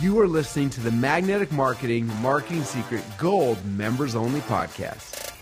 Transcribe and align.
You 0.00 0.20
are 0.20 0.28
listening 0.28 0.70
to 0.70 0.80
the 0.80 0.92
Magnetic 0.92 1.50
Marketing 1.50 2.06
Marketing 2.22 2.62
Secret 2.62 3.02
Gold 3.18 3.58
Members 3.64 4.14
Only 4.14 4.38
Podcast. 4.42 5.34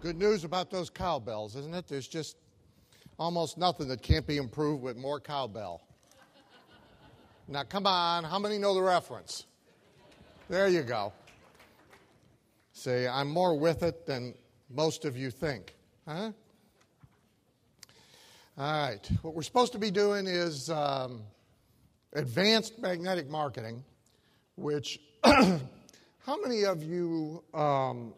Good 0.00 0.16
news 0.16 0.44
about 0.44 0.70
those 0.70 0.88
cowbells, 0.88 1.54
isn't 1.54 1.74
it? 1.74 1.86
There's 1.86 2.08
just 2.08 2.38
almost 3.18 3.58
nothing 3.58 3.88
that 3.88 4.00
can't 4.00 4.26
be 4.26 4.38
improved 4.38 4.82
with 4.82 4.96
more 4.96 5.20
cowbell. 5.20 5.82
Now, 7.46 7.62
come 7.64 7.86
on, 7.86 8.24
how 8.24 8.38
many 8.38 8.56
know 8.56 8.72
the 8.72 8.80
reference? 8.80 9.44
There 10.48 10.68
you 10.68 10.80
go. 10.80 11.12
Say, 12.72 13.06
I'm 13.06 13.28
more 13.28 13.58
with 13.58 13.82
it 13.82 14.06
than 14.06 14.32
most 14.70 15.04
of 15.04 15.14
you 15.14 15.30
think. 15.30 15.74
Huh? 16.08 16.32
All 18.56 18.88
right. 18.88 19.06
What 19.20 19.34
we're 19.34 19.42
supposed 19.42 19.72
to 19.72 19.78
be 19.78 19.90
doing 19.90 20.26
is 20.26 20.70
um, 20.70 21.20
advanced 22.14 22.78
magnetic 22.78 23.28
marketing, 23.28 23.84
which, 24.56 24.98
how 25.24 26.40
many 26.42 26.64
of 26.64 26.82
you 26.82 27.42
um, 27.52 28.14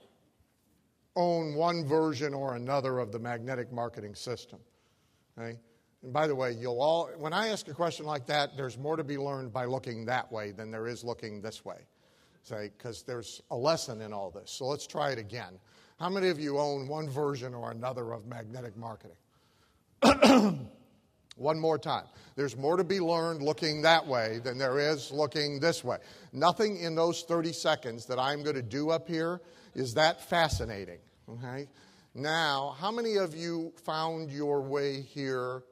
own 1.14 1.54
one 1.54 1.84
version 1.84 2.34
or 2.34 2.54
another 2.54 2.98
of 2.98 3.12
the 3.12 3.18
magnetic 3.18 3.72
marketing 3.72 4.14
system? 4.14 4.58
Okay? 5.38 5.58
And 6.02 6.12
by 6.12 6.26
the 6.26 6.34
way, 6.34 6.52
you'll 6.52 6.80
all, 6.80 7.10
when 7.18 7.32
I 7.32 7.48
ask 7.48 7.68
a 7.68 7.74
question 7.74 8.06
like 8.06 8.26
that, 8.26 8.56
there's 8.56 8.78
more 8.78 8.96
to 8.96 9.04
be 9.04 9.18
learned 9.18 9.52
by 9.52 9.64
looking 9.64 10.04
that 10.06 10.30
way 10.30 10.52
than 10.52 10.70
there 10.70 10.86
is 10.86 11.02
looking 11.02 11.40
this 11.40 11.64
way. 11.64 11.78
Say, 12.42 12.70
because 12.76 13.02
there's 13.02 13.42
a 13.50 13.56
lesson 13.56 14.00
in 14.02 14.12
all 14.12 14.30
this. 14.30 14.52
So 14.52 14.66
let's 14.66 14.86
try 14.86 15.10
it 15.10 15.18
again. 15.18 15.58
How 15.98 16.08
many 16.08 16.28
of 16.28 16.38
you 16.38 16.58
own 16.58 16.86
one 16.86 17.08
version 17.08 17.54
or 17.54 17.72
another 17.72 18.12
of 18.12 18.26
magnetic 18.26 18.76
marketing? 18.76 19.16
One 21.36 21.58
more 21.58 21.78
time. 21.78 22.04
There's 22.34 22.56
more 22.56 22.76
to 22.76 22.84
be 22.84 22.98
learned 22.98 23.42
looking 23.42 23.82
that 23.82 24.06
way 24.06 24.40
than 24.42 24.58
there 24.58 24.78
is 24.78 25.10
looking 25.12 25.60
this 25.60 25.84
way. 25.84 25.98
Nothing 26.32 26.78
in 26.78 26.94
those 26.94 27.22
30 27.22 27.52
seconds 27.52 28.06
that 28.06 28.18
I'm 28.18 28.42
going 28.42 28.56
to 28.56 28.62
do 28.62 28.90
up 28.90 29.06
here 29.06 29.40
is 29.74 29.94
that 29.94 30.28
fascinating. 30.28 30.98
Okay? 31.28 31.68
Now, 32.14 32.74
how 32.80 32.90
many 32.90 33.16
of 33.16 33.34
you 33.34 33.74
found 33.84 34.30
your 34.30 34.62
way 34.62 35.02
here 35.02 35.64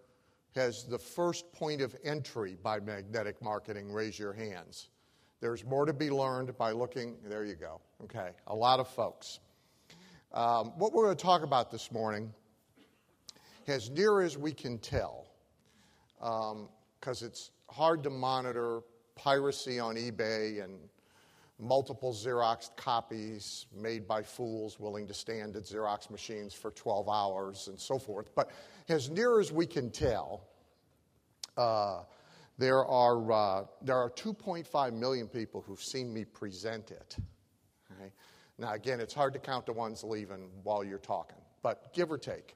as 0.55 0.85
the 0.85 0.99
first 0.99 1.51
point 1.53 1.81
of 1.81 1.97
entry 2.05 2.59
by 2.63 2.81
magnetic 2.81 3.41
marketing? 3.41 3.91
Raise 3.91 4.19
your 4.19 4.35
hands. 4.35 4.91
There's 5.41 5.65
more 5.65 5.87
to 5.87 5.95
be 5.95 6.11
learned 6.11 6.57
by 6.59 6.73
looking. 6.73 7.17
There 7.25 7.45
you 7.45 7.55
go. 7.55 7.81
Okay, 8.05 8.31
a 8.47 8.55
lot 8.55 8.81
of 8.81 8.89
folks. 8.89 9.41
Um, 10.33 10.73
what 10.77 10.93
we're 10.93 11.05
going 11.05 11.17
to 11.17 11.23
talk 11.23 11.43
about 11.43 11.71
this 11.71 11.91
morning, 11.91 12.33
as 13.67 13.89
near 13.89 14.21
as 14.21 14.37
we 14.37 14.53
can 14.53 14.79
tell, 14.79 15.24
because 16.25 17.23
um, 17.23 17.29
it's 17.29 17.51
hard 17.69 18.03
to 18.03 18.11
monitor 18.11 18.81
piracy 19.15 19.79
on 19.79 19.97
eBay 19.97 20.65
and 20.65 20.79
multiple 21.59 22.15
Xerox 22.15 22.75
copies 22.77 23.67
made 23.77 24.09
by 24.09 24.23
fools 24.23 24.81
willing 24.81 25.07
to 25.07 25.13
stand 25.15 25.55
at 25.55 25.65
Xerox 25.65 26.11
machines 26.11 26.55
for 26.55 26.71
12 26.71 27.09
hours 27.11 27.69
and 27.69 27.79
so 27.79 27.99
forth. 27.99 28.35
But 28.35 28.51
as 28.89 29.11
near 29.11 29.39
as 29.39 29.53
we 29.53 29.67
can 29.67 29.91
tell, 29.91 30.49
uh, 31.59 32.05
there 32.57 32.87
are, 32.87 33.33
uh, 33.33 33.65
there 33.83 33.97
are 33.97 34.11
2.5 34.11 34.93
million 34.95 35.29
people 35.29 35.61
who've 35.61 35.83
seen 35.83 36.13
me 36.13 36.25
present 36.25 36.91
it. 36.91 37.17
Now, 38.59 38.73
again, 38.73 38.99
it's 39.01 39.15
hard 39.15 39.33
to 39.35 39.39
count 39.39 39.67
the 39.67 39.73
ones 39.73 40.03
leaving 40.03 40.49
while 40.63 40.85
you're 40.85 40.99
talking, 40.99 41.39
but 41.63 41.93
give 41.93 42.11
or 42.11 42.19
take. 42.19 42.55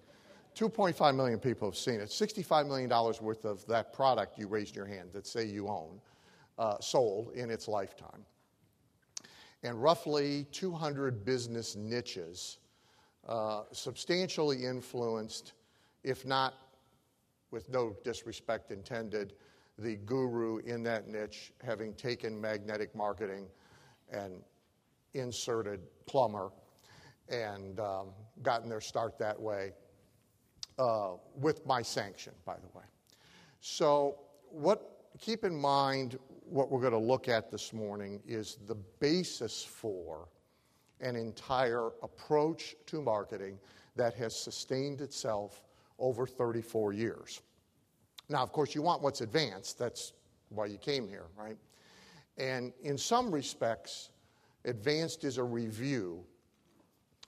2.5 0.59 1.15
million 1.15 1.39
people 1.39 1.69
have 1.69 1.77
seen 1.77 2.01
it. 2.01 2.09
$65 2.09 2.67
million 2.67 2.91
worth 3.21 3.45
of 3.45 3.65
that 3.67 3.93
product 3.93 4.37
you 4.37 4.49
raised 4.49 4.75
your 4.75 4.87
hand 4.87 5.11
that 5.13 5.25
say 5.25 5.47
you 5.47 5.69
own 5.69 6.01
uh, 6.59 6.81
sold 6.81 7.31
in 7.35 7.49
its 7.49 7.69
lifetime. 7.69 8.25
And 9.63 9.81
roughly 9.81 10.47
200 10.51 11.25
business 11.25 11.77
niches 11.77 12.59
uh, 13.29 13.63
substantially 13.71 14.65
influenced, 14.65 15.53
if 16.03 16.27
not 16.27 16.55
with 17.53 17.69
no 17.69 17.95
disrespect 18.03 18.73
intended, 18.73 19.35
the 19.79 19.95
guru 19.95 20.59
in 20.59 20.83
that 20.83 21.07
niche 21.07 21.53
having 21.63 21.95
taken 21.95 22.41
magnetic 22.41 22.97
marketing 22.97 23.47
and 24.11 24.43
inserted 25.15 25.81
plumber 26.07 26.51
and 27.29 27.79
um, 27.79 28.09
gotten 28.43 28.69
their 28.69 28.81
start 28.81 29.19
that 29.21 29.41
way 29.41 29.71
uh, 30.79 31.11
with 31.35 31.65
my 31.67 31.83
sanction, 31.83 32.33
by 32.45 32.55
the 32.55 32.79
way. 32.79 32.85
So, 33.61 34.19
what, 34.51 35.11
keep 35.21 35.45
in 35.45 35.55
mind 35.55 36.19
what 36.45 36.71
we're 36.71 36.81
going 36.81 36.93
to 36.93 36.99
look 36.99 37.29
at 37.29 37.51
this 37.51 37.73
morning 37.73 38.21
is 38.27 38.59
the 38.67 38.75
basis 39.01 39.63
for 39.65 40.29
an 41.01 41.17
entire 41.17 41.89
approach 42.03 42.75
to 42.87 43.03
marketing 43.03 43.59
that 43.97 44.15
has 44.15 44.39
sustained 44.39 45.01
itself 45.01 45.65
over 45.99 46.27
34 46.27 46.93
years. 46.93 47.43
Now, 48.29 48.43
of 48.43 48.53
course, 48.53 48.75
you 48.75 48.83
want 48.83 49.03
what's 49.03 49.21
advanced. 49.21 49.79
That's 49.79 50.13
why 50.51 50.67
you 50.67 50.79
came 50.79 51.09
here, 51.09 51.27
right? 51.37 51.57
And 52.37 52.73
in 52.83 52.97
some 52.97 53.31
respects, 53.31 54.11
advanced 54.65 55.25
is 55.25 55.39
a 55.39 55.45
review 55.45 56.25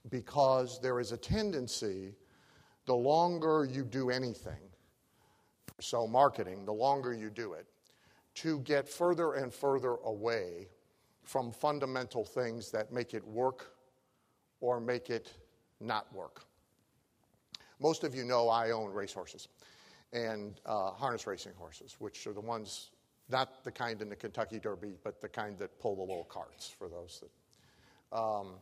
because 0.08 0.80
there 0.80 1.00
is 1.00 1.12
a 1.12 1.16
tendency 1.16 2.14
the 2.90 2.96
longer 2.96 3.64
you 3.64 3.84
do 3.84 4.10
anything, 4.10 4.68
so 5.78 6.08
marketing, 6.08 6.64
the 6.64 6.72
longer 6.72 7.14
you 7.14 7.30
do 7.30 7.52
it, 7.52 7.64
to 8.34 8.58
get 8.62 8.88
further 8.88 9.34
and 9.34 9.54
further 9.54 9.94
away 10.04 10.66
from 11.22 11.52
fundamental 11.52 12.24
things 12.24 12.72
that 12.72 12.92
make 12.92 13.14
it 13.14 13.24
work 13.24 13.76
or 14.60 14.80
make 14.80 15.08
it 15.08 15.32
not 15.78 16.12
work. 16.12 16.42
Most 17.78 18.02
of 18.02 18.12
you 18.12 18.24
know 18.24 18.48
I 18.48 18.72
own 18.72 18.90
racehorses 18.92 19.46
and 20.12 20.60
uh, 20.66 20.90
harness 20.90 21.28
racing 21.28 21.52
horses, 21.56 21.94
which 22.00 22.26
are 22.26 22.32
the 22.32 22.40
ones, 22.40 22.90
not 23.28 23.62
the 23.62 23.70
kind 23.70 24.02
in 24.02 24.08
the 24.08 24.16
Kentucky 24.16 24.58
Derby, 24.58 24.96
but 25.04 25.20
the 25.20 25.28
kind 25.28 25.56
that 25.60 25.78
pull 25.78 25.94
the 25.94 26.02
little 26.02 26.24
carts 26.24 26.68
for 26.68 26.88
those 26.88 27.22
that. 27.22 28.18
Um, 28.18 28.54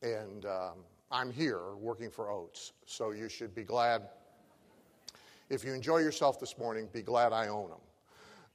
and 0.00 0.46
um, 0.46 0.78
I'm 1.10 1.32
here 1.32 1.74
working 1.76 2.10
for 2.10 2.30
Oats, 2.30 2.72
so 2.86 3.10
you 3.10 3.28
should 3.28 3.54
be 3.54 3.64
glad. 3.64 4.02
If 5.48 5.64
you 5.64 5.74
enjoy 5.74 5.98
yourself 5.98 6.38
this 6.38 6.56
morning, 6.56 6.88
be 6.92 7.02
glad 7.02 7.32
I 7.32 7.48
own 7.48 7.70
them. 7.70 7.80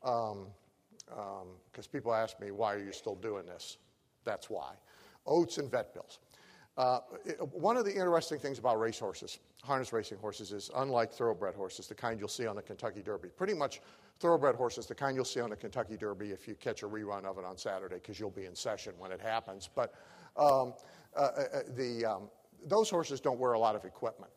Because 0.01 1.41
um, 1.41 1.49
um, 1.77 1.83
people 1.91 2.13
ask 2.13 2.39
me, 2.39 2.51
why 2.51 2.73
are 2.73 2.83
you 2.83 2.93
still 2.93 3.16
doing 3.16 3.45
this? 3.45 3.77
That's 4.23 4.49
why. 4.49 4.73
Oats 5.25 5.57
and 5.57 5.69
vet 5.69 5.93
bills. 5.93 6.19
Uh, 6.77 6.99
one 7.51 7.77
of 7.77 7.85
the 7.85 7.91
interesting 7.91 8.38
things 8.38 8.59
about 8.59 8.79
racehorses, 8.79 9.39
harness 9.63 9.93
racing 9.93 10.17
horses, 10.17 10.51
is 10.51 10.69
unlike 10.75 11.11
thoroughbred 11.11 11.55
horses, 11.55 11.87
the 11.87 11.95
kind 11.95 12.19
you'll 12.19 12.27
see 12.27 12.47
on 12.47 12.55
the 12.55 12.61
Kentucky 12.61 13.01
Derby. 13.01 13.29
Pretty 13.29 13.53
much 13.53 13.81
thoroughbred 14.19 14.55
horses, 14.55 14.85
the 14.85 14.95
kind 14.95 15.16
you'll 15.16 15.23
see 15.23 15.39
on 15.39 15.49
the 15.49 15.55
Kentucky 15.55 15.95
Derby 15.95 16.31
if 16.31 16.47
you 16.47 16.55
catch 16.55 16.83
a 16.83 16.87
rerun 16.87 17.23
of 17.23 17.37
it 17.37 17.45
on 17.45 17.57
Saturday, 17.57 17.95
because 17.95 18.19
you'll 18.19 18.29
be 18.29 18.45
in 18.45 18.55
session 18.55 18.93
when 18.97 19.11
it 19.11 19.22
happens. 19.22 19.69
But 19.73 19.93
um, 20.35 20.73
uh, 21.16 21.19
uh, 21.19 21.41
uh 21.53 21.59
the, 21.75 22.05
um, 22.05 22.29
those 22.66 22.89
horses 22.89 23.19
don't 23.19 23.39
wear 23.39 23.53
a 23.53 23.59
lot 23.59 23.75
of 23.75 23.85
equipment. 23.85 24.31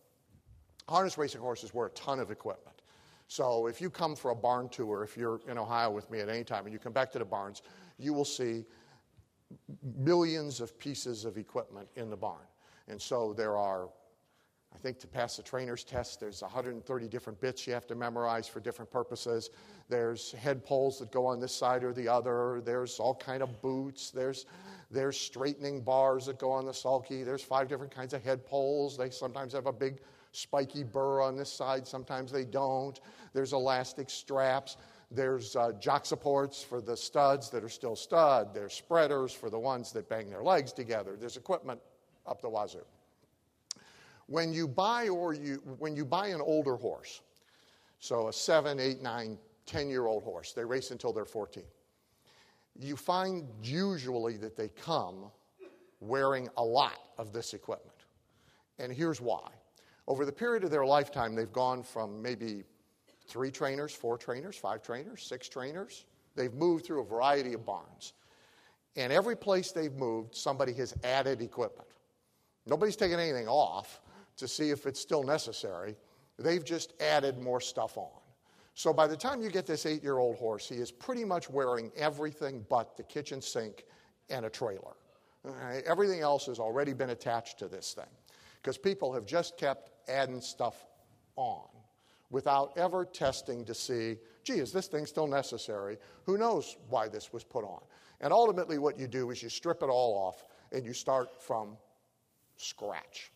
Harness 0.88 1.18
racing 1.18 1.40
horses 1.40 1.74
wear 1.74 1.86
a 1.86 1.90
ton 1.90 2.18
of 2.18 2.30
equipment. 2.30 2.82
So 3.26 3.66
if 3.66 3.80
you 3.80 3.90
come 3.90 4.16
for 4.16 4.30
a 4.30 4.34
barn 4.34 4.70
tour, 4.70 5.04
if 5.04 5.16
you're 5.16 5.40
in 5.48 5.58
Ohio 5.58 5.90
with 5.90 6.10
me 6.10 6.20
at 6.20 6.30
any 6.30 6.44
time 6.44 6.64
and 6.64 6.72
you 6.72 6.78
come 6.78 6.94
back 6.94 7.12
to 7.12 7.18
the 7.18 7.26
barns, 7.26 7.62
you 7.98 8.14
will 8.14 8.24
see 8.24 8.64
millions 9.96 10.60
of 10.60 10.78
pieces 10.78 11.24
of 11.24 11.36
equipment 11.36 11.88
in 11.96 12.08
the 12.08 12.16
barn. 12.16 12.46
And 12.88 13.00
so 13.00 13.34
there 13.34 13.56
are, 13.56 13.90
I 14.78 14.80
think 14.80 15.00
to 15.00 15.08
pass 15.08 15.36
the 15.36 15.42
trainer's 15.42 15.82
test, 15.82 16.20
there's 16.20 16.40
130 16.40 17.08
different 17.08 17.40
bits 17.40 17.66
you 17.66 17.72
have 17.72 17.88
to 17.88 17.96
memorize 17.96 18.46
for 18.46 18.60
different 18.60 18.92
purposes. 18.92 19.50
There's 19.88 20.30
head 20.30 20.64
poles 20.64 21.00
that 21.00 21.10
go 21.10 21.26
on 21.26 21.40
this 21.40 21.52
side 21.52 21.82
or 21.82 21.92
the 21.92 22.06
other. 22.06 22.62
There's 22.64 23.00
all 23.00 23.16
kind 23.16 23.42
of 23.42 23.60
boots. 23.60 24.12
There's 24.12 24.46
there's 24.88 25.18
straightening 25.18 25.80
bars 25.80 26.26
that 26.26 26.38
go 26.38 26.52
on 26.52 26.64
the 26.64 26.72
sulky. 26.72 27.24
There's 27.24 27.42
five 27.42 27.66
different 27.66 27.92
kinds 27.92 28.14
of 28.14 28.22
head 28.22 28.46
poles. 28.46 28.96
They 28.96 29.10
sometimes 29.10 29.52
have 29.52 29.66
a 29.66 29.72
big 29.72 29.98
spiky 30.30 30.84
burr 30.84 31.22
on 31.22 31.36
this 31.36 31.52
side, 31.52 31.84
sometimes 31.84 32.30
they 32.30 32.44
don't. 32.44 33.00
There's 33.32 33.52
elastic 33.54 34.08
straps. 34.08 34.76
There's 35.10 35.56
uh, 35.56 35.72
jock 35.80 36.06
supports 36.06 36.62
for 36.62 36.80
the 36.80 36.96
studs 36.96 37.50
that 37.50 37.64
are 37.64 37.68
still 37.68 37.96
stud. 37.96 38.54
There's 38.54 38.74
spreaders 38.74 39.32
for 39.32 39.50
the 39.50 39.58
ones 39.58 39.90
that 39.92 40.08
bang 40.08 40.30
their 40.30 40.44
legs 40.44 40.72
together. 40.72 41.16
There's 41.18 41.36
equipment 41.36 41.80
up 42.26 42.40
the 42.40 42.48
wazoo. 42.48 42.84
When 44.28 44.52
you 44.52 44.68
buy 44.68 45.08
or 45.08 45.34
you 45.34 45.56
when 45.78 45.96
you 45.96 46.04
buy 46.04 46.28
an 46.28 46.40
older 46.40 46.76
horse, 46.76 47.22
so 47.98 48.28
a 48.28 48.32
seven, 48.32 48.78
eight, 48.78 49.02
nine, 49.02 49.38
ten 49.66 49.90
year 49.90 50.06
old 50.06 50.22
horse, 50.22 50.52
they 50.52 50.64
race 50.64 50.90
until 50.92 51.12
they're 51.12 51.24
14 51.24 51.64
you 52.78 52.96
find 52.96 53.48
usually 53.62 54.36
that 54.36 54.56
they 54.56 54.68
come 54.68 55.30
wearing 56.00 56.48
a 56.56 56.62
lot 56.62 56.98
of 57.18 57.32
this 57.32 57.54
equipment. 57.54 57.96
And 58.78 58.92
here's 58.92 59.20
why. 59.20 59.48
Over 60.06 60.24
the 60.24 60.32
period 60.32 60.64
of 60.64 60.70
their 60.70 60.86
lifetime, 60.86 61.34
they've 61.34 61.52
gone 61.52 61.82
from 61.82 62.22
maybe 62.22 62.62
three 63.26 63.50
trainers, 63.50 63.92
four 63.92 64.16
trainers, 64.16 64.56
five 64.56 64.82
trainers, 64.82 65.22
six 65.22 65.48
trainers. 65.48 66.04
They've 66.36 66.54
moved 66.54 66.86
through 66.86 67.02
a 67.02 67.04
variety 67.04 67.52
of 67.52 67.66
barns. 67.66 68.14
And 68.96 69.12
every 69.12 69.36
place 69.36 69.72
they've 69.72 69.92
moved, 69.92 70.34
somebody 70.34 70.72
has 70.74 70.94
added 71.04 71.42
equipment. 71.42 71.88
Nobody's 72.64 72.96
taken 72.96 73.18
anything 73.18 73.48
off 73.48 74.00
to 74.38 74.48
see 74.48 74.70
if 74.70 74.86
it's 74.86 75.00
still 75.00 75.22
necessary. 75.22 75.96
They've 76.38 76.64
just 76.64 76.94
added 77.00 77.38
more 77.38 77.60
stuff 77.60 77.98
on. 77.98 78.20
So 78.74 78.92
by 78.92 79.08
the 79.08 79.16
time 79.16 79.42
you 79.42 79.50
get 79.50 79.66
this 79.66 79.86
eight 79.86 80.02
year 80.02 80.18
old 80.18 80.36
horse, 80.36 80.68
he 80.68 80.76
is 80.76 80.90
pretty 80.90 81.24
much 81.24 81.50
wearing 81.50 81.90
everything 81.96 82.64
but 82.70 82.96
the 82.96 83.02
kitchen 83.02 83.42
sink 83.42 83.84
and 84.30 84.46
a 84.46 84.50
trailer. 84.50 84.94
Okay? 85.44 85.82
Everything 85.86 86.20
else 86.20 86.46
has 86.46 86.58
already 86.58 86.92
been 86.92 87.10
attached 87.10 87.58
to 87.58 87.68
this 87.68 87.92
thing 87.92 88.10
because 88.62 88.78
people 88.78 89.12
have 89.12 89.26
just 89.26 89.56
kept 89.56 89.90
adding 90.08 90.40
stuff 90.40 90.86
on 91.36 91.66
without 92.30 92.76
ever 92.76 93.04
testing 93.04 93.64
to 93.64 93.74
see, 93.74 94.16
gee, 94.44 94.54
is 94.54 94.72
this 94.72 94.86
thing 94.86 95.06
still 95.06 95.26
necessary? 95.26 95.96
Who 96.24 96.36
knows 96.38 96.76
why 96.88 97.08
this 97.08 97.32
was 97.32 97.42
put 97.42 97.64
on? 97.64 97.80
And 98.20 98.32
ultimately, 98.32 98.78
what 98.78 98.98
you 98.98 99.06
do 99.06 99.30
is 99.30 99.42
you 99.42 99.48
strip 99.48 99.82
it 99.82 99.88
all 99.88 100.14
off 100.14 100.46
and 100.72 100.84
you 100.84 100.92
start 100.92 101.42
from 101.42 101.76
scratch. 102.56 103.30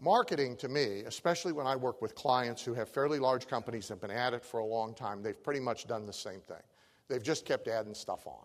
Marketing 0.00 0.56
to 0.56 0.68
me, 0.68 1.02
especially 1.06 1.52
when 1.52 1.66
I 1.66 1.76
work 1.76 2.02
with 2.02 2.14
clients 2.14 2.62
who 2.62 2.74
have 2.74 2.88
fairly 2.88 3.18
large 3.18 3.46
companies 3.46 3.88
that 3.88 3.94
have 3.94 4.00
been 4.00 4.10
at 4.10 4.34
it 4.34 4.44
for 4.44 4.58
a 4.58 4.64
long 4.64 4.92
time, 4.92 5.22
they've 5.22 5.40
pretty 5.40 5.60
much 5.60 5.86
done 5.86 6.04
the 6.04 6.12
same 6.12 6.40
thing. 6.40 6.62
They've 7.08 7.22
just 7.22 7.44
kept 7.44 7.68
adding 7.68 7.94
stuff 7.94 8.26
on. 8.26 8.44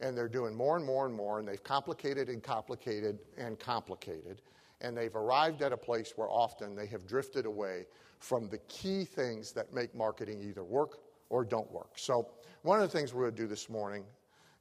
And 0.00 0.16
they're 0.16 0.28
doing 0.28 0.54
more 0.54 0.76
and 0.76 0.84
more 0.84 1.06
and 1.06 1.14
more, 1.14 1.38
and 1.38 1.46
they've 1.46 1.62
complicated 1.62 2.28
and 2.28 2.42
complicated 2.42 3.18
and 3.38 3.58
complicated. 3.58 4.42
And 4.80 4.96
they've 4.96 5.14
arrived 5.14 5.62
at 5.62 5.72
a 5.72 5.76
place 5.76 6.12
where 6.16 6.28
often 6.28 6.74
they 6.74 6.86
have 6.86 7.06
drifted 7.06 7.46
away 7.46 7.86
from 8.18 8.48
the 8.48 8.58
key 8.68 9.04
things 9.04 9.52
that 9.52 9.72
make 9.72 9.94
marketing 9.94 10.42
either 10.42 10.64
work 10.64 10.98
or 11.28 11.44
don't 11.44 11.70
work. 11.72 11.92
So, 11.96 12.28
one 12.62 12.80
of 12.80 12.90
the 12.90 12.98
things 12.98 13.14
we're 13.14 13.22
going 13.22 13.36
to 13.36 13.42
do 13.42 13.48
this 13.48 13.68
morning, 13.68 14.04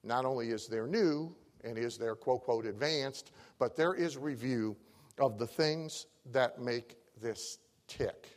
not 0.04 0.26
only 0.26 0.50
is 0.50 0.68
there 0.68 0.88
new 0.88 1.36
and 1.64 1.78
is 1.78 1.98
there 1.98 2.16
quote, 2.16 2.44
quote, 2.44 2.66
advanced, 2.66 3.32
but 3.60 3.76
there 3.76 3.94
is 3.96 4.18
review 4.18 4.76
of 5.20 5.38
the 5.38 5.48
things 5.48 6.08
that 6.32 6.60
make 6.60 6.98
this 7.22 7.60
tick. 7.88 8.36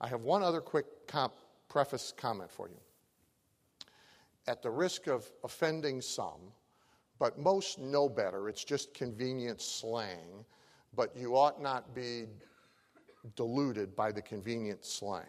I 0.00 0.08
have 0.08 0.22
one 0.22 0.42
other 0.42 0.60
quick 0.60 0.86
comp- 1.06 1.34
preface 1.68 2.12
comment 2.16 2.50
for 2.50 2.68
you. 2.68 2.80
At 4.46 4.62
the 4.62 4.70
risk 4.70 5.06
of 5.06 5.30
offending 5.44 6.00
some, 6.00 6.52
but 7.18 7.38
most 7.38 7.78
know 7.78 8.08
better, 8.08 8.48
it's 8.48 8.64
just 8.64 8.94
convenient 8.94 9.60
slang, 9.60 10.44
but 10.94 11.14
you 11.16 11.36
ought 11.36 11.60
not 11.60 11.94
be 11.94 12.24
deluded 13.36 13.94
by 13.94 14.10
the 14.10 14.22
convenient 14.22 14.84
slang. 14.84 15.26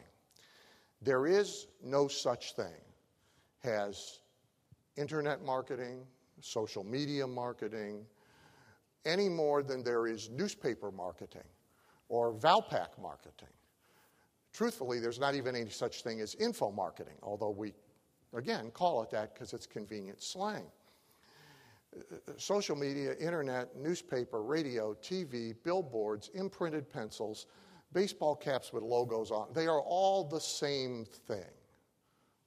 There 1.02 1.28
is 1.28 1.68
no 1.84 2.08
such 2.08 2.56
thing 2.56 2.82
as 3.64 4.22
internet 4.96 5.44
marketing, 5.44 6.06
social 6.40 6.84
media 6.84 7.28
marketing, 7.28 8.06
any 9.06 9.30
more 9.30 9.64
than 9.64 9.84
there 9.84 10.08
is 10.08 10.30
newspaper 10.30 10.92
marketing 10.92 11.48
or 12.10 12.34
Valpak 12.34 13.00
marketing. 13.02 13.48
Truthfully, 14.54 15.00
there's 15.00 15.20
not 15.20 15.34
even 15.34 15.56
any 15.56 15.70
such 15.70 16.04
thing 16.04 16.20
as 16.20 16.36
info 16.36 16.72
marketing, 16.72 17.16
although 17.24 17.50
we, 17.50 17.74
again, 18.34 18.70
call 18.72 19.02
it 19.02 19.10
that 19.12 19.34
because 19.34 19.54
it's 19.54 19.66
convenient 19.66 20.22
slang. 20.22 20.66
Social 22.38 22.76
media, 22.76 23.16
internet, 23.16 23.78
newspaper, 23.78 24.44
radio, 24.44 24.94
TV, 24.96 25.56
billboards, 25.64 26.30
imprinted 26.34 26.90
pencils, 26.90 27.48
baseball 27.94 28.36
caps 28.36 28.72
with 28.74 28.84
logos 28.84 29.32
on, 29.32 29.48
they 29.54 29.68
are 29.68 29.82
all 29.82 30.24
the 30.24 30.40
same 30.40 31.06
thing. 31.06 31.50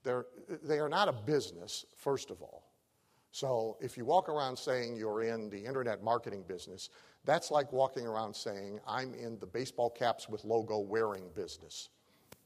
They're, 0.03 0.27
they 0.62 0.79
are 0.79 0.89
not 0.89 1.09
a 1.09 1.12
business, 1.12 1.87
first 1.97 2.31
of 2.31 2.43
all. 2.43 2.64
So 3.35 3.77
if 3.81 3.97
you 3.97 4.05
walk 4.05 4.29
around 4.29 4.57
saying 4.57 4.95
you're 4.97 5.23
in 5.23 5.51
the 5.51 5.59
internet 5.59 6.05
marketing 6.05 6.45
business, 6.47 6.91
that's 7.25 7.51
like 7.51 7.73
walking 7.73 8.07
around 8.07 8.33
saying, 8.33 8.79
I'm 8.87 9.13
in 9.13 9.41
the 9.41 9.47
baseball 9.47 9.91
caps 9.91 10.29
with 10.29 10.45
logo 10.45 10.79
wearing 10.79 11.25
business. 11.35 11.89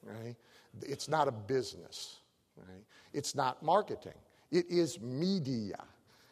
Right? 0.02 0.34
It's 0.80 1.06
not 1.06 1.28
a 1.28 1.30
business. 1.30 2.20
Right? 2.56 2.82
It's 3.12 3.34
not 3.34 3.62
marketing. 3.62 4.14
It 4.50 4.64
is 4.70 4.98
media. 4.98 5.76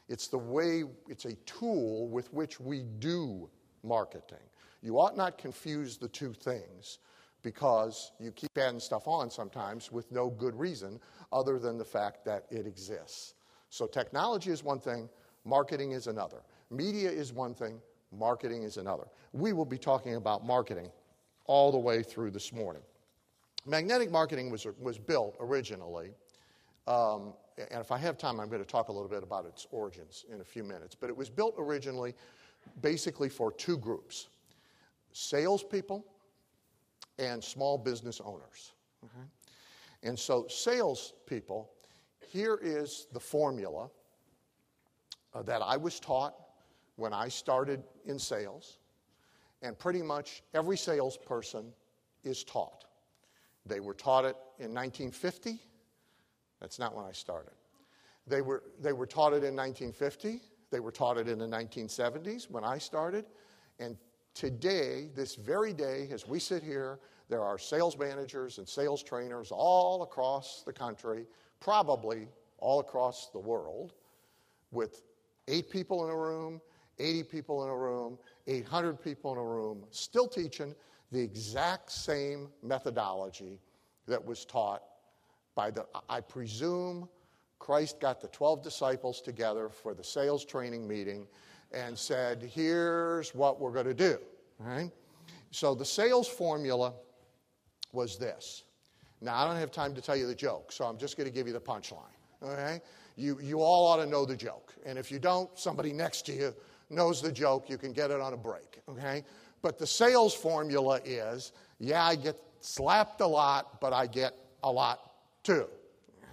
It's 0.09 0.29
the 0.29 0.39
way, 0.39 0.85
it's 1.07 1.27
a 1.27 1.35
tool 1.45 2.09
with 2.09 2.33
which 2.33 2.59
we 2.59 2.85
do 2.99 3.51
marketing. 3.83 4.39
You 4.81 4.99
ought 4.99 5.19
not 5.19 5.37
confuse 5.37 5.99
the 5.99 6.09
two 6.09 6.33
things 6.33 7.01
because 7.43 8.13
you 8.19 8.33
keep 8.33 8.57
adding 8.57 8.81
stuff 8.81 9.07
on 9.07 9.29
sometimes 9.29 9.93
with 9.93 10.11
no 10.11 10.31
good 10.31 10.59
reason 10.59 10.99
other 11.31 11.59
than 11.59 11.77
the 11.77 11.85
fact 11.85 12.25
that 12.25 12.47
it 12.51 12.67
exists. 12.67 13.35
So 13.71 13.87
technology 13.87 14.51
is 14.51 14.63
one 14.63 14.81
thing, 14.81 15.09
marketing 15.45 15.93
is 15.93 16.07
another. 16.07 16.43
Media 16.71 17.11
is 17.11 17.33
one 17.33 17.55
thing, 17.55 17.81
marketing 18.13 18.63
is 18.63 18.77
another. 18.77 19.05
We 19.33 19.53
will 19.53 19.65
be 19.65 19.79
talking 19.79 20.17
about 20.17 20.45
marketing 20.45 20.91
all 21.47 21.71
the 21.73 21.79
way 21.79 22.03
through 22.03 22.31
this 22.31 22.53
morning. 22.53 22.83
Magnetic 23.67 24.11
marketing 24.11 24.51
was, 24.51 24.67
was 24.81 24.99
built 24.99 25.37
originally, 25.41 26.11
um, 26.87 27.35
and 27.71 27.81
if 27.81 27.91
I 27.91 27.99
have 27.99 28.19
time, 28.19 28.39
I'm 28.39 28.49
going 28.49 28.63
to 28.63 28.69
talk 28.69 28.89
a 28.89 28.93
little 28.93 29.09
bit 29.09 29.23
about 29.23 29.47
its 29.47 29.67
origins 29.71 30.25
in 30.33 30.41
a 30.41 30.45
few 30.45 30.63
minutes. 30.63 30.95
But 30.95 31.11
it 31.11 31.17
was 31.17 31.31
built 31.31 31.55
originally 31.59 32.15
basically 32.81 33.29
for 33.29 33.53
two 33.53 33.79
groups 33.79 34.29
salespeople 35.13 36.05
and 37.19 37.43
small 37.43 37.79
business 37.79 38.21
owners. 38.23 38.73
Okay? 39.03 39.25
And 40.03 40.19
so, 40.19 40.47
salespeople 40.49 41.71
here 42.37 42.59
is 42.61 43.07
the 43.15 43.21
formula 43.21 43.89
uh, 45.35 45.43
that 45.43 45.63
I 45.63 45.79
was 45.79 45.99
taught 45.99 46.35
when 46.97 47.15
I 47.15 47.29
started 47.29 47.83
in 48.05 48.19
sales, 48.19 48.77
and 49.63 49.79
pretty 49.79 50.03
much 50.03 50.43
every 50.53 50.77
salesperson 50.77 51.73
is 52.25 52.45
taught. 52.45 52.85
They 53.65 53.81
were 53.81 53.95
taught 53.95 54.27
it 54.27 54.37
in 54.59 54.75
1950. 54.75 55.59
That's 56.61 56.79
not 56.79 56.95
when 56.95 57.07
I 57.07 57.13
started. 57.13 57.55
They 58.27 58.43
were, 58.43 58.63
they 58.83 58.93
were 58.93 59.07
taught 59.07 59.33
it 59.33 59.43
in 59.43 59.57
1950. 59.57 60.43
They 60.71 60.81
were 60.81 60.93
taught 60.93 61.17
it 61.17 61.29
in 61.29 61.39
the 61.39 61.47
1970s 61.47 62.51
when 62.51 62.65
I 62.65 62.77
started. 62.77 63.25
And 63.79 63.97
today, 64.35 65.09
this 65.15 65.37
very 65.37 65.73
day, 65.73 66.09
as 66.13 66.27
we 66.29 66.39
sit 66.39 66.63
here, 66.63 66.99
there 67.31 67.43
are 67.43 67.59
sales 67.59 67.99
managers 67.99 68.59
and 68.59 68.69
sales 68.69 69.03
trainers 69.03 69.51
all 69.51 70.03
across 70.03 70.63
the 70.65 70.73
country 70.73 71.27
probably 71.61 72.29
all 72.59 72.81
across 72.81 73.31
the 73.33 73.39
world, 73.39 73.93
with 74.71 75.03
eight 75.49 75.71
people 75.71 76.05
in 76.05 76.11
a 76.11 76.17
room, 76.17 76.61
80 76.99 77.23
people 77.25 77.65
in 77.65 77.71
a 77.71 77.77
room, 77.77 78.19
800 78.47 79.03
people 79.03 79.33
in 79.33 79.39
a 79.39 79.45
room, 79.45 79.85
still 79.91 80.27
teaching 80.27 80.75
the 81.13 81.21
exact 81.21 81.93
same 81.93 82.49
methodology 82.63 83.61
that 84.07 84.25
was 84.25 84.45
taught 84.45 84.83
by 85.55 85.71
the, 85.71 85.87
I 86.09 86.21
presume, 86.21 87.09
Christ 87.59 88.01
got 88.01 88.21
the 88.21 88.29
12 88.29 88.63
disciples 88.63 89.21
together 89.21 89.69
for 89.69 89.95
the 89.95 90.05
sales 90.05 90.45
training 90.45 90.87
meeting 90.87 91.27
and 91.73 91.99
said, 91.99 92.43
here's 92.43 93.35
what 93.35 93.61
we're 93.61 93.73
going 93.73 93.87
to 93.87 93.95
do. 93.95 94.19
Right? 94.59 94.91
So 95.51 95.75
the 95.75 95.85
sales 95.85 96.29
formula 96.29 96.95
was 97.93 98.19
this 98.19 98.65
now, 99.21 99.37
I 99.37 99.47
don't 99.47 99.57
have 99.57 99.71
time 99.71 99.95
to 99.95 100.01
tell 100.01 100.17
you 100.17 100.27
the 100.27 100.35
joke, 100.35 100.71
so 100.71 100.85
I'm 100.85 100.99
just 100.99 101.17
going 101.17 101.29
to 101.29 101.33
give 101.33 101.47
you 101.47 101.53
the 101.53 101.61
punchline. 101.61 102.03
Okay? 102.43 102.81
You, 103.17 103.39
you 103.41 103.61
all 103.61 103.87
ought 103.87 103.97
to 104.05 104.07
know 104.07 104.27
the 104.27 104.37
joke. 104.37 104.75
And 104.85 104.99
if 104.99 105.11
you 105.11 105.19
don't, 105.19 105.49
somebody 105.59 105.93
next 105.93 106.23
to 106.27 106.33
you 106.33 106.55
knows 106.91 107.23
the 107.23 107.33
joke. 107.33 107.71
You 107.71 107.79
can 107.79 107.93
get 107.93 108.11
it 108.11 108.21
on 108.21 108.35
a 108.35 108.37
break. 108.37 108.83
Okay? 108.89 109.25
But 109.63 109.79
the 109.79 109.87
sales 109.87 110.35
formula 110.35 111.01
is 111.05 111.53
yeah, 111.79 112.05
I 112.05 112.17
get 112.17 112.37
slapped 112.61 113.21
a 113.21 113.27
lot, 113.27 113.81
but 113.81 113.93
I 113.93 114.07
get 114.07 114.35
a 114.63 114.71
lot 114.71 115.13
too. 115.43 115.67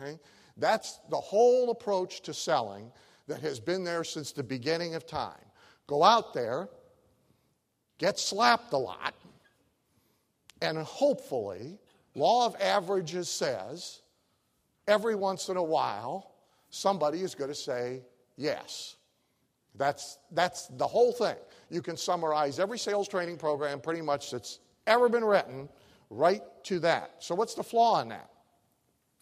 Okay? 0.02 0.20
That's 0.58 1.00
the 1.10 1.18
whole 1.18 1.72
approach 1.72 2.22
to 2.24 2.34
selling 2.34 2.92
that 3.28 3.42
has 3.42 3.60
been 3.60 3.84
there 3.84 4.04
since 4.04 4.34
the 4.34 4.44
beginning 4.44 4.96
of 4.96 5.08
time. 5.08 5.40
Go 5.88 6.04
out 6.04 6.34
there, 6.34 6.68
get 7.98 8.20
slapped 8.20 8.74
a 8.74 8.78
lot, 8.78 9.14
and 10.62 10.78
hopefully 10.78 11.80
Law 12.16 12.46
of 12.46 12.56
averages 12.62 13.30
says 13.30 14.02
every 14.88 15.16
once 15.16 15.50
in 15.50 15.58
a 15.58 15.64
while 15.64 16.32
somebody 16.70 17.22
is 17.22 17.36
going 17.36 17.50
to 17.50 17.56
say 17.56 18.02
yes. 18.38 18.96
That's, 19.76 20.20
that's 20.32 20.68
the 20.68 20.86
whole 20.86 21.12
thing. 21.12 21.36
You 21.70 21.82
can 21.82 21.98
summarize 21.98 22.60
every 22.60 22.78
sales 22.78 23.08
training 23.08 23.38
program 23.38 23.80
pretty 23.80 24.02
much 24.02 24.32
that's 24.32 24.60
ever 24.86 25.10
been 25.10 25.24
written 25.24 25.68
right 26.10 26.42
to 26.66 26.80
that. 26.80 27.16
So, 27.20 27.34
what's 27.34 27.56
the 27.56 27.64
flaw 27.64 28.02
in 28.02 28.10
that? 28.10 28.30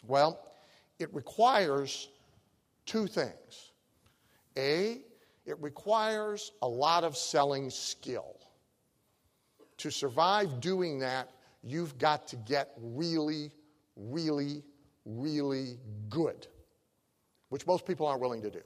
Well, 0.08 0.40
it 1.00 1.14
requires 1.14 2.10
two 2.86 3.08
things. 3.08 3.72
A, 4.58 5.00
it 5.46 5.58
requires 5.62 6.52
a 6.62 6.68
lot 6.68 7.04
of 7.04 7.16
selling 7.16 7.70
skill. 7.70 8.36
To 9.78 9.90
survive 9.90 10.60
doing 10.60 11.00
that, 11.00 11.30
you've 11.64 11.98
got 11.98 12.28
to 12.30 12.36
get 12.38 12.72
really, 12.78 13.52
really, 13.96 14.64
really 15.06 15.80
good, 16.10 16.48
which 17.50 17.66
most 17.68 17.86
people 17.86 18.08
aren't 18.08 18.22
willing 18.22 18.42
to 18.42 18.50
do. 18.50 18.62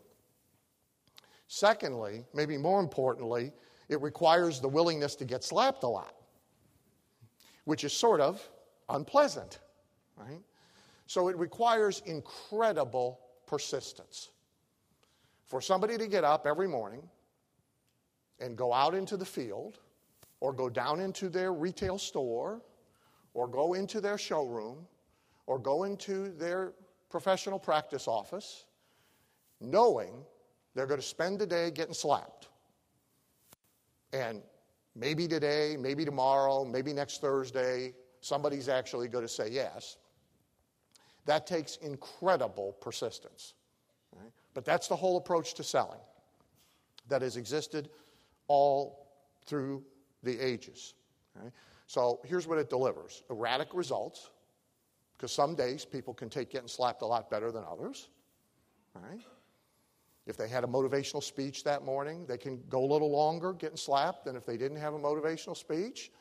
Secondly, 1.48 2.26
maybe 2.34 2.58
more 2.58 2.80
importantly, 2.80 3.52
it 3.90 4.02
requires 4.02 4.60
the 4.60 4.68
willingness 4.68 5.16
to 5.16 5.26
get 5.26 5.44
slapped 5.44 5.84
a 5.84 5.88
lot, 5.88 6.16
which 7.66 7.84
is 7.84 7.94
sort 7.94 8.20
of 8.20 8.48
unpleasant, 8.90 9.60
right? 10.18 10.42
So 11.08 11.28
it 11.28 11.38
requires 11.38 12.02
incredible 12.06 13.20
persistence. 13.46 14.30
For 15.46 15.62
somebody 15.62 15.98
to 15.98 16.08
get 16.08 16.24
up 16.24 16.48
every 16.48 16.68
morning 16.68 17.08
and 18.40 18.58
go 18.58 18.74
out 18.74 18.96
into 18.96 19.16
the 19.16 19.26
field 19.26 19.78
or 20.40 20.52
go 20.52 20.70
down 20.70 21.00
into 21.00 21.30
their 21.30 21.54
retail 21.54 22.00
store 22.00 22.62
or 23.36 23.48
go 23.48 23.74
into 23.74 24.02
their 24.02 24.18
showroom 24.18 24.88
or 25.46 25.60
go 25.60 25.84
into 25.84 26.30
their 26.32 26.74
professional 27.10 27.60
practice 27.60 28.08
office 28.08 28.66
knowing 29.62 30.24
they're 30.74 30.88
going 30.88 31.00
to 31.00 31.06
spend 31.06 31.38
the 31.38 31.46
day 31.46 31.70
getting 31.70 31.94
slapped. 31.94 32.48
And 34.14 34.42
maybe 34.96 35.28
today, 35.28 35.78
maybe 35.80 36.06
tomorrow, 36.06 36.66
maybe 36.66 36.94
next 36.94 37.22
Thursday, 37.22 37.94
somebody's 38.22 38.70
actually 38.70 39.08
going 39.10 39.26
to 39.26 39.32
say 39.32 39.50
yes. 39.50 39.98
That 41.26 41.46
takes 41.46 41.78
incredible 41.78 42.74
persistence. 42.82 43.54
Right? 44.16 44.32
But 44.54 44.64
that's 44.64 44.88
the 44.88 44.96
whole 44.96 45.18
approach 45.18 45.54
to 45.56 45.64
selling 45.64 46.00
that 47.10 47.22
has 47.22 47.36
existed 47.36 47.90
all 48.48 49.08
through 49.46 49.84
the 50.24 50.40
ages. 50.40 50.94
Right? 51.36 51.52
So 51.88 52.20
here's 52.26 52.48
what 52.48 52.58
it 52.58 52.70
delivers 52.70 53.24
erratic 53.30 53.70
results, 53.74 54.30
because 55.18 55.32
some 55.32 55.56
days 55.56 55.86
people 55.86 56.14
can 56.14 56.30
take 56.30 56.52
getting 56.52 56.68
slapped 56.68 57.02
a 57.02 57.06
lot 57.06 57.30
better 57.30 57.52
than 57.52 57.64
others. 57.70 58.10
Right? 58.94 59.22
If 60.26 60.38
they 60.38 60.48
had 60.48 60.64
a 60.64 60.68
motivational 60.68 61.22
speech 61.22 61.64
that 61.66 61.84
morning, 61.84 62.26
they 62.26 62.38
can 62.38 62.64
go 62.70 62.84
a 62.84 62.90
little 62.92 63.12
longer 63.12 63.54
getting 63.54 63.78
slapped 63.78 64.26
than 64.26 64.36
if 64.36 64.46
they 64.46 64.58
didn't 64.58 64.78
have 64.78 64.94
a 64.94 65.00
motivational 65.00 65.56
speech. 65.56 66.12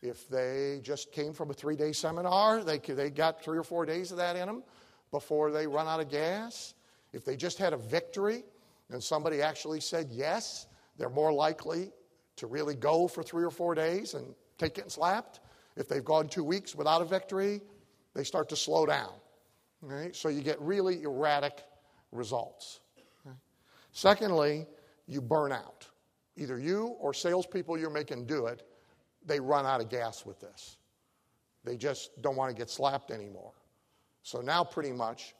If 0.00 0.28
they 0.28 0.80
just 0.82 1.10
came 1.10 1.32
from 1.32 1.50
a 1.50 1.54
three 1.54 1.74
day 1.74 1.92
seminar, 1.92 2.62
they, 2.62 2.78
they 2.78 3.10
got 3.10 3.42
three 3.42 3.58
or 3.58 3.64
four 3.64 3.84
days 3.84 4.12
of 4.12 4.18
that 4.18 4.36
in 4.36 4.46
them 4.46 4.62
before 5.10 5.50
they 5.50 5.66
run 5.66 5.88
out 5.88 5.98
of 5.98 6.08
gas. 6.08 6.74
If 7.12 7.24
they 7.24 7.36
just 7.36 7.58
had 7.58 7.72
a 7.72 7.76
victory 7.76 8.44
and 8.90 9.02
somebody 9.02 9.42
actually 9.42 9.80
said 9.80 10.08
yes, 10.10 10.66
they're 10.96 11.10
more 11.10 11.32
likely 11.32 11.90
to 12.36 12.46
really 12.46 12.76
go 12.76 13.08
for 13.08 13.24
three 13.24 13.42
or 13.42 13.50
four 13.50 13.74
days 13.74 14.14
and 14.14 14.34
take 14.58 14.74
getting 14.74 14.90
slapped. 14.90 15.40
If 15.76 15.88
they've 15.88 16.04
gone 16.04 16.28
two 16.28 16.44
weeks 16.44 16.74
without 16.74 17.00
a 17.00 17.04
victory, 17.04 17.62
they 18.14 18.24
start 18.24 18.48
to 18.50 18.56
slow 18.56 18.84
down. 18.84 19.12
Right? 19.80 20.14
So 20.14 20.28
you 20.28 20.42
get 20.42 20.60
really 20.60 21.02
erratic 21.02 21.62
results. 22.12 22.80
Secondly, 23.92 24.66
you 25.06 25.20
burn 25.20 25.52
out. 25.52 25.86
Either 26.36 26.58
you 26.58 26.96
or 27.00 27.14
salespeople 27.14 27.78
you're 27.78 27.90
making 27.90 28.26
do 28.26 28.46
it, 28.46 28.62
they 29.24 29.40
run 29.40 29.66
out 29.66 29.80
of 29.80 29.88
gas 29.88 30.24
with 30.24 30.40
this. 30.40 30.76
They 31.64 31.76
just 31.76 32.20
don't 32.22 32.36
want 32.36 32.50
to 32.50 32.56
get 32.56 32.70
slapped 32.70 33.10
anymore. 33.10 33.52
So 34.22 34.40
now, 34.40 34.62
pretty 34.62 34.92
much, 34.92 35.34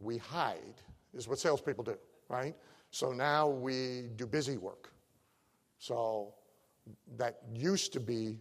we 0.00 0.16
hide, 0.16 0.74
is 1.14 1.28
what 1.28 1.38
salespeople 1.38 1.84
do, 1.84 1.98
right? 2.28 2.54
So 2.90 3.12
now 3.12 3.48
we 3.48 4.08
do 4.16 4.26
busy 4.26 4.56
work. 4.56 4.92
So 5.78 6.34
that 7.16 7.40
used 7.54 7.92
to 7.94 8.00
be 8.00 8.38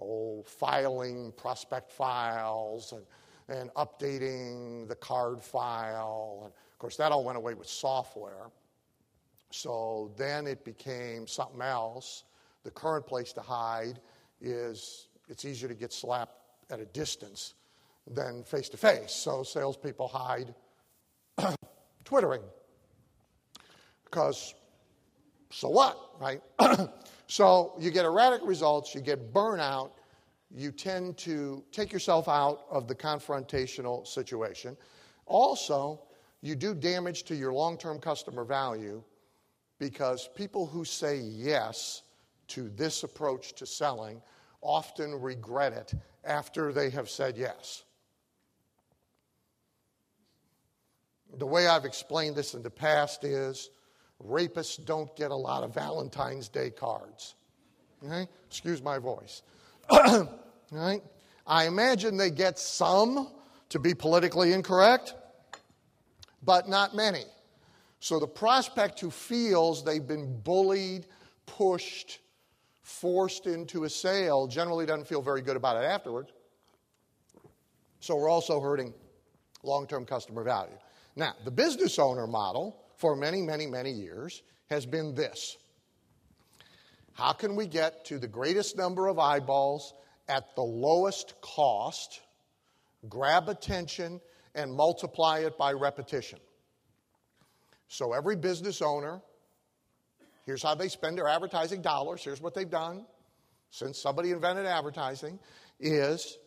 oh, 0.00 0.42
filing 0.46 1.32
prospect 1.36 1.90
files 1.90 2.92
and, 2.92 3.58
and 3.58 3.70
updating 3.74 4.88
the 4.88 4.94
card 4.94 5.42
file. 5.42 6.40
And 6.44 6.52
of 6.52 6.78
course, 6.78 6.96
that 6.96 7.12
all 7.12 7.24
went 7.24 7.38
away 7.38 7.54
with 7.54 7.68
software. 7.68 8.50
So 9.50 10.12
then 10.16 10.46
it 10.46 10.64
became 10.64 11.26
something 11.26 11.62
else. 11.62 12.24
The 12.64 12.70
current 12.70 13.06
place 13.06 13.32
to 13.34 13.40
hide 13.40 14.00
is 14.40 15.08
it's 15.28 15.44
easier 15.44 15.68
to 15.68 15.74
get 15.74 15.92
slapped 15.92 16.40
at 16.70 16.80
a 16.80 16.86
distance 16.86 17.54
than 18.10 18.42
face 18.42 18.68
to 18.70 18.76
face. 18.76 19.12
So 19.12 19.42
salespeople 19.42 20.08
hide 20.08 20.54
Twittering. 22.04 22.42
Because 24.04 24.54
so 25.54 25.68
what, 25.68 25.96
right? 26.20 26.40
so 27.28 27.74
you 27.78 27.92
get 27.92 28.04
erratic 28.04 28.40
results, 28.44 28.92
you 28.92 29.00
get 29.00 29.32
burnout, 29.32 29.92
you 30.50 30.72
tend 30.72 31.16
to 31.18 31.62
take 31.70 31.92
yourself 31.92 32.28
out 32.28 32.64
of 32.72 32.88
the 32.88 32.94
confrontational 32.94 34.04
situation. 34.04 34.76
Also, 35.26 36.02
you 36.40 36.56
do 36.56 36.74
damage 36.74 37.22
to 37.24 37.36
your 37.36 37.52
long 37.52 37.78
term 37.78 38.00
customer 38.00 38.44
value 38.44 39.00
because 39.78 40.28
people 40.34 40.66
who 40.66 40.84
say 40.84 41.18
yes 41.18 42.02
to 42.48 42.68
this 42.70 43.04
approach 43.04 43.54
to 43.54 43.64
selling 43.64 44.20
often 44.60 45.14
regret 45.20 45.72
it 45.72 45.94
after 46.24 46.72
they 46.72 46.90
have 46.90 47.08
said 47.08 47.36
yes. 47.36 47.84
The 51.38 51.46
way 51.46 51.68
I've 51.68 51.84
explained 51.84 52.34
this 52.34 52.54
in 52.54 52.62
the 52.64 52.70
past 52.70 53.22
is 53.22 53.70
rapists 54.22 54.84
don't 54.84 55.14
get 55.16 55.30
a 55.30 55.36
lot 55.36 55.62
of 55.62 55.74
Valentine's 55.74 56.48
Day 56.48 56.70
cards. 56.70 57.34
Okay? 58.04 58.28
Excuse 58.46 58.82
my 58.82 58.98
voice. 58.98 59.42
right? 60.70 61.00
I 61.46 61.66
imagine 61.66 62.16
they 62.16 62.30
get 62.30 62.58
some 62.58 63.28
to 63.70 63.78
be 63.78 63.94
politically 63.94 64.52
incorrect, 64.52 65.14
but 66.42 66.68
not 66.68 66.94
many. 66.94 67.24
So 68.00 68.18
the 68.20 68.26
prospect 68.26 69.00
who 69.00 69.10
feels 69.10 69.84
they've 69.84 70.06
been 70.06 70.40
bullied, 70.40 71.06
pushed, 71.46 72.20
forced 72.82 73.46
into 73.46 73.84
a 73.84 73.90
sale 73.90 74.46
generally 74.46 74.86
doesn't 74.86 75.08
feel 75.08 75.22
very 75.22 75.40
good 75.42 75.56
about 75.56 75.82
it 75.82 75.86
afterwards. 75.86 76.30
So 78.00 78.16
we're 78.16 78.28
also 78.28 78.60
hurting 78.60 78.92
long 79.62 79.86
term 79.86 80.04
customer 80.04 80.44
value. 80.44 80.76
Now, 81.16 81.34
the 81.44 81.50
business 81.50 81.98
owner 81.98 82.26
model 82.26 82.83
for 83.04 83.14
many, 83.14 83.42
many, 83.42 83.66
many 83.66 83.90
years 83.90 84.42
has 84.70 84.86
been 84.86 85.14
this 85.14 85.58
How 87.12 87.34
can 87.34 87.54
we 87.54 87.66
get 87.66 88.06
to 88.06 88.18
the 88.18 88.26
greatest 88.26 88.78
number 88.78 89.08
of 89.08 89.18
eyeballs 89.18 89.92
at 90.26 90.56
the 90.56 90.62
lowest 90.62 91.34
cost, 91.42 92.22
grab 93.06 93.50
attention, 93.50 94.22
and 94.54 94.72
multiply 94.72 95.40
it 95.40 95.58
by 95.58 95.72
repetition? 95.72 96.38
So 97.88 98.14
every 98.14 98.36
business 98.36 98.80
owner, 98.80 99.20
here's 100.46 100.62
how 100.62 100.74
they 100.74 100.88
spend 100.88 101.18
their 101.18 101.28
advertising 101.28 101.82
dollars. 101.82 102.24
Here's 102.24 102.40
what 102.40 102.54
they've 102.54 102.70
done 102.70 103.04
since 103.68 104.00
somebody 104.00 104.30
invented 104.30 104.64
advertising 104.64 105.38
is 105.78 106.38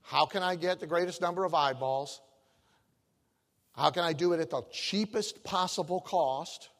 how 0.00 0.24
can 0.24 0.42
I 0.42 0.56
get 0.56 0.80
the 0.80 0.86
greatest 0.86 1.20
number 1.20 1.44
of 1.44 1.52
eyeballs 1.52 2.22
how 3.76 3.90
can 3.90 4.04
I 4.04 4.12
do 4.12 4.32
it 4.32 4.40
at 4.40 4.50
the 4.50 4.62
cheapest 4.72 5.44
possible 5.44 6.00
cost? 6.00 6.70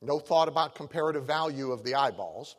No 0.00 0.20
thought 0.20 0.46
about 0.46 0.76
comparative 0.76 1.24
value 1.24 1.72
of 1.72 1.82
the 1.82 1.96
eyeballs. 1.96 2.56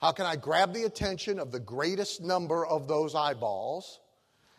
How 0.00 0.12
can 0.12 0.26
I 0.26 0.36
grab 0.36 0.74
the 0.74 0.84
attention 0.84 1.38
of 1.38 1.50
the 1.50 1.58
greatest 1.58 2.22
number 2.22 2.66
of 2.66 2.86
those 2.86 3.14
eyeballs? 3.14 4.00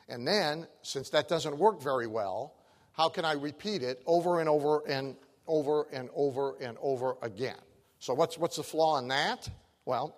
And 0.10 0.28
then, 0.28 0.68
since 0.82 1.12
that 1.12 1.30
doesn't 1.30 1.58
work 1.58 1.82
very 1.82 2.08
well, 2.08 2.56
how 2.94 3.08
can 3.08 3.24
I 3.24 3.34
repeat 3.34 3.84
it 3.84 4.02
over 4.08 4.40
and 4.40 4.50
over 4.50 4.82
and 4.88 5.16
over 5.48 5.86
and 5.94 6.10
over 6.16 6.56
and 6.60 6.78
over 6.82 7.16
again? 7.22 7.60
So, 8.00 8.16
what's, 8.16 8.38
what's 8.38 8.56
the 8.56 8.64
flaw 8.64 8.98
in 8.98 9.08
that? 9.10 9.48
Well, 9.86 10.16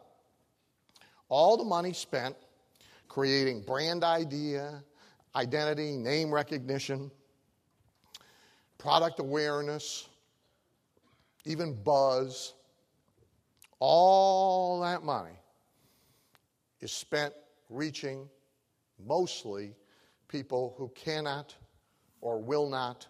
all 1.28 1.58
the 1.58 1.66
money 1.66 1.94
spent 1.94 2.38
creating 3.10 3.64
brand 3.64 4.06
idea, 4.06 4.82
identity, 5.36 5.98
name 5.98 6.34
recognition, 6.34 7.12
product 8.82 9.20
awareness, 9.20 10.10
even 11.46 11.76
buzz, 11.84 12.56
all 13.78 14.82
that 14.82 15.04
money 15.04 15.38
is 16.80 16.92
spent 16.92 17.32
reaching 17.70 18.28
mostly 19.06 19.76
people 20.28 20.74
who 20.80 20.90
cannot 20.96 21.54
or 22.22 22.42
will 22.42 22.68
not 22.68 23.06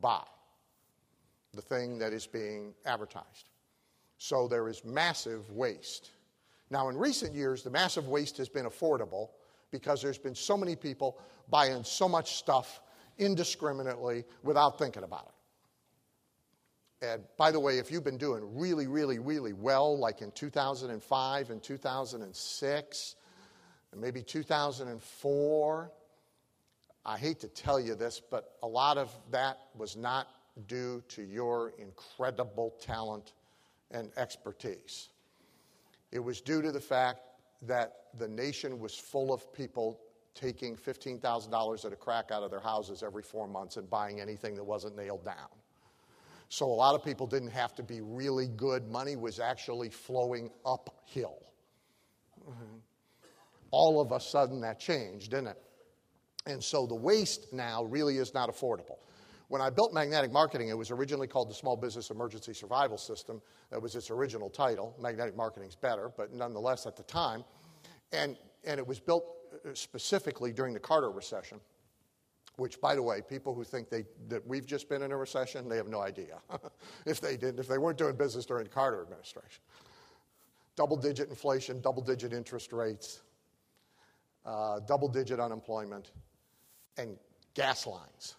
buy 0.00 0.24
the 1.52 1.60
thing 1.60 1.98
that 1.98 2.14
is 2.14 2.26
being 2.26 2.72
advertised. 2.86 3.50
So 4.16 4.48
there 4.48 4.68
is 4.68 4.86
massive 4.86 5.50
waste. 5.50 6.12
Now, 6.70 6.88
in 6.88 6.96
recent 6.96 7.34
years, 7.34 7.62
the 7.62 7.70
massive 7.70 8.08
waste 8.08 8.38
has 8.38 8.48
been 8.48 8.64
affordable 8.64 9.28
because 9.70 10.00
there's 10.00 10.18
been 10.18 10.34
so 10.34 10.56
many 10.56 10.76
people 10.76 11.18
buying 11.50 11.84
so 11.84 12.08
much 12.08 12.36
stuff 12.36 12.80
indiscriminately 13.18 14.24
without 14.42 14.78
thinking 14.78 15.02
about 15.02 15.26
it. 15.28 15.34
And 17.00 17.22
by 17.36 17.52
the 17.52 17.60
way, 17.60 17.78
if 17.78 17.92
you've 17.92 18.04
been 18.04 18.18
doing 18.18 18.58
really, 18.58 18.86
really, 18.86 19.18
really 19.18 19.52
well, 19.52 19.96
like 19.98 20.20
in 20.20 20.32
2005 20.32 21.50
and 21.50 21.62
2006, 21.62 23.14
and 23.92 24.00
maybe 24.00 24.22
2004, 24.22 25.92
I 27.06 27.16
hate 27.16 27.40
to 27.40 27.48
tell 27.48 27.78
you 27.78 27.94
this, 27.94 28.20
but 28.20 28.56
a 28.62 28.66
lot 28.66 28.98
of 28.98 29.16
that 29.30 29.58
was 29.76 29.96
not 29.96 30.28
due 30.66 31.02
to 31.08 31.22
your 31.22 31.72
incredible 31.78 32.74
talent 32.80 33.32
and 33.90 34.10
expertise. 34.16 35.08
It 36.10 36.18
was 36.18 36.40
due 36.40 36.62
to 36.62 36.72
the 36.72 36.80
fact 36.80 37.20
that 37.62 37.92
the 38.18 38.28
nation 38.28 38.78
was 38.78 38.94
full 38.94 39.32
of 39.32 39.52
people 39.52 40.00
taking 40.38 40.76
$15,000 40.76 41.84
at 41.84 41.92
a 41.92 41.96
crack 41.96 42.30
out 42.30 42.42
of 42.42 42.50
their 42.50 42.60
houses 42.60 43.02
every 43.02 43.22
four 43.22 43.48
months 43.48 43.76
and 43.76 43.90
buying 43.90 44.20
anything 44.20 44.54
that 44.54 44.64
wasn't 44.64 44.96
nailed 44.96 45.24
down. 45.24 45.48
So 46.48 46.66
a 46.66 46.72
lot 46.72 46.94
of 46.94 47.04
people 47.04 47.26
didn't 47.26 47.50
have 47.50 47.74
to 47.74 47.82
be 47.82 48.00
really 48.00 48.46
good. 48.46 48.88
Money 48.88 49.16
was 49.16 49.40
actually 49.40 49.90
flowing 49.90 50.50
uphill. 50.64 51.42
All 53.70 54.00
of 54.00 54.12
a 54.12 54.20
sudden 54.20 54.60
that 54.62 54.80
changed, 54.80 55.32
didn't 55.32 55.48
it? 55.48 55.62
And 56.46 56.62
so 56.62 56.86
the 56.86 56.94
waste 56.94 57.52
now 57.52 57.84
really 57.84 58.16
is 58.16 58.32
not 58.32 58.48
affordable. 58.48 58.98
When 59.48 59.60
I 59.60 59.70
built 59.70 59.92
Magnetic 59.92 60.30
Marketing, 60.30 60.68
it 60.68 60.76
was 60.76 60.90
originally 60.90 61.26
called 61.26 61.50
the 61.50 61.54
Small 61.54 61.76
Business 61.76 62.10
Emergency 62.10 62.54
Survival 62.54 62.96
System. 62.96 63.42
That 63.70 63.82
was 63.82 63.94
its 63.94 64.10
original 64.10 64.48
title. 64.48 64.94
Magnetic 65.00 65.36
Marketing's 65.36 65.74
better, 65.74 66.10
but 66.16 66.32
nonetheless 66.32 66.86
at 66.86 66.96
the 66.96 67.02
time. 67.02 67.44
And, 68.12 68.36
and 68.64 68.78
it 68.78 68.86
was 68.86 69.00
built 69.00 69.37
specifically 69.74 70.52
during 70.52 70.74
the 70.74 70.80
Carter 70.80 71.10
recession, 71.10 71.60
which, 72.56 72.80
by 72.80 72.94
the 72.94 73.02
way, 73.02 73.20
people 73.20 73.54
who 73.54 73.62
think 73.62 73.88
they, 73.88 74.04
that 74.28 74.44
we've 74.46 74.66
just 74.66 74.88
been 74.88 75.02
in 75.02 75.12
a 75.12 75.16
recession, 75.16 75.68
they 75.68 75.76
have 75.76 75.88
no 75.88 76.00
idea 76.00 76.38
if 77.06 77.20
they 77.20 77.36
didn't, 77.36 77.60
if 77.60 77.68
they 77.68 77.78
weren't 77.78 77.98
doing 77.98 78.16
business 78.16 78.46
during 78.46 78.64
the 78.64 78.70
Carter 78.70 79.02
administration. 79.02 79.62
Double 80.74 80.96
digit 80.96 81.28
inflation, 81.28 81.80
double 81.80 82.02
digit 82.02 82.32
interest 82.32 82.72
rates, 82.72 83.22
uh, 84.44 84.80
double 84.80 85.08
digit 85.08 85.38
unemployment, 85.40 86.12
and 86.96 87.16
gas 87.54 87.86
lines. 87.86 88.36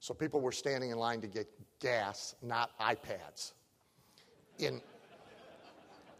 So 0.00 0.14
people 0.14 0.40
were 0.40 0.52
standing 0.52 0.90
in 0.90 0.98
line 0.98 1.20
to 1.20 1.26
get 1.26 1.46
gas, 1.80 2.34
not 2.42 2.70
iPads. 2.78 3.52
In, 4.58 4.80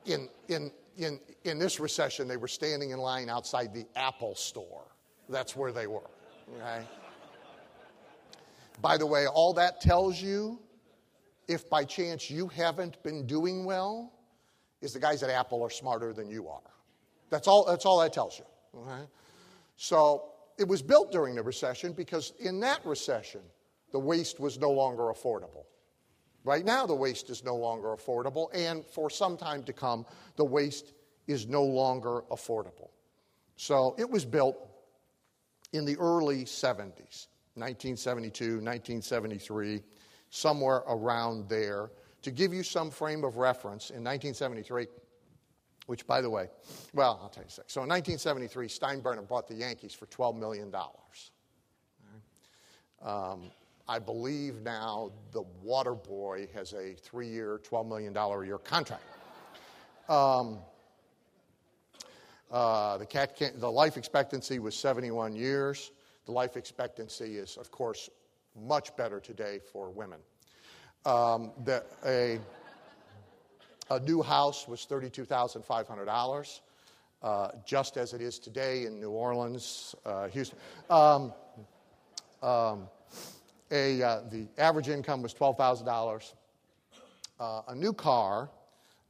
in, 0.04 0.28
in, 0.48 0.70
in, 0.96 1.20
in 1.44 1.58
this 1.58 1.80
recession, 1.80 2.28
they 2.28 2.36
were 2.36 2.48
standing 2.48 2.90
in 2.90 2.98
line 2.98 3.28
outside 3.28 3.72
the 3.72 3.86
Apple 3.96 4.34
store. 4.34 4.86
That's 5.28 5.56
where 5.56 5.72
they 5.72 5.86
were. 5.86 6.10
Okay? 6.56 6.84
By 8.80 8.96
the 8.96 9.06
way, 9.06 9.26
all 9.26 9.52
that 9.54 9.80
tells 9.80 10.20
you, 10.20 10.58
if 11.48 11.68
by 11.68 11.84
chance 11.84 12.30
you 12.30 12.48
haven't 12.48 13.02
been 13.02 13.26
doing 13.26 13.64
well, 13.64 14.12
is 14.80 14.92
the 14.92 15.00
guys 15.00 15.22
at 15.22 15.30
Apple 15.30 15.62
are 15.62 15.70
smarter 15.70 16.12
than 16.12 16.30
you 16.30 16.48
are. 16.48 16.60
That's 17.28 17.46
all, 17.46 17.64
that's 17.66 17.84
all 17.84 18.00
that 18.00 18.12
tells 18.12 18.38
you. 18.38 18.44
Okay? 18.80 19.02
So 19.76 20.30
it 20.58 20.66
was 20.66 20.82
built 20.82 21.12
during 21.12 21.34
the 21.34 21.42
recession 21.42 21.92
because 21.92 22.32
in 22.38 22.60
that 22.60 22.84
recession, 22.84 23.40
the 23.92 23.98
waste 23.98 24.40
was 24.40 24.58
no 24.58 24.70
longer 24.70 25.04
affordable. 25.04 25.64
Right 26.44 26.64
now, 26.64 26.86
the 26.86 26.94
waste 26.94 27.28
is 27.28 27.44
no 27.44 27.54
longer 27.54 27.88
affordable, 27.88 28.48
and 28.54 28.84
for 28.86 29.10
some 29.10 29.36
time 29.36 29.62
to 29.64 29.72
come, 29.72 30.06
the 30.36 30.44
waste 30.44 30.92
is 31.26 31.46
no 31.46 31.62
longer 31.62 32.22
affordable. 32.30 32.88
So 33.56 33.94
it 33.98 34.08
was 34.08 34.24
built 34.24 34.56
in 35.72 35.84
the 35.84 35.96
early 35.98 36.44
70s, 36.44 37.28
1972, 37.54 38.44
1973, 38.54 39.82
somewhere 40.30 40.82
around 40.88 41.48
there. 41.48 41.90
To 42.22 42.30
give 42.30 42.52
you 42.52 42.62
some 42.62 42.90
frame 42.90 43.24
of 43.24 43.36
reference, 43.36 43.90
in 43.90 44.04
1973, 44.04 44.86
which, 45.86 46.06
by 46.06 46.20
the 46.20 46.30
way, 46.30 46.48
well, 46.94 47.18
I'll 47.22 47.28
tell 47.28 47.42
you 47.42 47.48
a 47.48 47.50
sec. 47.50 47.64
So 47.68 47.82
in 47.82 47.88
1973, 47.88 48.68
Steinbrenner 48.68 49.26
bought 49.26 49.48
the 49.48 49.54
Yankees 49.54 49.92
for 49.92 50.06
$12 50.06 50.38
million. 50.38 50.72
Um, 53.02 53.50
I 53.90 53.98
believe 53.98 54.62
now 54.62 55.10
the 55.32 55.42
Water 55.64 55.96
Boy 55.96 56.46
has 56.54 56.74
a 56.74 56.94
three 56.94 57.26
year, 57.26 57.60
$12 57.68 57.88
million 57.88 58.16
a 58.16 58.46
year 58.46 58.58
contract. 58.58 59.02
Um, 60.08 60.58
uh, 62.52 62.98
the, 62.98 63.06
cat 63.06 63.34
can, 63.34 63.58
the 63.58 63.68
life 63.68 63.96
expectancy 63.96 64.60
was 64.60 64.76
71 64.76 65.34
years. 65.34 65.90
The 66.26 66.30
life 66.30 66.56
expectancy 66.56 67.36
is, 67.36 67.56
of 67.56 67.72
course, 67.72 68.08
much 68.54 68.96
better 68.96 69.18
today 69.18 69.58
for 69.72 69.90
women. 69.90 70.20
Um, 71.04 71.50
the, 71.64 71.82
a, 72.06 72.38
a 73.90 73.98
new 73.98 74.22
house 74.22 74.68
was 74.68 74.86
$32,500, 74.88 76.60
uh, 77.24 77.48
just 77.66 77.96
as 77.96 78.14
it 78.14 78.20
is 78.20 78.38
today 78.38 78.86
in 78.86 79.00
New 79.00 79.10
Orleans, 79.10 79.96
uh, 80.06 80.28
Houston. 80.28 80.60
Um, 80.88 81.32
um, 82.40 82.86
a, 83.70 84.02
uh, 84.02 84.22
the 84.30 84.48
average 84.58 84.88
income 84.88 85.22
was 85.22 85.32
$12,000. 85.34 86.32
Uh, 87.38 87.62
a 87.68 87.74
new 87.74 87.92
car 87.92 88.50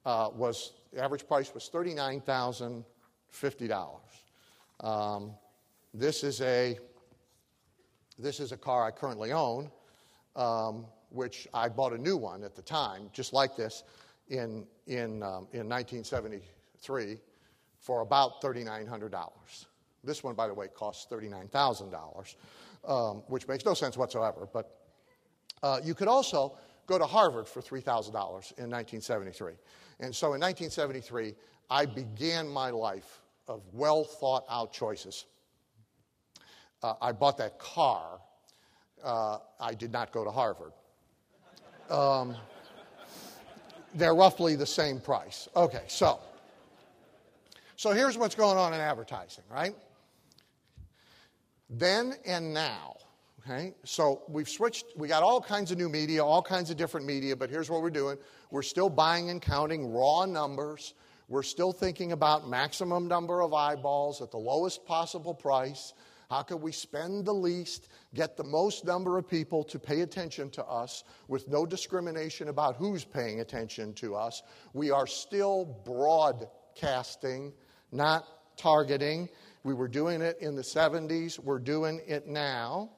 uh, 0.05 0.29
was, 0.35 0.73
the 0.93 1.03
average 1.03 1.27
price 1.27 1.55
was 1.55 1.71
$39,050. 1.73 4.01
Um, 4.81 5.33
this 5.93 6.23
is 6.25 6.41
a 6.41 6.79
this 8.21 8.39
is 8.39 8.53
a 8.53 8.57
car 8.57 8.85
I 8.85 8.91
currently 8.91 9.33
own, 9.33 9.71
um, 10.37 10.85
which 11.09 11.49
I 11.55 11.69
bought 11.69 11.95
a 11.95 11.99
new 11.99 12.19
one 12.19 12.45
at 12.45 12.55
the 12.55 12.63
time, 12.63 13.09
just 13.13 13.33
like 13.33 13.57
this, 13.57 13.83
in, 14.29 14.67
in, 14.87 15.23
um, 15.23 15.49
in 15.53 15.69
1973 15.69 17.19
for 17.79 18.03
about 18.03 18.43
$3,900. 18.43 19.67
This 20.03 20.25
one, 20.25 20.35
by 20.35 20.47
the 20.47 20.55
way, 20.55 20.69
costs 20.69 21.07
$39,000, 21.11 22.35
um, 22.87 23.23
which 23.29 23.47
makes 23.47 23.65
no 23.65 23.75
sense 23.75 23.97
whatsoever. 23.97 24.49
But 24.53 24.77
uh, 25.63 25.81
you 25.83 25.95
could 25.95 26.09
also 26.09 26.57
go 26.87 26.99
to 26.99 27.07
Harvard 27.07 27.47
for 27.47 27.61
$3,000 27.61 28.09
in 28.09 28.71
1973. 28.71 29.53
And 30.01 30.15
so 30.15 30.35
in 30.35 30.41
1973, 30.41 31.35
I 31.69 31.87
began 31.87 32.49
my 32.49 32.71
life 32.71 33.21
of 33.47 33.63
well 33.73 34.05
thought 34.05 34.45
out 34.49 34.73
choices. 34.73 35.27
Uh, 36.83 36.95
I 37.01 37.13
bought 37.13 37.37
that 37.39 37.59
car. 37.59 38.21
Uh, 39.05 39.39
I 39.61 39.75
did 39.75 39.93
not 39.93 40.13
go 40.13 40.25
to 40.25 40.31
Harvard. 40.31 40.73
Um, 41.91 42.37
they're 43.95 44.15
roughly 44.15 44.57
the 44.57 44.67
same 44.67 45.01
price. 45.01 45.49
Okay, 45.55 45.83
so 45.89 46.21
so 47.81 47.93
here's 47.93 48.19
what's 48.19 48.35
going 48.35 48.59
on 48.59 48.75
in 48.75 48.81
advertising, 48.81 49.45
right? 49.51 49.75
Then 51.71 52.15
and 52.27 52.53
now. 52.53 52.97
Okay, 53.43 53.75
so 53.85 54.23
we've 54.29 54.49
switched, 54.49 54.85
we 54.97 55.09
got 55.09 55.23
all 55.23 55.41
kinds 55.41 55.71
of 55.71 55.79
new 55.79 55.89
media, 55.89 56.23
all 56.23 56.43
kinds 56.43 56.71
of 56.71 56.77
different 56.77 57.07
media, 57.07 57.35
but 57.35 57.49
here's 57.49 57.71
what 57.71 57.81
we're 57.81 57.89
doing. 57.89 58.19
We're 58.51 58.61
still 58.61 58.91
buying 58.91 59.31
and 59.31 59.41
counting 59.41 59.91
raw 59.91 60.27
numbers. 60.27 60.93
We're 61.27 61.43
still 61.43 61.73
thinking 61.73 62.13
about 62.13 62.51
maximum 62.51 63.09
number 63.09 63.41
of 63.41 63.55
eyeballs 63.55 64.21
at 64.21 64.31
the 64.31 64.37
lowest 64.37 64.85
possible 64.85 65.33
price. 65.33 65.95
How 66.29 66.43
can 66.43 66.61
we 66.61 66.71
spend 66.71 67.25
the 67.25 67.33
least, 67.33 67.89
get 68.15 68.37
the 68.37 68.45
most 68.45 68.85
number 68.85 69.17
of 69.17 69.27
people 69.27 69.65
to 69.65 69.79
pay 69.79 70.03
attention 70.03 70.51
to 70.51 70.65
us 70.65 71.05
with 71.27 71.49
no 71.49 71.65
discrimination 71.65 72.49
about 72.49 72.77
who's 72.77 73.05
paying 73.05 73.41
attention 73.41 73.95
to 73.95 74.17
us? 74.17 74.43
We 74.75 74.91
are 74.91 75.07
still 75.07 75.65
broadcasting, 75.85 77.55
not 77.91 78.27
targeting. 78.57 79.29
We 79.63 79.75
were 79.75 79.89
doing 79.89 80.23
it 80.23 80.39
in 80.41 80.55
the 80.55 80.63
70s, 80.63 81.39
we're 81.39 81.59
doing 81.59 82.01
it 82.07 82.27
now. 82.27 82.91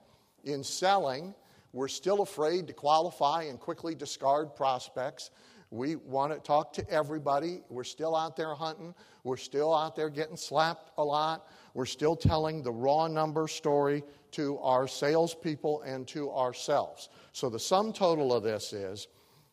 In 0.45 0.63
selling, 0.65 1.35
we're 1.73 1.89
still 1.89 2.23
afraid 2.23 2.67
to 2.67 2.73
qualify 2.73 3.45
and 3.45 3.59
quickly 3.59 3.95
discard 3.95 4.55
prospects. 4.55 5.31
We 5.71 5.97
want 5.97 6.33
to 6.33 6.39
talk 6.39 6.73
to 6.75 6.91
everybody. 6.91 7.63
We're 7.71 7.85
still 7.85 8.15
out 8.15 8.37
there 8.37 8.55
hunting. 8.55 8.95
We're 9.25 9.39
still 9.39 9.75
out 9.75 9.97
there 9.97 10.11
getting 10.11 10.37
slapped 10.37 10.91
a 10.99 11.05
lot. 11.05 11.47
We're 11.73 11.87
still 11.87 12.15
telling 12.15 12.63
the 12.63 12.73
raw 12.73 13.09
number 13.09 13.49
story 13.49 14.03
to 14.33 14.59
our 14.59 14.87
salespeople 14.87 15.81
and 15.83 16.07
to 16.09 16.31
ourselves. 16.31 17.09
So 17.33 17.49
the 17.49 17.59
sum 17.59 17.93
total 17.93 18.35
of 18.35 18.43
this 18.43 18.75
is 18.75 19.09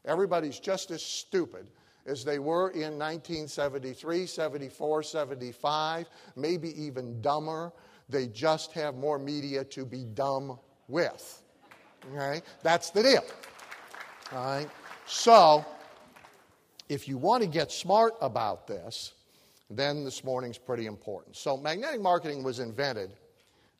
everybody's 0.06 0.60
just 0.60 0.92
as 0.92 1.02
stupid 1.02 1.70
as 2.06 2.24
they 2.24 2.40
were 2.40 2.70
in 2.72 2.98
1973, 2.98 4.26
74, 4.26 5.04
75, 5.04 6.10
maybe 6.36 6.82
even 6.82 7.22
dumber. 7.22 7.72
They 8.10 8.28
just 8.28 8.72
have 8.74 8.96
more 8.96 9.20
media 9.20 9.64
to 9.66 9.86
be 9.86 10.04
dumb 10.04 10.60
with. 10.88 11.44
Okay? 12.14 12.42
That's 12.64 12.90
the 12.90 13.04
deal. 13.04 13.24
All 14.32 14.46
right? 14.46 14.70
So, 15.06 15.66
if 16.88 17.08
you 17.08 17.18
want 17.18 17.44
to 17.44 17.50
get 17.50 17.72
smart 17.72 18.14
about 18.22 18.68
this, 18.68 19.14
then 19.70 20.04
this 20.04 20.24
morning's 20.24 20.58
pretty 20.58 20.88
important. 20.88 21.36
So, 21.36 21.58
magnetic 21.58 22.02
marketing 22.02 22.44
was 22.44 22.60
invented 22.60 23.12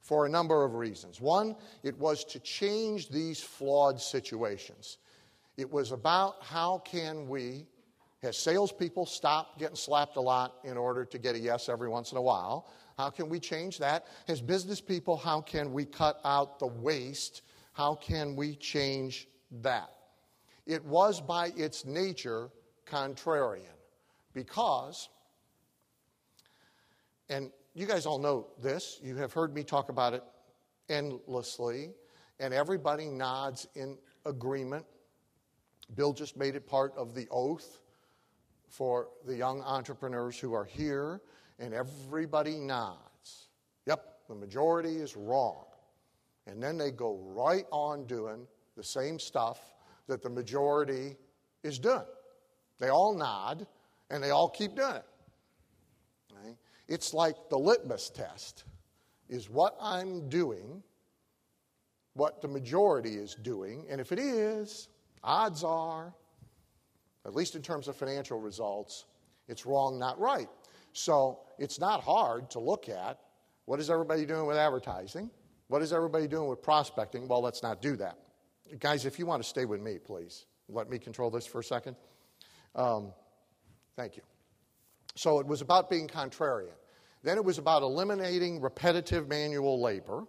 for 0.02 0.26
a 0.26 0.30
number 0.30 0.64
of 0.64 0.76
reasons. 0.76 1.20
One, 1.20 1.56
it 1.84 1.98
was 1.98 2.24
to 2.26 2.40
change 2.40 3.10
these 3.10 3.42
flawed 3.42 4.00
situations. 4.00 4.98
It 5.58 5.70
was 5.70 5.92
about 5.92 6.44
how 6.44 6.80
can 6.86 7.28
we 7.28 7.66
Has 8.22 8.38
salespeople 8.38 9.06
stopped 9.06 9.60
getting 9.60 9.78
slapped 9.78 10.18
a 10.18 10.22
lot 10.22 10.56
in 10.66 10.78
order 10.78 11.06
to 11.06 11.18
get 11.18 11.36
a 11.36 11.40
yes 11.40 11.70
every 11.70 11.88
once 11.88 12.12
in 12.12 12.18
a 12.18 12.22
while? 12.22 12.70
How 12.98 13.10
can 13.10 13.30
we 13.30 13.40
change 13.40 13.78
that? 13.78 14.08
As 14.28 14.42
business 14.42 14.82
people, 14.82 15.16
how 15.16 15.40
can 15.40 15.72
we 15.72 15.86
cut 15.86 16.20
out 16.26 16.60
the 16.60 16.68
waste? 16.68 17.44
How 17.72 17.96
can 17.96 18.36
we 18.36 18.56
change 18.56 19.30
that? 19.62 19.90
It 20.66 20.84
was 20.84 21.22
by 21.22 21.52
its 21.56 21.86
nature 21.86 22.50
contrarian 22.86 23.78
because, 24.34 25.08
and 27.30 27.52
you 27.74 27.86
guys 27.86 28.06
all 28.06 28.20
know 28.20 28.48
this, 28.62 29.00
you 29.02 29.16
have 29.16 29.32
heard 29.32 29.56
me 29.56 29.64
talk 29.64 29.88
about 29.88 30.14
it 30.14 30.24
endlessly, 30.90 31.92
and 32.42 32.54
everybody 32.54 33.08
nods 33.08 33.66
in 33.76 33.98
agreement. 34.26 34.86
Bill 35.96 36.12
just 36.12 36.36
made 36.36 36.56
it 36.56 36.68
part 36.68 36.94
of 36.98 37.16
the 37.16 37.26
oath 37.32 37.80
for 38.70 39.10
the 39.26 39.36
young 39.36 39.62
entrepreneurs 39.62 40.40
who 40.40 40.54
are 40.54 40.66
here 40.66 41.22
and 41.58 41.74
everybody 41.74 42.58
nods. 42.58 43.50
Yep, 43.86 44.28
the 44.28 44.36
majority 44.36 44.98
is 44.98 45.18
wrong. 45.18 45.66
And 46.48 46.62
then 46.62 46.78
they 46.78 46.92
go 46.92 47.20
right 47.36 47.66
on 47.72 48.06
doing 48.06 48.48
the 48.78 48.84
same 48.84 49.20
stuff 49.20 49.60
that 50.08 50.22
the 50.22 50.30
majority 50.30 51.16
is 51.64 51.80
doing. 51.80 52.06
They 52.80 52.90
all 52.90 53.14
nod 53.14 53.68
and 54.10 54.24
they 54.24 54.30
all 54.30 54.50
keep 54.50 54.76
doing 54.76 54.96
it. 54.96 55.06
Right? 56.34 56.56
It's 56.88 57.14
like 57.14 57.36
the 57.50 57.58
litmus 57.58 58.10
test 58.10 58.64
is 59.28 59.50
what 59.50 59.76
I'm 59.80 60.30
doing, 60.30 60.82
what 62.14 62.42
the 62.42 62.48
majority 62.48 63.16
is 63.16 63.36
doing, 63.36 63.86
and 63.90 64.02
if 64.02 64.12
it 64.12 64.20
is, 64.20 64.90
odds 65.24 65.64
are, 65.64 66.14
at 67.26 67.36
least 67.36 67.56
in 67.56 67.62
terms 67.62 67.88
of 67.88 67.96
financial 67.96 68.40
results, 68.40 69.06
it's 69.48 69.66
wrong, 69.66 70.00
not 70.00 70.20
right. 70.20 70.50
So 70.94 71.40
it's 71.58 71.80
not 71.80 72.02
hard 72.02 72.50
to 72.52 72.60
look 72.60 72.90
at 72.90 73.20
what 73.66 73.80
is 73.80 73.90
everybody 73.90 74.26
doing 74.26 74.46
with 74.48 74.58
advertising? 74.58 75.30
What 75.68 75.82
is 75.82 75.94
everybody 75.94 76.28
doing 76.28 76.50
with 76.50 76.62
prospecting? 76.64 77.28
Well, 77.28 77.42
let's 77.42 77.62
not 77.62 77.82
do 77.82 77.96
that. 77.98 78.18
Guys, 78.80 79.06
if 79.06 79.20
you 79.20 79.26
want 79.26 79.44
to 79.44 79.48
stay 79.48 79.66
with 79.66 79.82
me, 79.82 80.00
please, 80.00 80.46
let 80.68 80.90
me 80.90 80.98
control 80.98 81.30
this 81.30 81.46
for 81.46 81.60
a 81.60 81.64
second. 81.64 81.96
Um, 82.76 83.14
thank 83.96 84.16
you. 84.16 84.24
So 85.16 85.40
it 85.40 85.46
was 85.46 85.62
about 85.62 85.90
being 85.90 86.08
contrarian. 86.08 86.74
Then 87.24 87.38
it 87.38 87.44
was 87.44 87.58
about 87.58 87.84
eliminating 87.84 88.62
repetitive 88.62 89.28
manual 89.28 89.82
labor 89.82 90.26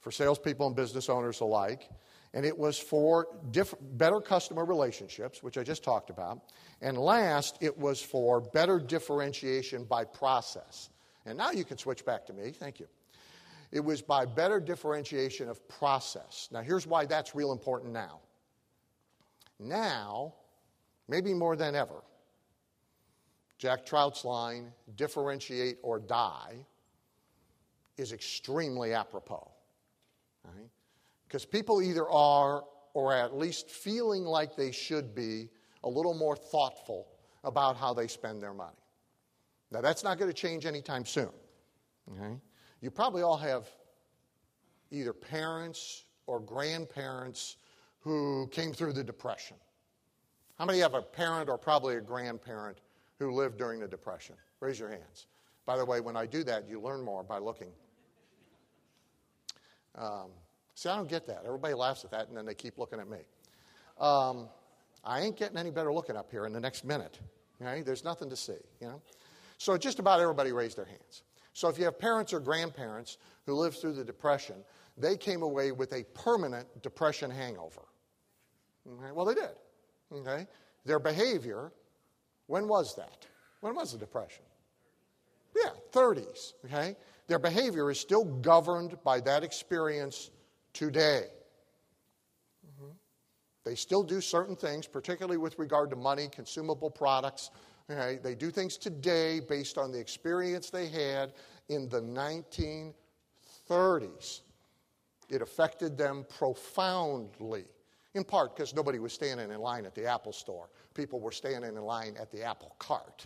for 0.00 0.10
salespeople 0.10 0.66
and 0.66 0.76
business 0.76 1.08
owners 1.08 1.40
alike 1.40 1.88
and 2.34 2.44
it 2.44 2.56
was 2.56 2.78
for 2.78 3.26
diff- 3.50 3.74
better 3.92 4.20
customer 4.20 4.64
relationships, 4.64 5.42
which 5.42 5.56
I 5.56 5.62
just 5.62 5.82
talked 5.82 6.10
about. 6.10 6.40
And 6.80 6.98
last, 6.98 7.58
it 7.60 7.76
was 7.76 8.00
for 8.00 8.40
better 8.40 8.78
differentiation 8.78 9.84
by 9.84 10.04
process. 10.04 10.90
And 11.26 11.38
now 11.38 11.50
you 11.50 11.64
can 11.64 11.78
switch 11.78 12.04
back 12.04 12.26
to 12.26 12.32
me. 12.32 12.50
Thank 12.50 12.80
you. 12.80 12.86
It 13.70 13.80
was 13.80 14.00
by 14.00 14.24
better 14.24 14.60
differentiation 14.60 15.48
of 15.48 15.66
process. 15.68 16.48
Now, 16.50 16.62
here's 16.62 16.86
why 16.86 17.04
that's 17.04 17.34
real 17.34 17.52
important 17.52 17.92
now. 17.92 18.20
Now, 19.58 20.34
maybe 21.08 21.34
more 21.34 21.56
than 21.56 21.74
ever, 21.74 22.02
Jack 23.58 23.84
Trout's 23.84 24.24
line, 24.24 24.72
differentiate 24.96 25.78
or 25.82 25.98
die, 25.98 26.56
is 27.96 28.12
extremely 28.12 28.94
apropos. 28.94 29.50
Right? 30.44 30.70
Because 31.28 31.44
people 31.44 31.82
either 31.82 32.08
are, 32.08 32.64
or 32.94 33.14
at 33.14 33.36
least 33.36 33.70
feeling 33.70 34.24
like 34.24 34.56
they 34.56 34.72
should 34.72 35.14
be, 35.14 35.50
a 35.84 35.88
little 35.88 36.14
more 36.14 36.34
thoughtful 36.34 37.08
about 37.44 37.76
how 37.76 37.92
they 37.92 38.08
spend 38.08 38.42
their 38.42 38.54
money. 38.54 38.72
Now, 39.70 39.82
that's 39.82 40.02
not 40.02 40.18
going 40.18 40.30
to 40.30 40.34
change 40.34 40.64
anytime 40.64 41.04
soon. 41.04 41.28
Okay? 42.10 42.34
You 42.80 42.90
probably 42.90 43.22
all 43.22 43.36
have 43.36 43.68
either 44.90 45.12
parents 45.12 46.04
or 46.26 46.40
grandparents 46.40 47.56
who 48.00 48.48
came 48.50 48.72
through 48.72 48.94
the 48.94 49.04
Depression. 49.04 49.56
How 50.58 50.64
many 50.64 50.78
have 50.78 50.94
a 50.94 51.02
parent 51.02 51.50
or 51.50 51.58
probably 51.58 51.96
a 51.96 52.00
grandparent 52.00 52.78
who 53.18 53.32
lived 53.32 53.58
during 53.58 53.80
the 53.80 53.88
Depression? 53.88 54.34
Raise 54.60 54.78
your 54.78 54.88
hands. 54.88 55.26
By 55.66 55.76
the 55.76 55.84
way, 55.84 56.00
when 56.00 56.16
I 56.16 56.24
do 56.24 56.42
that, 56.44 56.66
you 56.66 56.80
learn 56.80 57.02
more 57.02 57.22
by 57.22 57.38
looking. 57.38 57.68
Um, 59.94 60.30
See, 60.78 60.88
I 60.88 60.94
don't 60.94 61.08
get 61.08 61.26
that. 61.26 61.42
Everybody 61.44 61.74
laughs 61.74 62.04
at 62.04 62.12
that, 62.12 62.28
and 62.28 62.36
then 62.36 62.46
they 62.46 62.54
keep 62.54 62.78
looking 62.78 63.00
at 63.00 63.08
me. 63.08 63.18
Um, 63.98 64.48
I 65.02 65.22
ain't 65.22 65.36
getting 65.36 65.56
any 65.56 65.72
better 65.72 65.92
looking 65.92 66.14
up 66.16 66.30
here 66.30 66.46
in 66.46 66.52
the 66.52 66.60
next 66.60 66.84
minute. 66.84 67.18
Right? 67.58 67.84
There's 67.84 68.04
nothing 68.04 68.30
to 68.30 68.36
see, 68.36 68.60
you 68.80 68.86
know. 68.86 69.02
So 69.56 69.76
just 69.76 69.98
about 69.98 70.20
everybody 70.20 70.52
raised 70.52 70.78
their 70.78 70.84
hands. 70.84 71.24
So 71.52 71.68
if 71.68 71.78
you 71.78 71.84
have 71.86 71.98
parents 71.98 72.32
or 72.32 72.38
grandparents 72.38 73.18
who 73.44 73.54
lived 73.54 73.78
through 73.78 73.94
the 73.94 74.04
depression, 74.04 74.54
they 74.96 75.16
came 75.16 75.42
away 75.42 75.72
with 75.72 75.92
a 75.92 76.04
permanent 76.14 76.68
depression 76.80 77.28
hangover. 77.28 77.82
Okay? 78.88 79.10
Well, 79.12 79.26
they 79.26 79.34
did. 79.34 79.56
Okay? 80.12 80.46
Their 80.84 81.00
behavior, 81.00 81.72
when 82.46 82.68
was 82.68 82.94
that? 82.94 83.26
When 83.62 83.74
was 83.74 83.90
the 83.90 83.98
depression? 83.98 84.44
Yeah, 85.56 85.70
30s. 85.90 86.52
Okay? 86.66 86.94
Their 87.26 87.40
behavior 87.40 87.90
is 87.90 87.98
still 87.98 88.24
governed 88.24 88.96
by 89.02 89.18
that 89.22 89.42
experience 89.42 90.30
today. 90.78 91.24
Mm-hmm. 92.64 92.92
They 93.64 93.74
still 93.74 94.04
do 94.04 94.20
certain 94.20 94.54
things, 94.54 94.86
particularly 94.86 95.36
with 95.36 95.58
regard 95.58 95.90
to 95.90 95.96
money, 95.96 96.28
consumable 96.30 96.90
products. 96.90 97.50
They 97.88 98.36
do 98.36 98.50
things 98.50 98.76
today 98.76 99.40
based 99.40 99.76
on 99.76 99.90
the 99.90 99.98
experience 99.98 100.70
they 100.70 100.86
had 100.88 101.32
in 101.68 101.88
the 101.88 102.02
1930s. 102.02 104.42
It 105.30 105.42
affected 105.42 105.98
them 105.98 106.24
profoundly, 106.28 107.64
in 108.14 108.24
part 108.24 108.54
because 108.54 108.72
nobody 108.72 109.00
was 109.00 109.12
standing 109.12 109.50
in 109.50 109.58
line 109.58 109.84
at 109.84 109.96
the 109.96 110.06
Apple 110.06 110.32
store. 110.32 110.70
People 110.94 111.18
were 111.18 111.32
standing 111.32 111.76
in 111.76 111.82
line 111.82 112.14
at 112.20 112.30
the 112.30 112.44
Apple 112.44 112.76
cart, 112.78 113.24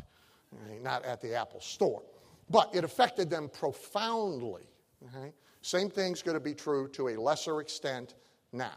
okay? 0.64 0.78
not 0.80 1.04
at 1.04 1.20
the 1.20 1.34
Apple 1.34 1.60
store. 1.60 2.02
But 2.48 2.74
it 2.74 2.82
affected 2.82 3.28
them 3.28 3.48
profoundly. 3.48 4.68
Same 5.62 5.88
thing's 5.88 6.22
going 6.22 6.34
to 6.34 6.40
be 6.40 6.54
true 6.54 6.88
to 6.88 7.08
a 7.08 7.16
lesser 7.16 7.60
extent 7.60 8.14
now. 8.52 8.76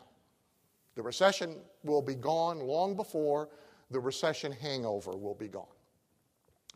The 0.95 1.01
recession 1.01 1.57
will 1.83 2.01
be 2.01 2.15
gone 2.15 2.59
long 2.59 2.95
before 2.95 3.49
the 3.91 3.99
recession 3.99 4.51
hangover 4.51 5.15
will 5.15 5.35
be 5.35 5.47
gone. 5.47 5.65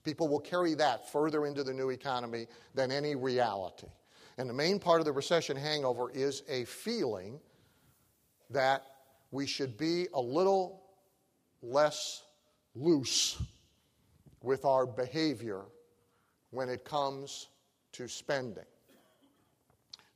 People 0.03 0.27
will 0.27 0.39
carry 0.39 0.73
that 0.75 1.11
further 1.11 1.45
into 1.45 1.63
the 1.63 1.73
new 1.73 1.89
economy 1.89 2.47
than 2.73 2.91
any 2.91 3.15
reality. 3.15 3.87
And 4.37 4.49
the 4.49 4.53
main 4.53 4.79
part 4.79 4.99
of 4.99 5.05
the 5.05 5.11
recession 5.11 5.57
hangover 5.57 6.09
is 6.11 6.43
a 6.49 6.65
feeling 6.65 7.39
that 8.49 8.85
we 9.31 9.45
should 9.45 9.77
be 9.77 10.07
a 10.13 10.21
little 10.21 10.81
less 11.61 12.23
loose 12.75 13.41
with 14.41 14.65
our 14.65 14.85
behavior 14.85 15.63
when 16.51 16.69
it 16.69 16.85
comes 16.85 17.49
to 17.91 18.07
spending. 18.07 18.63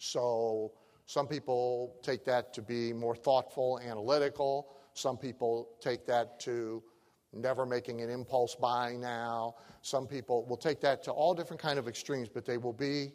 So 0.03 0.73
some 1.05 1.27
people 1.27 1.95
take 2.03 2.25
that 2.25 2.53
to 2.55 2.61
be 2.61 2.91
more 2.91 3.15
thoughtful, 3.15 3.79
analytical. 3.79 4.67
Some 4.93 5.17
people 5.17 5.69
take 5.79 6.05
that 6.07 6.41
to 6.41 6.83
never 7.31 7.65
making 7.65 8.01
an 8.01 8.09
impulse 8.09 8.53
buy 8.53 8.97
now. 8.97 9.55
Some 9.81 10.05
people 10.05 10.45
will 10.45 10.57
take 10.57 10.81
that 10.81 11.03
to 11.03 11.11
all 11.11 11.33
different 11.33 11.61
kind 11.61 11.79
of 11.79 11.87
extremes, 11.87 12.27
but 12.27 12.45
they 12.45 12.57
will 12.57 12.73
be 12.73 13.13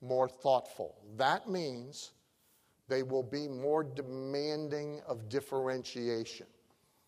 more 0.00 0.30
thoughtful. 0.30 0.96
That 1.18 1.46
means 1.46 2.12
they 2.88 3.02
will 3.02 3.22
be 3.22 3.46
more 3.46 3.84
demanding 3.84 5.02
of 5.06 5.28
differentiation. 5.28 6.46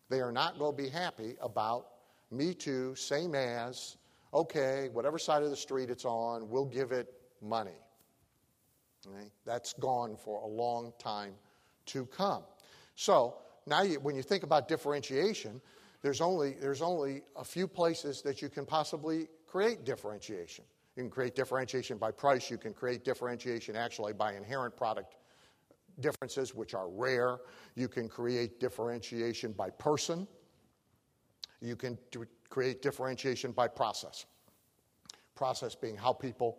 They 0.09 0.21
are 0.21 0.31
not 0.31 0.59
going 0.59 0.77
to 0.77 0.83
be 0.83 0.89
happy 0.89 1.37
about 1.41 1.87
me 2.29 2.53
too, 2.53 2.93
same 2.93 3.33
as, 3.33 3.97
okay, 4.31 4.89
whatever 4.93 5.17
side 5.17 5.41
of 5.41 5.49
the 5.49 5.57
street 5.57 5.89
it's 5.89 6.05
on, 6.05 6.49
we'll 6.49 6.65
give 6.65 6.91
it 6.91 7.11
money. 7.41 7.82
That's 9.45 9.73
gone 9.73 10.15
for 10.15 10.41
a 10.41 10.47
long 10.47 10.93
time 10.99 11.33
to 11.87 12.05
come. 12.05 12.43
So 12.95 13.35
now, 13.65 13.81
you, 13.81 13.99
when 13.99 14.15
you 14.15 14.21
think 14.21 14.43
about 14.43 14.67
differentiation, 14.67 15.61
there's 16.01 16.21
only, 16.21 16.53
there's 16.59 16.81
only 16.81 17.21
a 17.35 17.43
few 17.43 17.67
places 17.67 18.21
that 18.23 18.41
you 18.41 18.49
can 18.49 18.65
possibly 18.65 19.27
create 19.47 19.85
differentiation. 19.85 20.65
You 20.95 21.03
can 21.03 21.09
create 21.09 21.35
differentiation 21.35 21.97
by 21.97 22.11
price, 22.11 22.51
you 22.51 22.57
can 22.57 22.73
create 22.73 23.03
differentiation 23.03 23.75
actually 23.75 24.13
by 24.13 24.33
inherent 24.33 24.75
product 24.75 25.15
differences, 25.99 26.53
which 26.53 26.73
are 26.73 26.89
rare. 26.89 27.37
You 27.75 27.87
can 27.87 28.09
create 28.09 28.59
differentiation 28.59 29.53
by 29.53 29.69
person. 29.69 30.27
You 31.61 31.75
can 31.75 31.97
create 32.49 32.81
differentiation 32.81 33.51
by 33.51 33.67
process. 33.67 34.25
Process 35.35 35.75
being 35.75 35.95
how 35.95 36.13
people 36.13 36.57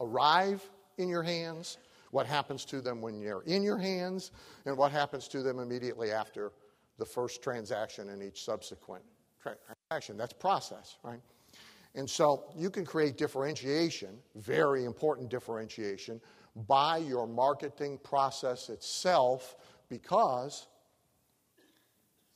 arrive 0.00 0.62
in 1.00 1.08
your 1.08 1.22
hands, 1.22 1.78
what 2.10 2.26
happens 2.26 2.64
to 2.66 2.80
them 2.80 3.00
when 3.00 3.20
you're 3.20 3.42
in 3.42 3.62
your 3.62 3.78
hands, 3.78 4.32
and 4.66 4.76
what 4.76 4.92
happens 4.92 5.28
to 5.28 5.42
them 5.42 5.58
immediately 5.58 6.10
after 6.12 6.52
the 6.98 7.06
first 7.06 7.42
transaction 7.42 8.10
and 8.10 8.22
each 8.22 8.44
subsequent 8.44 9.02
transaction. 9.40 10.16
That's 10.16 10.32
process, 10.32 10.98
right? 11.02 11.20
And 11.94 12.08
so 12.08 12.44
you 12.56 12.70
can 12.70 12.84
create 12.84 13.16
differentiation, 13.16 14.18
very 14.36 14.84
important 14.84 15.28
differentiation, 15.28 16.20
by 16.68 16.98
your 16.98 17.26
marketing 17.26 17.98
process 18.02 18.68
itself 18.68 19.56
because 19.88 20.66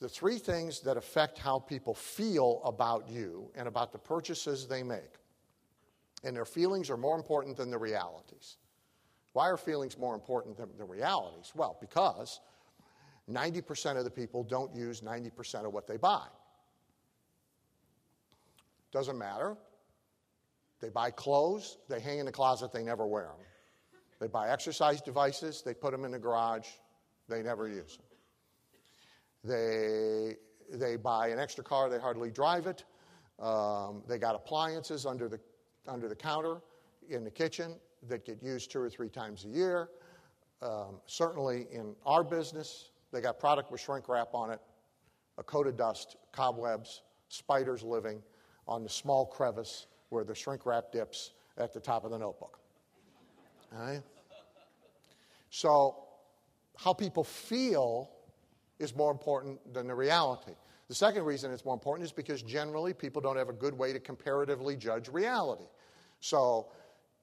the 0.00 0.08
three 0.08 0.38
things 0.38 0.80
that 0.80 0.96
affect 0.96 1.38
how 1.38 1.58
people 1.58 1.94
feel 1.94 2.60
about 2.64 3.08
you 3.08 3.50
and 3.54 3.68
about 3.68 3.92
the 3.92 3.98
purchases 3.98 4.66
they 4.66 4.82
make, 4.82 5.18
and 6.24 6.34
their 6.34 6.44
feelings 6.44 6.90
are 6.90 6.96
more 6.96 7.16
important 7.16 7.56
than 7.56 7.70
the 7.70 7.78
realities. 7.78 8.56
Why 9.34 9.50
are 9.50 9.56
feelings 9.56 9.98
more 9.98 10.14
important 10.14 10.56
than 10.56 10.68
the 10.78 10.84
realities? 10.84 11.52
Well, 11.54 11.76
because 11.80 12.40
90% 13.30 13.96
of 13.96 14.04
the 14.04 14.10
people 14.10 14.42
don't 14.42 14.74
use 14.74 15.00
90% 15.00 15.66
of 15.66 15.72
what 15.72 15.86
they 15.86 15.96
buy. 15.96 16.26
Doesn't 18.92 19.18
matter. 19.18 19.56
They 20.80 20.88
buy 20.90 21.10
clothes, 21.10 21.78
they 21.88 22.00
hang 22.00 22.18
in 22.18 22.26
the 22.26 22.32
closet, 22.32 22.72
they 22.72 22.82
never 22.82 23.06
wear 23.06 23.24
them. 23.24 23.46
They 24.20 24.28
buy 24.28 24.50
exercise 24.50 25.00
devices, 25.00 25.62
they 25.62 25.74
put 25.74 25.92
them 25.92 26.04
in 26.04 26.12
the 26.12 26.18
garage, 26.18 26.68
they 27.28 27.42
never 27.42 27.68
use 27.68 27.96
them. 27.96 28.06
They, 29.44 30.36
they 30.76 30.96
buy 30.96 31.28
an 31.28 31.38
extra 31.38 31.64
car, 31.64 31.88
they 31.88 31.98
hardly 31.98 32.30
drive 32.30 32.66
it. 32.66 32.84
Um, 33.40 34.02
they 34.06 34.18
got 34.18 34.34
appliances 34.34 35.06
under 35.06 35.28
the, 35.28 35.40
under 35.86 36.08
the 36.08 36.14
counter 36.14 36.58
in 37.08 37.24
the 37.24 37.30
kitchen 37.30 37.76
that 38.08 38.24
get 38.24 38.42
used 38.42 38.70
two 38.70 38.80
or 38.80 38.90
three 38.90 39.08
times 39.08 39.44
a 39.44 39.48
year. 39.48 39.88
Um, 40.62 41.00
certainly 41.06 41.66
in 41.72 41.94
our 42.06 42.24
business, 42.24 42.90
they 43.12 43.20
got 43.20 43.38
product 43.38 43.70
with 43.70 43.80
shrink 43.80 44.08
wrap 44.08 44.28
on 44.34 44.50
it, 44.50 44.60
a 45.38 45.42
coat 45.42 45.66
of 45.66 45.76
dust, 45.76 46.16
cobwebs, 46.32 47.02
spiders 47.28 47.82
living 47.82 48.22
on 48.66 48.82
the 48.82 48.88
small 48.88 49.26
crevice 49.26 49.86
where 50.08 50.24
the 50.24 50.34
shrink 50.34 50.66
wrap 50.66 50.92
dips 50.92 51.32
at 51.58 51.72
the 51.72 51.80
top 51.80 52.04
of 52.04 52.10
the 52.10 52.18
notebook. 52.18 52.58
All 53.74 53.86
right? 53.86 54.02
So, 55.50 55.96
how 56.76 56.92
people 56.92 57.22
feel 57.22 58.10
is 58.78 58.94
more 58.94 59.12
important 59.12 59.72
than 59.72 59.86
the 59.86 59.94
reality. 59.94 60.52
The 60.88 60.94
second 60.94 61.24
reason 61.24 61.52
it's 61.52 61.64
more 61.64 61.74
important 61.74 62.04
is 62.04 62.12
because 62.12 62.42
generally 62.42 62.92
people 62.92 63.22
don't 63.22 63.36
have 63.36 63.48
a 63.48 63.54
good 63.54 63.76
way 63.76 63.92
to 63.92 64.00
comparatively 64.00 64.76
judge 64.76 65.08
reality. 65.08 65.64
So, 66.24 66.68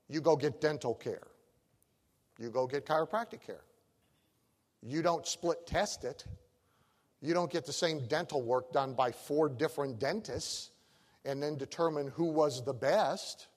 you 0.09 0.21
go 0.21 0.35
get 0.35 0.61
dental 0.61 0.93
care, 0.93 1.25
you 2.37 2.51
go 2.51 2.67
get 2.67 2.85
chiropractic 2.85 3.41
care. 3.43 3.63
You 4.83 5.01
don't 5.01 5.25
split 5.25 5.65
test 5.65 6.03
it. 6.03 6.23
You 7.19 7.33
don't 7.33 7.51
get 7.51 7.65
the 7.65 7.73
same 7.73 8.05
dental 8.07 8.43
work 8.43 8.71
done 8.71 8.93
by 8.93 9.11
four 9.11 9.49
different 9.49 9.97
dentists 9.97 10.69
and 11.25 11.41
then 11.41 11.57
determine 11.57 12.09
who 12.09 12.25
was 12.25 12.63
the 12.63 12.73
best. 12.73 13.47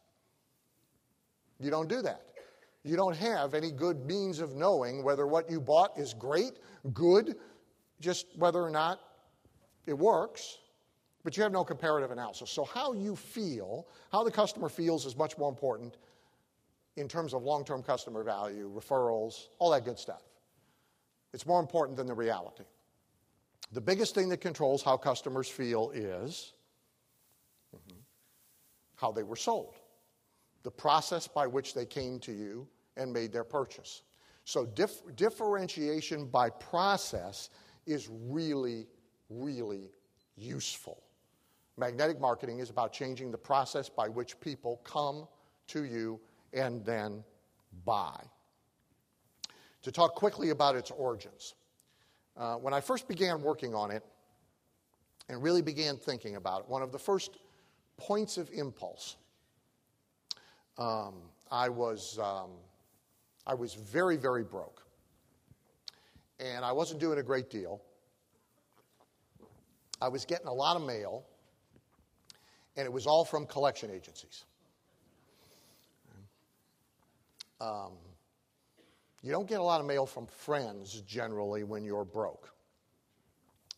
You 1.60 1.70
don't 1.70 1.90
do 1.90 2.00
that. 2.00 2.22
You 2.82 2.96
don't 2.96 3.16
have 3.16 3.52
any 3.52 3.70
good 3.70 4.06
means 4.06 4.40
of 4.40 4.54
knowing 4.54 5.04
whether 5.04 5.26
what 5.26 5.50
you 5.50 5.60
bought 5.60 5.98
is 5.98 6.14
great, 6.14 6.52
good, 6.94 7.36
just 8.00 8.28
whether 8.36 8.62
or 8.62 8.70
not 8.70 8.98
it 9.86 9.98
works, 9.98 10.56
but 11.24 11.36
you 11.36 11.42
have 11.42 11.52
no 11.52 11.64
comparative 11.64 12.10
analysis. 12.10 12.50
So, 12.50 12.64
how 12.64 12.92
you 12.92 13.16
feel, 13.16 13.88
how 14.12 14.22
the 14.22 14.30
customer 14.30 14.68
feels, 14.68 15.06
is 15.06 15.16
much 15.16 15.36
more 15.38 15.48
important 15.48 15.96
in 16.96 17.08
terms 17.08 17.34
of 17.34 17.42
long 17.42 17.64
term 17.64 17.82
customer 17.82 18.22
value, 18.22 18.70
referrals, 18.72 19.48
all 19.58 19.70
that 19.70 19.84
good 19.84 19.98
stuff. 19.98 20.22
It's 21.32 21.46
more 21.46 21.58
important 21.58 21.96
than 21.96 22.06
the 22.06 22.14
reality. 22.14 22.64
The 23.72 23.80
biggest 23.80 24.14
thing 24.14 24.28
that 24.28 24.36
controls 24.36 24.82
how 24.82 24.96
customers 24.96 25.48
feel 25.48 25.90
is 25.90 26.52
how 28.96 29.10
they 29.10 29.24
were 29.24 29.36
sold, 29.36 29.74
the 30.62 30.70
process 30.70 31.26
by 31.26 31.46
which 31.46 31.74
they 31.74 31.84
came 31.84 32.20
to 32.20 32.32
you 32.32 32.68
and 32.96 33.12
made 33.12 33.32
their 33.32 33.44
purchase. 33.44 34.02
So, 34.44 34.66
dif- 34.66 35.16
differentiation 35.16 36.26
by 36.26 36.50
process 36.50 37.48
is 37.86 38.10
really, 38.10 38.86
really 39.30 39.90
useful. 40.36 41.03
Magnetic 41.76 42.20
marketing 42.20 42.60
is 42.60 42.70
about 42.70 42.92
changing 42.92 43.30
the 43.30 43.38
process 43.38 43.88
by 43.88 44.08
which 44.08 44.38
people 44.40 44.80
come 44.84 45.26
to 45.68 45.84
you 45.84 46.20
and 46.52 46.84
then 46.84 47.24
buy. 47.84 48.22
To 49.82 49.90
talk 49.90 50.14
quickly 50.14 50.50
about 50.50 50.76
its 50.76 50.90
origins. 50.90 51.54
Uh, 52.36 52.54
when 52.54 52.72
I 52.72 52.80
first 52.80 53.08
began 53.08 53.42
working 53.42 53.74
on 53.74 53.90
it 53.90 54.04
and 55.28 55.42
really 55.42 55.62
began 55.62 55.96
thinking 55.96 56.36
about 56.36 56.60
it, 56.60 56.68
one 56.68 56.82
of 56.82 56.92
the 56.92 56.98
first 56.98 57.38
points 57.96 58.38
of 58.38 58.50
impulse. 58.52 59.16
Um, 60.78 61.14
I 61.50 61.68
was 61.68 62.18
um, 62.18 62.50
I 63.46 63.54
was 63.54 63.74
very 63.74 64.16
very 64.16 64.42
broke, 64.42 64.82
and 66.40 66.64
I 66.64 66.72
wasn't 66.72 66.98
doing 67.00 67.18
a 67.18 67.22
great 67.22 67.50
deal. 67.50 67.80
I 70.00 70.08
was 70.08 70.24
getting 70.24 70.48
a 70.48 70.52
lot 70.52 70.76
of 70.76 70.82
mail, 70.82 71.24
and 72.76 72.84
it 72.84 72.92
was 72.92 73.06
all 73.06 73.24
from 73.24 73.46
collection 73.46 73.90
agencies. 73.90 74.44
Um, 77.60 77.92
you 79.22 79.30
don't 79.30 79.48
get 79.48 79.60
a 79.60 79.62
lot 79.62 79.80
of 79.80 79.86
mail 79.86 80.06
from 80.06 80.26
friends 80.26 81.00
generally 81.06 81.64
when 81.64 81.84
you're 81.84 82.04
broke. 82.04 82.50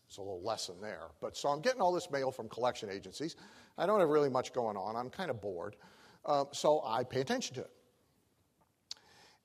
There's 0.09 0.19
a 0.19 0.23
little 0.23 0.43
lesson 0.43 0.77
there. 0.81 1.09
But 1.21 1.37
so 1.37 1.49
I'm 1.49 1.61
getting 1.61 1.81
all 1.81 1.93
this 1.93 2.11
mail 2.11 2.31
from 2.31 2.49
collection 2.49 2.91
agencies. 2.91 3.37
I 3.79 3.87
don't 3.87 4.01
have 4.01 4.09
really 4.09 4.31
much 4.31 4.53
going 4.53 4.77
on. 4.77 4.97
I'm 4.97 5.11
kind 5.11 5.31
of 5.31 5.41
bored. 5.41 5.77
Um, 6.25 6.47
so 6.53 6.83
I 6.85 7.05
pay 7.05 7.21
attention 7.21 7.55
to 7.57 7.61
it. 7.61 7.71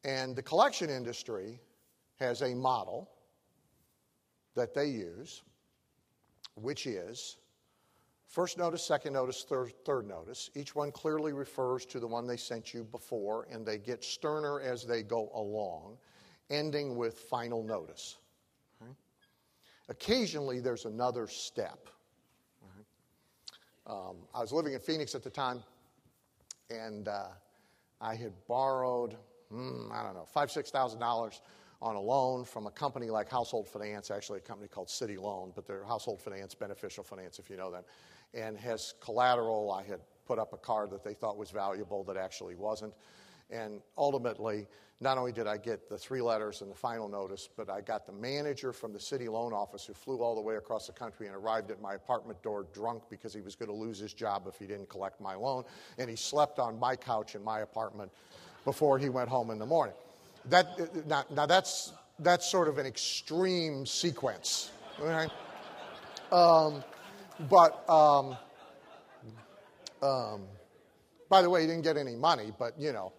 And 0.03 0.35
the 0.35 0.41
collection 0.41 0.89
industry 0.89 1.59
has 2.19 2.41
a 2.41 2.55
model 2.55 3.11
that 4.55 4.73
they 4.73 4.87
use, 4.87 5.43
which 6.55 6.87
is 6.87 7.37
first 8.32 8.58
notice, 8.58 8.84
second 8.84 9.13
notice, 9.13 9.46
third, 9.48 9.74
third 9.86 10.08
notice. 10.08 10.50
Each 10.56 10.74
one 10.74 10.91
clearly 10.91 11.34
refers 11.34 11.86
to 11.88 12.00
the 12.00 12.08
one 12.08 12.26
they 12.26 12.38
sent 12.38 12.74
you 12.74 12.84
before, 12.84 13.48
and 13.52 13.65
they 13.65 13.78
get 13.78 14.04
sterner 14.04 14.60
as 14.60 14.86
they 14.86 15.04
go 15.04 15.30
along, 15.36 15.98
ending 16.50 16.96
with 16.96 17.20
final 17.20 17.62
notice. 17.63 18.17
Occasionally, 19.89 20.62
there's 20.62 20.86
another 20.86 21.28
step. 21.28 21.89
Um, 23.86 24.15
I 24.34 24.39
was 24.39 24.54
living 24.54 24.72
in 24.72 24.80
Phoenix 24.80 25.15
at 25.15 25.24
the 25.24 25.30
time, 25.30 25.62
and 26.70 27.10
uh, 27.10 27.26
I 28.00 28.15
had 28.15 28.32
borrowed, 28.48 29.17
mm, 29.52 29.91
I 29.91 30.02
don't 30.04 30.13
know, 30.13 30.26
five, 30.26 30.50
six 30.50 30.72
thousand 30.72 31.02
dollars 31.02 31.41
on 31.82 31.96
a 31.96 32.00
loan 32.00 32.46
from 32.46 32.67
a 32.67 32.72
company 32.72 33.10
like 33.10 33.30
Household 33.30 33.67
Finance, 33.67 34.12
actually 34.12 34.38
a 34.38 34.41
company 34.41 34.70
called 34.70 34.89
City 34.89 35.17
Loan, 35.17 35.52
but 35.56 35.65
they're 35.65 35.84
Household 35.84 36.22
Finance, 36.22 36.54
Beneficial 36.54 37.04
Finance, 37.04 37.39
if 37.39 37.50
you 37.50 37.58
know 37.58 37.72
them, 37.72 37.84
and 38.34 38.58
has 38.58 38.94
collateral. 39.02 39.72
I 39.72 39.84
had 39.84 40.00
put 40.26 40.39
up 40.39 40.54
a 40.54 40.58
car 40.58 40.88
that 40.88 41.04
they 41.04 41.13
thought 41.13 41.38
was 41.38 41.52
valuable 41.52 42.04
that 42.06 42.17
actually 42.17 42.56
wasn't. 42.56 42.94
And 43.50 43.82
ultimately, 43.98 44.67
not 45.02 45.17
only 45.17 45.32
did 45.32 45.48
I 45.48 45.58
get 45.58 45.89
the 45.89 45.98
three 45.98 46.22
letters 46.22 46.62
and 46.62 46.72
the 46.72 46.76
final 46.76 47.10
notice, 47.10 47.50
but 47.58 47.70
I 47.70 47.82
got 47.82 48.06
the 48.06 48.13
manager 48.13 48.72
from 48.72 48.94
the 48.94 49.00
city 49.00 49.28
loan 49.28 49.52
office 49.52 49.86
who 49.86 49.94
flew 49.94 50.22
all 50.22 50.36
the 50.36 50.41
way 50.41 50.56
across 50.56 50.88
the 50.88 50.94
country 50.94 51.26
and 51.28 51.36
arrived 51.36 51.72
at 51.72 51.82
my 51.82 51.96
apartment 51.96 52.41
door 52.44 52.67
drunk 52.72 53.04
because 53.10 53.34
he 53.34 53.41
was 53.41 53.56
going 53.56 53.67
to 53.67 53.76
lose 53.76 53.98
his 53.98 54.13
job 54.13 54.44
if 54.48 54.58
he 54.58 54.67
didn't 54.67 54.89
collect 54.89 55.20
my 55.20 55.34
loan. 55.36 55.63
And 55.98 56.10
he 56.10 56.15
slept 56.15 56.60
on 56.60 56.80
my 56.80 56.96
couch 56.96 57.34
in 57.34 57.44
my 57.44 57.62
apartment 57.62 58.12
before 58.63 59.00
he 59.00 59.10
went 59.10 59.28
home 59.28 59.50
in 59.50 59.58
the 59.58 59.65
morning. 59.65 59.96
That, 60.46 61.08
now, 61.08 61.26
now 61.32 61.46
that's, 61.48 61.94
that's 62.20 62.50
sort 62.50 62.67
of 62.67 62.78
an 62.78 62.86
extreme 62.86 63.88
sequence. 63.88 64.70
Um, 66.32 66.84
but 67.49 67.89
um, 67.89 68.38
um, 70.01 70.43
by 71.30 71.41
the 71.41 71.49
way, 71.49 71.62
he 71.62 71.67
didn't 71.67 71.84
get 71.84 71.97
any 71.97 72.15
money, 72.15 72.51
but 72.58 72.80
you 72.80 72.91
know, 72.91 73.13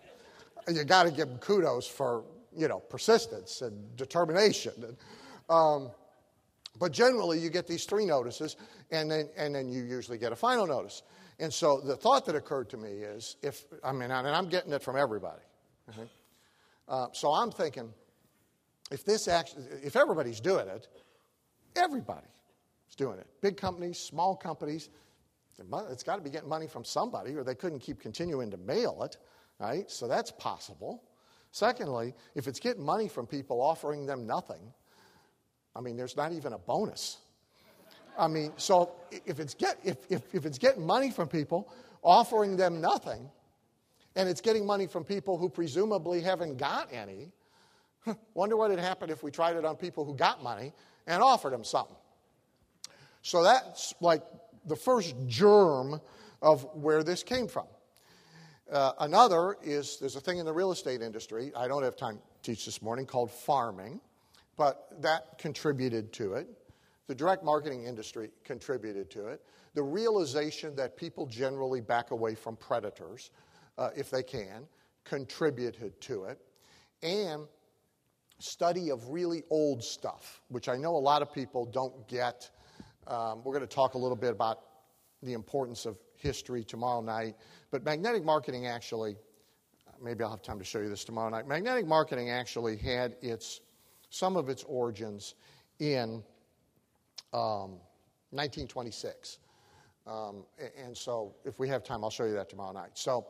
you 0.68 0.84
got 0.84 1.04
to 1.04 1.10
give 1.10 1.28
them 1.28 1.38
kudos 1.38 1.86
for 1.86 2.24
you 2.56 2.68
know 2.68 2.78
persistence 2.78 3.62
and 3.62 3.96
determination. 3.96 4.96
Um, 5.48 5.90
but 6.78 6.92
generally, 6.92 7.38
you 7.38 7.50
get 7.50 7.66
these 7.66 7.84
three 7.84 8.06
notices, 8.06 8.56
and 8.90 9.10
then 9.10 9.28
and 9.36 9.54
then 9.54 9.68
you 9.68 9.82
usually 9.82 10.18
get 10.18 10.32
a 10.32 10.36
final 10.36 10.66
notice. 10.66 11.02
And 11.38 11.52
so 11.52 11.80
the 11.80 11.96
thought 11.96 12.26
that 12.26 12.36
occurred 12.36 12.68
to 12.70 12.76
me 12.76 12.90
is, 12.90 13.36
if 13.42 13.64
I 13.82 13.92
mean, 13.92 14.10
and 14.10 14.28
I'm 14.28 14.48
getting 14.48 14.72
it 14.72 14.82
from 14.82 14.96
everybody. 14.96 15.42
Okay? 15.88 16.08
Uh, 16.88 17.06
so 17.12 17.32
I'm 17.32 17.50
thinking, 17.50 17.92
if 18.90 19.04
this 19.04 19.26
actually, 19.26 19.64
if 19.82 19.96
everybody's 19.96 20.40
doing 20.40 20.68
it, 20.68 20.86
everybody 21.74 22.26
is 22.92 22.96
doing 22.96 23.18
it. 23.18 23.26
Big 23.40 23.56
companies, 23.56 23.98
small 23.98 24.36
companies, 24.36 24.90
it's 25.90 26.02
got 26.02 26.16
to 26.16 26.22
be 26.22 26.30
getting 26.30 26.48
money 26.48 26.66
from 26.66 26.84
somebody, 26.84 27.34
or 27.34 27.44
they 27.44 27.54
couldn't 27.54 27.80
keep 27.80 28.00
continuing 28.00 28.50
to 28.50 28.56
mail 28.56 29.02
it 29.02 29.16
right? 29.62 29.90
So 29.90 30.08
that's 30.08 30.30
possible. 30.32 31.02
Secondly, 31.52 32.14
if 32.34 32.48
it's 32.48 32.58
getting 32.58 32.84
money 32.84 33.08
from 33.08 33.26
people 33.26 33.60
offering 33.60 34.06
them 34.06 34.26
nothing, 34.26 34.72
I 35.76 35.80
mean, 35.80 35.96
there's 35.96 36.16
not 36.16 36.32
even 36.32 36.52
a 36.52 36.58
bonus. 36.58 37.18
I 38.18 38.28
mean, 38.28 38.52
so 38.56 38.92
if 39.24 39.38
it's, 39.40 39.54
get, 39.54 39.78
if, 39.84 39.98
if, 40.10 40.34
if 40.34 40.44
it's 40.44 40.58
getting 40.58 40.84
money 40.84 41.10
from 41.10 41.28
people, 41.28 41.72
offering 42.02 42.56
them 42.56 42.80
nothing, 42.80 43.30
and 44.16 44.28
it's 44.28 44.40
getting 44.40 44.66
money 44.66 44.86
from 44.86 45.04
people 45.04 45.38
who 45.38 45.48
presumably 45.48 46.20
haven't 46.20 46.56
got 46.58 46.92
any, 46.92 47.30
wonder 48.34 48.56
what 48.56 48.70
would 48.70 48.78
happen 48.78 49.08
if 49.08 49.22
we 49.22 49.30
tried 49.30 49.56
it 49.56 49.64
on 49.64 49.76
people 49.76 50.04
who 50.04 50.14
got 50.14 50.42
money 50.42 50.72
and 51.06 51.22
offered 51.22 51.52
them 51.52 51.64
something. 51.64 51.96
So 53.22 53.42
that's 53.42 53.94
like 54.00 54.22
the 54.66 54.76
first 54.76 55.14
germ 55.26 56.00
of 56.40 56.66
where 56.74 57.02
this 57.02 57.22
came 57.22 57.48
from. 57.48 57.66
Uh, 58.70 58.92
another 59.00 59.56
is 59.62 59.98
there's 59.98 60.16
a 60.16 60.20
thing 60.20 60.38
in 60.38 60.46
the 60.46 60.52
real 60.52 60.72
estate 60.72 61.02
industry, 61.02 61.52
I 61.56 61.68
don't 61.68 61.82
have 61.82 61.96
time 61.96 62.16
to 62.16 62.22
teach 62.50 62.64
this 62.64 62.80
morning, 62.80 63.06
called 63.06 63.30
farming, 63.30 64.00
but 64.56 64.88
that 65.02 65.38
contributed 65.38 66.12
to 66.14 66.34
it. 66.34 66.48
The 67.06 67.14
direct 67.14 67.44
marketing 67.44 67.84
industry 67.84 68.30
contributed 68.44 69.10
to 69.10 69.26
it. 69.26 69.42
The 69.74 69.82
realization 69.82 70.74
that 70.76 70.96
people 70.96 71.26
generally 71.26 71.80
back 71.80 72.10
away 72.10 72.34
from 72.34 72.56
predators, 72.56 73.30
uh, 73.78 73.90
if 73.96 74.10
they 74.10 74.22
can, 74.22 74.66
contributed 75.04 76.00
to 76.02 76.24
it. 76.24 76.38
And 77.02 77.46
study 78.38 78.90
of 78.90 79.08
really 79.08 79.42
old 79.50 79.82
stuff, 79.82 80.40
which 80.48 80.68
I 80.68 80.76
know 80.76 80.96
a 80.96 80.98
lot 80.98 81.22
of 81.22 81.32
people 81.32 81.64
don't 81.64 82.06
get. 82.08 82.50
Um, 83.06 83.42
we're 83.44 83.52
going 83.52 83.66
to 83.66 83.74
talk 83.74 83.94
a 83.94 83.98
little 83.98 84.16
bit 84.16 84.30
about 84.30 84.60
the 85.22 85.32
importance 85.32 85.86
of 85.86 85.98
history 86.16 86.64
tomorrow 86.64 87.00
night. 87.00 87.34
But 87.70 87.84
magnetic 87.84 88.24
marketing 88.24 88.66
actually, 88.66 89.16
maybe 90.02 90.22
I'll 90.24 90.30
have 90.30 90.42
time 90.42 90.58
to 90.58 90.64
show 90.64 90.80
you 90.80 90.88
this 90.88 91.04
tomorrow 91.04 91.30
night. 91.30 91.46
Magnetic 91.46 91.86
marketing 91.86 92.30
actually 92.30 92.76
had 92.76 93.16
its 93.20 93.60
some 94.10 94.36
of 94.36 94.48
its 94.48 94.62
origins 94.64 95.34
in 95.78 96.22
um, 97.32 97.80
1926. 98.30 99.38
Um, 100.06 100.44
and 100.76 100.96
so, 100.96 101.34
if 101.44 101.58
we 101.58 101.68
have 101.68 101.84
time, 101.84 102.02
I'll 102.04 102.10
show 102.10 102.24
you 102.24 102.34
that 102.34 102.50
tomorrow 102.50 102.72
night. 102.72 102.90
So, 102.94 103.28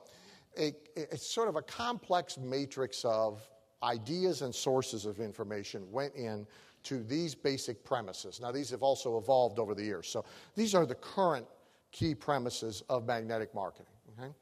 it's 0.54 1.26
sort 1.26 1.48
of 1.48 1.56
a 1.56 1.62
complex 1.62 2.36
matrix 2.36 3.04
of 3.04 3.46
ideas 3.82 4.42
and 4.42 4.54
sources 4.54 5.06
of 5.06 5.18
information 5.20 5.90
went 5.90 6.14
in 6.14 6.46
to 6.84 7.02
these 7.02 7.34
basic 7.34 7.84
premises. 7.84 8.40
Now, 8.40 8.52
these 8.52 8.70
have 8.70 8.82
also 8.82 9.18
evolved 9.18 9.58
over 9.58 9.74
the 9.74 9.84
years. 9.84 10.08
So, 10.08 10.24
these 10.54 10.74
are 10.74 10.86
the 10.86 10.94
current 10.94 11.46
key 11.90 12.14
premises 12.14 12.82
of 12.88 13.06
magnetic 13.06 13.54
marketing. 13.54 13.92
Okay? 14.18 14.32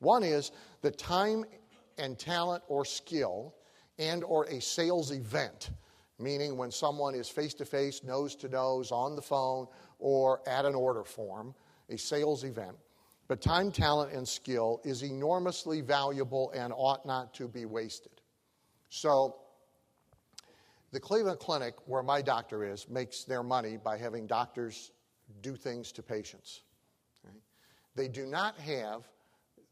One 0.00 0.22
is 0.22 0.52
the 0.82 0.90
time 0.90 1.44
and 1.98 2.18
talent 2.18 2.64
or 2.68 2.84
skill 2.84 3.54
and 3.98 4.24
or 4.24 4.44
a 4.46 4.60
sales 4.60 5.12
event 5.12 5.70
meaning 6.18 6.56
when 6.56 6.70
someone 6.70 7.14
is 7.14 7.28
face 7.28 7.54
to 7.54 7.64
face, 7.64 8.02
nose 8.04 8.34
to 8.36 8.48
nose, 8.48 8.92
on 8.92 9.16
the 9.16 9.22
phone, 9.22 9.66
or 9.98 10.40
at 10.48 10.64
an 10.64 10.74
order 10.74 11.04
form, 11.04 11.54
a 11.90 11.98
sales 11.98 12.44
event. 12.44 12.76
But 13.26 13.40
time, 13.40 13.72
talent, 13.72 14.12
and 14.12 14.26
skill 14.26 14.80
is 14.84 15.02
enormously 15.02 15.80
valuable 15.80 16.52
and 16.54 16.72
ought 16.76 17.06
not 17.06 17.34
to 17.34 17.48
be 17.48 17.64
wasted. 17.64 18.20
So, 18.90 19.36
the 20.94 21.00
Cleveland 21.00 21.40
Clinic, 21.40 21.74
where 21.86 22.04
my 22.04 22.22
doctor 22.22 22.64
is, 22.64 22.88
makes 22.88 23.24
their 23.24 23.42
money 23.42 23.76
by 23.76 23.98
having 23.98 24.28
doctors 24.28 24.92
do 25.42 25.56
things 25.56 25.90
to 25.90 26.02
patients. 26.02 26.62
They 27.96 28.06
do 28.06 28.26
not 28.26 28.56
have 28.60 29.08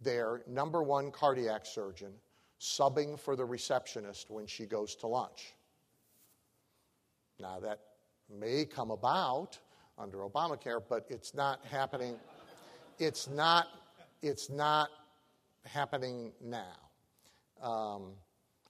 their 0.01 0.43
number 0.49 0.83
one 0.83 1.13
cardiac 1.13 1.65
surgeon 1.65 2.13
subbing 2.61 3.19
for 3.19 3.37
the 3.37 3.45
receptionist 3.45 4.31
when 4.31 4.47
she 4.47 4.67
goes 4.67 4.97
to 4.97 5.07
lunch. 5.07 5.55
Now, 7.39 7.61
that 7.61 7.79
may 8.29 8.65
come 8.65 8.91
about 8.91 9.59
under 9.99 10.19
Obamacare, 10.19 10.83
but 10.89 11.07
it's 11.09 11.35
not 11.35 11.65
happening. 11.65 12.17
It's 12.99 13.29
not, 13.29 13.69
it's 14.23 14.51
not 14.51 14.89
happening 15.65 16.33
now. 16.41 16.79
Um, 17.63 18.15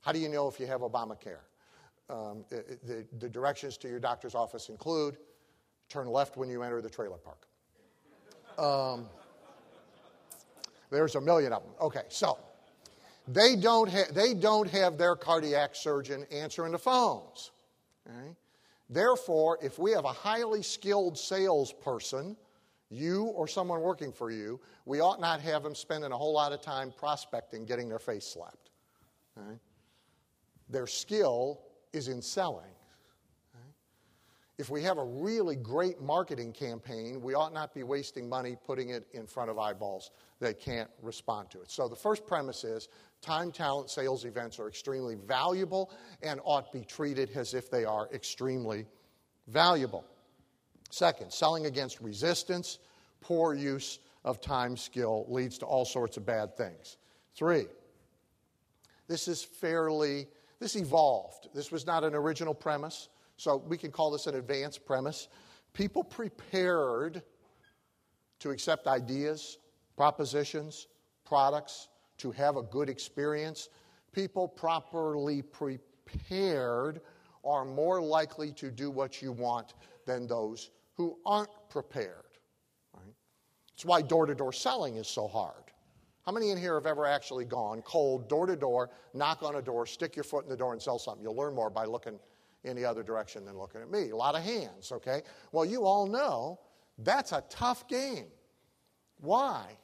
how 0.03 0.13
do 0.13 0.19
you 0.19 0.29
know 0.29 0.49
if 0.49 0.61
you 0.61 0.67
have 0.67 0.83
Obamacare? 0.83 1.41
Um, 2.13 2.45
the, 2.51 3.07
the, 3.19 3.29
directions 3.29 3.79
to 3.79 3.89
your 3.89 3.99
doctor's 3.99 4.35
office 4.35 4.69
include 4.69 5.17
turn 5.89 6.07
left 6.07 6.37
when 6.37 6.51
you 6.51 6.63
enter 6.63 6.83
the 6.83 6.91
trailer 6.91 7.17
park. 7.17 7.47
Um, 8.59 9.09
there's 10.91 11.15
a 11.15 11.21
million 11.23 11.55
of 11.55 11.63
them. 11.63 11.73
Okay, 11.81 12.03
so 12.11 12.39
they 13.27 13.57
don't, 13.57 13.91
ha- 13.91 14.13
they 14.13 14.35
don't 14.35 14.69
have 14.69 14.99
their 14.99 15.17
cardiac 15.17 15.75
surgeon 15.75 16.27
answering 16.31 16.73
the 16.73 16.79
phones. 16.79 17.51
Okay? 18.07 18.37
Therefore, 18.91 19.59
if 19.63 19.79
we 19.79 19.93
have 19.93 20.05
a 20.05 20.13
highly 20.13 20.63
skilled 20.63 21.17
salesperson, 21.17 22.37
you 22.91 23.25
or 23.25 23.49
someone 23.49 23.81
working 23.81 24.13
for 24.13 24.31
you, 24.31 24.61
we 24.85 25.01
ought 25.01 25.19
not 25.19 25.41
have 25.41 25.63
them 25.63 25.75
spending 25.75 26.13
a 26.13 26.17
whole 26.17 26.35
lot 26.35 26.53
of 26.53 26.61
time 26.61 26.93
prospecting, 26.95 27.65
getting 27.65 27.89
their 27.89 27.99
face 27.99 28.27
slapped. 28.27 28.69
Right? 29.35 29.59
Their 30.69 30.87
skill 30.87 31.63
is 31.93 32.09
in 32.09 32.23
selling. 32.23 32.65
If 34.59 34.71
we 34.71 34.83
have 34.83 34.99
a 34.99 35.05
really 35.05 35.57
great 35.57 36.01
marketing 36.01 36.53
campaign, 36.53 37.21
we 37.21 37.35
ought 37.35 37.53
not 37.53 37.75
be 37.75 37.83
wasting 37.83 38.29
money 38.29 38.57
putting 38.65 38.91
it 38.91 39.09
in 39.13 39.27
front 39.27 39.51
of 39.51 39.59
eyeballs 39.59 40.11
that 40.41 40.61
can't 40.61 40.91
respond 41.03 41.51
to 41.51 41.63
it. 41.63 41.71
So 41.71 41.89
the 41.89 41.97
first 41.97 42.27
premise 42.27 42.63
is 42.63 42.89
time, 43.23 43.51
talent, 43.51 43.91
sales 43.91 44.25
events 44.25 44.59
are 44.61 44.69
extremely 44.69 45.17
valuable 45.17 45.91
and 46.23 46.39
ought 46.45 46.71
be 46.73 46.85
treated 46.85 47.31
as 47.35 47.55
if 47.55 47.71
they 47.71 47.85
are 47.85 48.09
extremely 48.13 48.87
valuable. 49.49 50.05
Second, 50.91 51.33
selling 51.33 51.67
against 51.67 52.01
resistance, 52.01 52.79
poor 53.21 53.55
use 53.55 53.99
of 54.25 54.41
time 54.41 54.77
skill 54.77 55.25
leads 55.29 55.59
to 55.59 55.67
all 55.67 55.85
sorts 55.85 56.19
of 56.19 56.27
bad 56.27 56.57
things. 56.57 56.99
Three, 57.35 57.67
this 59.09 59.27
is 59.29 59.43
fairly, 59.43 60.29
this 60.63 60.77
evolved. 60.77 61.49
This 61.53 61.73
was 61.73 61.87
not 61.87 62.05
an 62.05 62.15
original 62.15 62.55
premise, 62.55 63.09
so 63.37 63.57
we 63.57 63.77
can 63.77 63.91
call 63.91 64.13
this 64.13 64.29
an 64.29 64.37
advanced 64.37 64.87
premise. 64.87 65.29
People 65.73 66.05
prepared 66.05 67.23
to 68.39 68.51
accept 68.51 68.87
ideas, 68.87 69.59
propositions, 69.97 70.87
products, 71.25 71.89
to 72.19 72.31
have 72.31 72.57
a 72.57 72.63
good 72.63 72.89
experience, 72.89 73.69
people 74.13 74.47
properly 74.47 75.43
prepared 75.43 77.01
are 77.45 77.65
more 77.65 78.01
likely 78.01 78.53
to 78.53 78.71
do 78.71 78.91
what 78.91 79.21
you 79.21 79.33
want 79.33 79.75
than 80.07 80.29
those 80.29 80.71
who 80.95 81.19
aren't 81.27 81.51
prepared. 81.71 82.39
Right? 82.95 83.15
It's 83.75 83.85
why 83.85 84.03
door 84.03 84.27
to 84.27 84.35
door 84.35 84.53
selling 84.53 84.97
is 84.97 85.09
so 85.09 85.27
hard. 85.27 85.62
How 86.25 86.33
many 86.33 86.51
in 86.51 86.59
here 86.59 86.75
have 86.75 86.87
ever 86.87 87.05
actually 87.05 87.45
gone 87.45 87.83
cold, 87.83 88.29
door 88.29 88.47
to 88.47 88.57
door, 88.57 88.91
knock 89.13 89.43
on 89.43 89.57
a 89.57 89.63
door, 89.63 89.87
stick 89.87 90.15
your 90.15 90.25
foot 90.25 90.45
in 90.45 90.51
the 90.51 90.57
door, 90.57 90.73
and 90.73 90.81
sell 90.81 90.99
something? 90.99 91.23
You'll 91.23 91.37
learn 91.37 91.55
more 91.55 91.69
by 91.69 91.85
looking 91.85 92.19
in 92.65 92.77
the 92.77 92.85
other 92.85 93.03
direction 93.03 93.45
than 93.45 93.59
looking 93.59 93.81
at 93.81 93.91
me. 93.91 94.11
A 94.11 94.17
lot 94.17 94.37
of 94.37 94.43
hands, 94.43 94.93
okay? 94.93 95.23
Well, 95.51 95.65
you 95.65 95.85
all 95.85 96.07
know 96.07 96.61
that's 96.99 97.33
a 97.33 97.43
tough 97.51 97.89
game. 97.89 98.27
Why? 99.21 99.77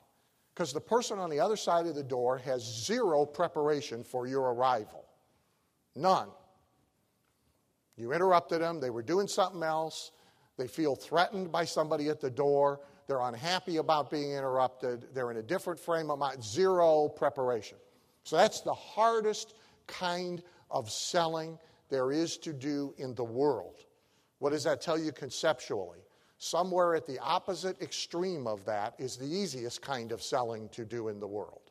Because 0.55 0.73
the 0.73 0.81
person 0.81 1.19
on 1.19 1.29
the 1.31 1.41
other 1.41 1.57
side 1.57 1.87
of 1.87 1.97
the 1.97 2.05
door 2.05 2.39
has 2.39 2.63
zero 2.85 3.27
preparation 3.27 4.05
for 4.05 4.27
your 4.27 4.53
arrival. 4.53 5.05
None. 5.97 6.29
You 7.97 8.13
interrupted 8.13 8.61
them, 8.61 8.79
they 8.79 8.91
were 8.91 9.03
doing 9.03 9.27
something 9.27 9.65
else, 9.65 10.13
they 10.57 10.69
feel 10.69 10.95
threatened 10.95 11.51
by 11.51 11.65
somebody 11.65 12.09
at 12.09 12.21
the 12.21 12.31
door, 12.31 12.81
they're 13.09 13.21
unhappy 13.23 13.79
about 13.79 14.11
being 14.11 14.33
interrupted, 14.33 15.07
they're 15.15 15.31
in 15.31 15.39
a 15.39 15.43
different 15.43 15.81
frame 15.81 16.11
of 16.11 16.19
mind, 16.19 16.45
zero 16.45 17.09
preparation. 17.09 17.79
So 18.23 18.37
that's 18.37 18.61
the 18.61 18.75
hardest 18.75 19.55
kind 19.87 20.43
of 20.71 20.91
selling 20.91 21.59
there 21.89 22.13
is 22.13 22.37
to 22.39 22.53
do 22.53 22.95
in 22.99 23.15
the 23.15 23.25
world. 23.25 23.77
What 24.41 24.51
does 24.51 24.63
that 24.65 24.83
tell 24.83 24.99
you 24.99 25.11
conceptually? 25.11 26.01
Somewhere 26.37 26.95
at 26.95 27.07
the 27.07 27.19
opposite 27.19 27.81
extreme 27.81 28.47
of 28.47 28.65
that 28.67 28.95
is 28.99 29.17
the 29.17 29.27
easiest 29.27 29.81
kind 29.81 30.13
of 30.13 30.23
selling 30.23 30.69
to 30.69 30.85
do 30.85 31.09
in 31.09 31.19
the 31.19 31.27
world. 31.27 31.63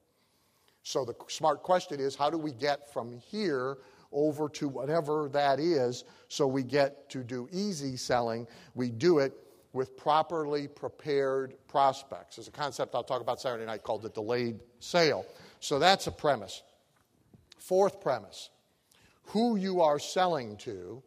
So 0.81 1.05
the 1.05 1.13
smart 1.27 1.61
question 1.61 1.99
is 1.99 2.15
how 2.15 2.31
do 2.31 2.37
we 2.37 2.51
get 2.51 2.91
from 2.91 3.19
here 3.19 3.77
over 4.11 4.49
to 4.49 4.67
whatever 4.67 5.29
that 5.33 5.59
is 5.59 6.03
so 6.29 6.47
we 6.47 6.63
get 6.63 7.09
to 7.11 7.23
do 7.23 7.47
easy 7.51 7.95
selling? 7.95 8.47
We 8.73 8.89
do 8.89 9.19
it 9.19 9.33
with 9.77 9.95
properly 9.95 10.67
prepared 10.67 11.53
prospects. 11.67 12.35
There's 12.35 12.47
a 12.47 12.51
concept 12.51 12.95
I'll 12.95 13.03
talk 13.03 13.21
about 13.21 13.39
Saturday 13.39 13.65
night 13.65 13.83
called 13.83 14.01
the 14.01 14.09
delayed 14.09 14.59
sale. 14.79 15.25
So 15.59 15.79
that's 15.79 16.07
a 16.07 16.11
premise. 16.11 16.63
Fourth 17.59 18.01
premise 18.01 18.49
who 19.27 19.55
you 19.55 19.81
are 19.81 19.99
selling 19.99 20.57
to 20.57 21.03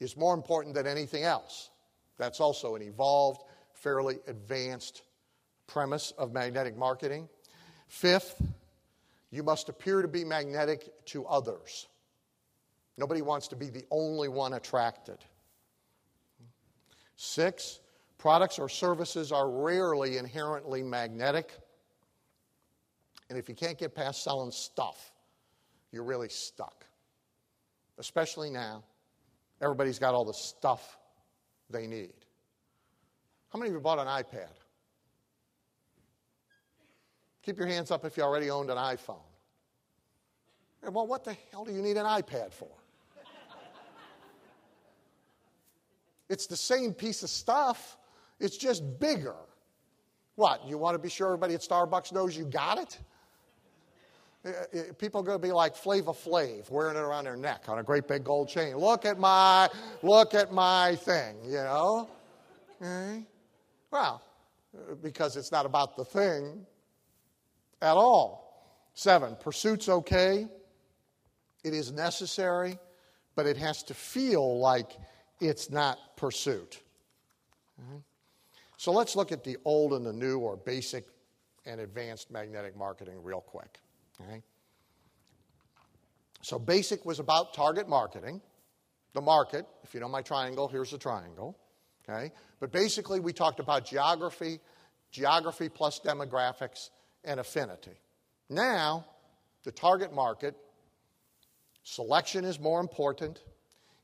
is 0.00 0.16
more 0.16 0.34
important 0.34 0.74
than 0.74 0.86
anything 0.86 1.22
else. 1.22 1.70
That's 2.18 2.40
also 2.40 2.74
an 2.74 2.82
evolved, 2.82 3.42
fairly 3.74 4.18
advanced 4.26 5.02
premise 5.66 6.12
of 6.18 6.32
magnetic 6.32 6.76
marketing. 6.76 7.28
Fifth, 7.88 8.42
you 9.30 9.42
must 9.42 9.68
appear 9.68 10.02
to 10.02 10.08
be 10.08 10.24
magnetic 10.24 10.90
to 11.06 11.24
others. 11.26 11.86
Nobody 12.98 13.22
wants 13.22 13.48
to 13.48 13.56
be 13.56 13.68
the 13.68 13.84
only 13.90 14.28
one 14.28 14.54
attracted. 14.54 15.18
Six, 17.16 17.80
products 18.18 18.58
or 18.58 18.68
services 18.68 19.32
are 19.32 19.50
rarely 19.50 20.16
inherently 20.16 20.82
magnetic. 20.82 21.52
And 23.28 23.38
if 23.38 23.48
you 23.48 23.54
can't 23.54 23.78
get 23.78 23.94
past 23.94 24.22
selling 24.22 24.50
stuff, 24.50 25.12
you're 25.90 26.04
really 26.04 26.28
stuck. 26.28 26.84
Especially 27.98 28.50
now. 28.50 28.82
Everybody's 29.60 29.98
got 29.98 30.14
all 30.14 30.24
the 30.24 30.32
stuff 30.32 30.98
they 31.70 31.86
need. 31.86 32.12
How 33.50 33.58
many 33.58 33.68
of 33.68 33.74
you 33.74 33.80
bought 33.80 33.98
an 33.98 34.06
iPad? 34.06 34.48
Keep 37.42 37.58
your 37.58 37.66
hands 37.66 37.90
up 37.90 38.04
if 38.04 38.16
you 38.16 38.22
already 38.22 38.50
owned 38.50 38.70
an 38.70 38.76
iPhone. 38.76 39.22
Well, 40.82 41.06
what 41.06 41.24
the 41.24 41.36
hell 41.50 41.64
do 41.64 41.72
you 41.72 41.82
need 41.82 41.96
an 41.96 42.06
iPad 42.06 42.52
for? 42.52 42.70
It's 46.32 46.46
the 46.46 46.56
same 46.56 46.94
piece 46.94 47.22
of 47.22 47.28
stuff, 47.28 47.98
it's 48.40 48.56
just 48.56 48.82
bigger. 48.98 49.36
What? 50.36 50.66
You 50.66 50.78
want 50.78 50.94
to 50.94 50.98
be 50.98 51.10
sure 51.10 51.26
everybody 51.26 51.52
at 51.54 51.60
Starbucks 51.60 52.10
knows 52.10 52.34
you 52.34 52.46
got 52.46 52.78
it? 52.78 52.98
Uh, 54.44 54.48
uh, 54.48 54.92
people 54.98 55.20
are 55.20 55.24
going 55.24 55.38
to 55.38 55.46
be 55.46 55.52
like 55.52 55.76
Flavor 55.76 56.12
Flav, 56.12 56.70
wearing 56.70 56.96
it 56.96 57.00
around 57.00 57.24
their 57.24 57.36
neck 57.36 57.68
on 57.68 57.78
a 57.78 57.82
great 57.82 58.08
big 58.08 58.24
gold 58.24 58.48
chain. 58.48 58.74
Look 58.76 59.04
at 59.04 59.18
my, 59.18 59.68
look 60.02 60.32
at 60.32 60.52
my 60.52 60.96
thing, 60.96 61.36
you 61.44 61.58
know? 61.58 62.08
Okay. 62.80 63.24
Well, 63.90 64.22
because 65.02 65.36
it's 65.36 65.52
not 65.52 65.66
about 65.66 65.96
the 65.96 66.04
thing 66.04 66.66
at 67.82 67.94
all. 67.94 68.88
Seven, 68.94 69.36
pursuit's 69.38 69.90
okay. 69.90 70.48
It 71.62 71.74
is 71.74 71.92
necessary, 71.92 72.78
but 73.36 73.44
it 73.44 73.58
has 73.58 73.82
to 73.84 73.94
feel 73.94 74.58
like 74.58 74.92
it's 75.40 75.70
not 75.70 76.11
pursuit. 76.22 76.78
Mm-hmm. 77.82 77.96
So 78.76 78.92
let's 78.92 79.16
look 79.16 79.32
at 79.32 79.42
the 79.42 79.56
old 79.64 79.92
and 79.92 80.06
the 80.06 80.12
new, 80.12 80.38
or 80.38 80.56
basic 80.56 81.04
and 81.66 81.80
advanced 81.80 82.30
magnetic 82.30 82.76
marketing, 82.76 83.24
real 83.24 83.40
quick. 83.40 83.80
Okay? 84.20 84.40
So, 86.40 86.60
basic 86.60 87.04
was 87.04 87.18
about 87.18 87.54
target 87.54 87.88
marketing, 87.88 88.40
the 89.14 89.20
market. 89.20 89.66
If 89.82 89.94
you 89.94 90.00
know 90.00 90.08
my 90.08 90.22
triangle, 90.22 90.68
here's 90.68 90.92
the 90.92 90.98
triangle. 90.98 91.58
Okay? 92.08 92.30
But 92.60 92.70
basically, 92.70 93.18
we 93.18 93.32
talked 93.32 93.58
about 93.58 93.84
geography, 93.84 94.60
geography 95.10 95.68
plus 95.68 96.00
demographics, 96.04 96.90
and 97.24 97.40
affinity. 97.40 97.98
Now, 98.48 99.06
the 99.64 99.72
target 99.72 100.12
market, 100.12 100.54
selection 101.82 102.44
is 102.44 102.60
more 102.60 102.80
important, 102.80 103.40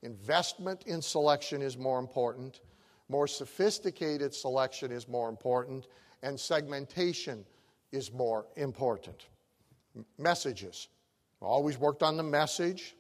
investment 0.03 0.85
in 0.87 1.03
selection 1.03 1.63
is 1.63 1.77
more 1.77 1.99
important, 1.99 2.61
more 3.09 3.27
sophisticated 3.27 4.35
selection 4.35 4.93
is 4.93 5.09
more 5.09 5.29
important, 5.29 5.87
and 6.23 6.39
segmentation 6.39 7.45
is 7.93 8.13
more 8.13 8.47
important 8.57 9.27
messages. 10.19 10.89
Always 11.41 11.79
worked 11.79 12.03
on 12.03 12.17
the 12.17 12.23
message. 12.23 12.95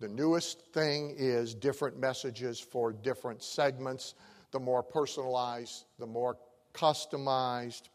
The 0.00 0.08
newest 0.08 0.60
thing 0.72 1.14
is 1.16 1.54
different 1.54 1.98
messages 1.98 2.60
for 2.60 2.92
different 2.92 3.42
segments. 3.42 4.14
The 4.52 4.60
more 4.60 4.82
personalized, 4.82 5.84
the 5.98 6.06
more 6.06 6.36
customized. 6.74 7.88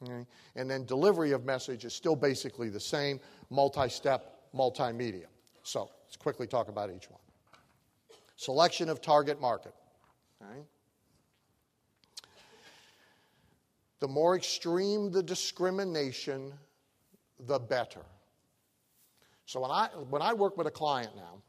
And 0.00 0.70
then 0.70 0.84
delivery 0.84 1.32
of 1.32 1.44
message 1.44 1.84
is 1.84 1.94
still 1.94 2.16
basically 2.16 2.68
the 2.68 2.80
same 2.80 3.18
multi 3.48 3.88
step, 3.88 4.40
multimedia. 4.54 5.26
So 5.62 5.90
let's 6.04 6.16
quickly 6.16 6.46
talk 6.46 6.68
about 6.68 6.90
each 6.90 7.10
one. 7.10 7.25
Selection 8.36 8.88
of 8.88 9.00
target 9.00 9.40
market. 9.40 9.74
The 13.98 14.08
more 14.08 14.36
extreme 14.36 15.10
the 15.10 15.22
discrimination, 15.22 16.52
the 17.40 17.58
better. 17.58 18.02
So 19.46 19.60
when 19.60 19.70
I, 19.70 19.88
when 20.10 20.22
I 20.22 20.34
work 20.34 20.56
with 20.56 20.66
a 20.66 20.70
client 20.70 21.16
now, 21.16 21.42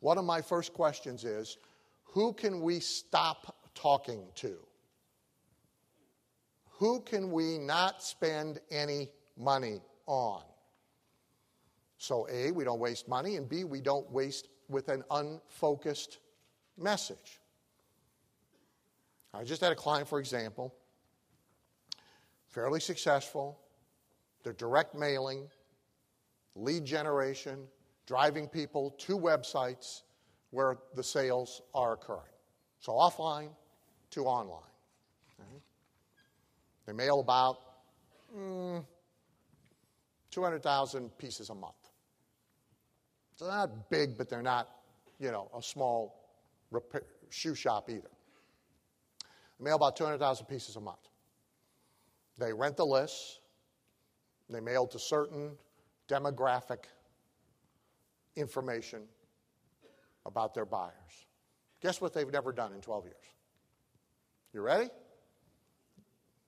one 0.00 0.18
of 0.18 0.24
my 0.24 0.40
first 0.40 0.72
questions 0.72 1.24
is 1.24 1.58
who 2.04 2.32
can 2.32 2.60
we 2.60 2.80
stop 2.80 3.56
talking 3.74 4.22
to? 4.36 4.56
Who 6.78 7.00
can 7.00 7.30
we 7.30 7.58
not 7.58 8.02
spend 8.02 8.60
any 8.70 9.10
money 9.36 9.80
on? 10.06 10.42
So, 11.98 12.28
A, 12.30 12.50
we 12.52 12.64
don't 12.64 12.78
waste 12.78 13.08
money, 13.08 13.36
and 13.36 13.48
B, 13.48 13.64
we 13.64 13.80
don't 13.80 14.10
waste 14.10 14.48
with 14.68 14.88
an 14.88 15.04
unfocused 15.10 16.18
message. 16.76 17.40
I 19.34 19.44
just 19.44 19.60
had 19.60 19.72
a 19.72 19.76
client, 19.76 20.08
for 20.08 20.18
example, 20.18 20.74
fairly 22.48 22.80
successful, 22.80 23.58
the 24.42 24.52
direct 24.54 24.94
mailing, 24.94 25.48
lead 26.54 26.84
generation, 26.84 27.66
driving 28.06 28.48
people 28.48 28.90
to 28.98 29.18
websites 29.18 30.02
where 30.50 30.78
the 30.94 31.02
sales 31.02 31.60
are 31.74 31.92
occurring. 31.92 32.22
So 32.80 32.92
offline 32.92 33.50
to 34.10 34.24
online. 34.24 34.62
They 36.86 36.92
mail 36.92 37.20
about 37.20 37.58
mm, 38.34 38.84
200,000 40.30 41.18
pieces 41.18 41.50
a 41.50 41.54
month. 41.54 41.85
So 43.36 43.44
they're 43.44 43.54
not 43.54 43.90
big, 43.90 44.16
but 44.16 44.28
they're 44.28 44.42
not, 44.42 44.68
you 45.18 45.30
know, 45.30 45.50
a 45.56 45.62
small 45.62 46.26
repair, 46.70 47.02
shoe 47.28 47.54
shop 47.54 47.90
either. 47.90 48.10
They 49.58 49.64
mail 49.64 49.76
about 49.76 49.96
200,000 49.96 50.46
pieces 50.46 50.76
a 50.76 50.80
month. 50.80 50.98
They 52.38 52.52
rent 52.52 52.76
the 52.76 52.86
lists, 52.86 53.40
they 54.48 54.60
mail 54.60 54.86
to 54.88 54.98
certain 54.98 55.52
demographic 56.08 56.84
information 58.36 59.02
about 60.24 60.54
their 60.54 60.66
buyers. 60.66 60.92
Guess 61.82 62.00
what 62.00 62.14
they've 62.14 62.30
never 62.30 62.52
done 62.52 62.72
in 62.72 62.80
12 62.80 63.04
years? 63.04 63.14
You 64.52 64.62
ready? 64.62 64.88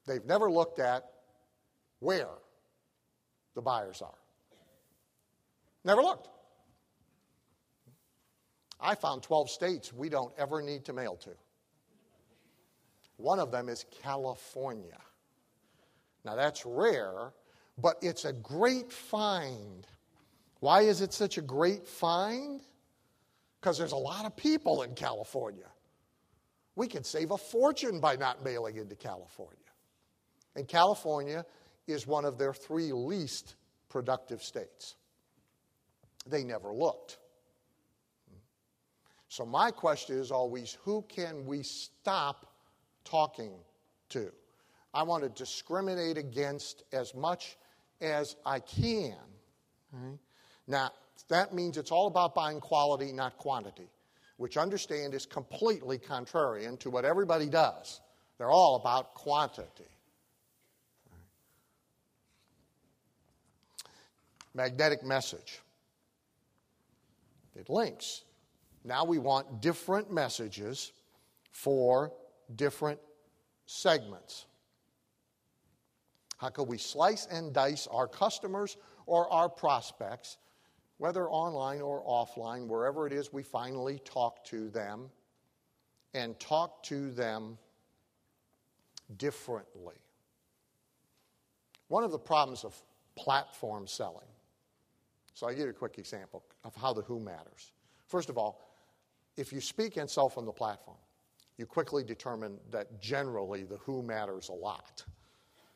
They've 0.06 0.24
never 0.24 0.50
looked 0.50 0.78
at 0.78 1.04
where 1.98 2.28
the 3.54 3.62
buyers 3.62 4.00
are. 4.00 4.14
Never 5.84 6.02
looked. 6.02 6.28
I 8.80 8.94
found 8.94 9.22
12 9.22 9.50
states 9.50 9.92
we 9.92 10.08
don't 10.08 10.32
ever 10.38 10.62
need 10.62 10.84
to 10.86 10.92
mail 10.92 11.16
to. 11.16 11.30
One 13.16 13.40
of 13.40 13.50
them 13.50 13.68
is 13.68 13.84
California. 14.02 14.98
Now, 16.24 16.36
that's 16.36 16.64
rare 16.64 17.32
but 17.80 17.96
it's 18.02 18.24
a 18.24 18.32
great 18.32 18.92
find. 18.92 19.86
Why 20.60 20.82
is 20.82 21.00
it 21.00 21.12
such 21.12 21.38
a 21.38 21.42
great 21.42 21.86
find? 21.86 22.60
Because 23.60 23.78
there's 23.78 23.92
a 23.92 23.96
lot 23.96 24.24
of 24.24 24.36
people 24.36 24.82
in 24.82 24.94
California. 24.94 25.68
We 26.74 26.88
can 26.88 27.04
save 27.04 27.30
a 27.30 27.38
fortune 27.38 28.00
by 28.00 28.16
not 28.16 28.44
mailing 28.44 28.76
into 28.76 28.96
California. 28.96 29.56
And 30.56 30.66
California 30.66 31.44
is 31.86 32.06
one 32.06 32.24
of 32.24 32.38
their 32.38 32.52
three 32.52 32.92
least 32.92 33.56
productive 33.88 34.42
states. 34.42 34.96
They 36.26 36.44
never 36.44 36.72
looked. 36.72 37.18
So, 39.28 39.44
my 39.44 39.70
question 39.70 40.18
is 40.18 40.30
always 40.30 40.76
who 40.82 41.04
can 41.08 41.44
we 41.44 41.62
stop 41.62 42.46
talking 43.04 43.52
to? 44.10 44.32
I 44.94 45.02
want 45.02 45.22
to 45.22 45.28
discriminate 45.28 46.16
against 46.16 46.82
as 46.92 47.14
much 47.14 47.56
as 48.00 48.36
I 48.46 48.60
can. 48.60 49.16
Right? 49.92 50.18
Now, 50.66 50.90
that 51.28 51.52
means 51.52 51.76
it's 51.76 51.92
all 51.92 52.06
about 52.06 52.34
buying 52.34 52.60
quality, 52.60 53.12
not 53.12 53.36
quantity, 53.36 53.90
which 54.38 54.56
understand 54.56 55.14
is 55.14 55.26
completely 55.26 55.98
contrarian 55.98 56.78
to 56.80 56.90
what 56.90 57.04
everybody 57.04 57.48
does. 57.48 58.00
They're 58.38 58.50
all 58.50 58.76
about 58.76 59.14
quantity. 59.14 59.84
Magnetic 64.54 65.04
message. 65.04 65.60
It 67.54 67.68
links. 67.68 68.22
Now 68.84 69.04
we 69.04 69.18
want 69.18 69.60
different 69.60 70.12
messages 70.12 70.92
for 71.50 72.12
different 72.56 73.00
segments. 73.66 74.46
How 76.38 76.48
can 76.50 76.66
we 76.66 76.78
slice 76.78 77.26
and 77.26 77.52
dice 77.52 77.88
our 77.90 78.06
customers 78.06 78.76
or 79.06 79.28
our 79.32 79.48
prospects, 79.48 80.38
whether 80.98 81.28
online 81.28 81.80
or 81.80 82.02
offline, 82.04 82.66
wherever 82.66 83.06
it 83.06 83.12
is 83.12 83.32
we 83.32 83.42
finally 83.42 84.00
talk 84.04 84.44
to 84.44 84.68
them, 84.70 85.10
and 86.14 86.38
talk 86.38 86.82
to 86.84 87.10
them 87.10 87.58
differently? 89.16 89.96
One 91.88 92.04
of 92.04 92.12
the 92.12 92.18
problems 92.18 92.64
of 92.64 92.80
platform 93.16 93.86
selling, 93.86 94.28
so 95.34 95.46
I'll 95.46 95.54
give 95.54 95.64
you 95.64 95.70
a 95.70 95.72
quick 95.72 95.98
example 95.98 96.44
of 96.62 96.74
how 96.76 96.92
the 96.92 97.02
who 97.02 97.18
matters. 97.18 97.72
First 98.06 98.30
of 98.30 98.38
all, 98.38 98.67
if 99.38 99.52
you 99.52 99.60
speak 99.60 99.96
and 99.96 100.10
sell 100.10 100.28
from 100.28 100.44
the 100.44 100.52
platform, 100.52 100.96
you 101.56 101.64
quickly 101.64 102.02
determine 102.02 102.58
that 102.70 103.00
generally 103.00 103.62
the 103.62 103.76
who 103.76 104.02
matters 104.02 104.48
a 104.48 104.52
lot. 104.52 105.04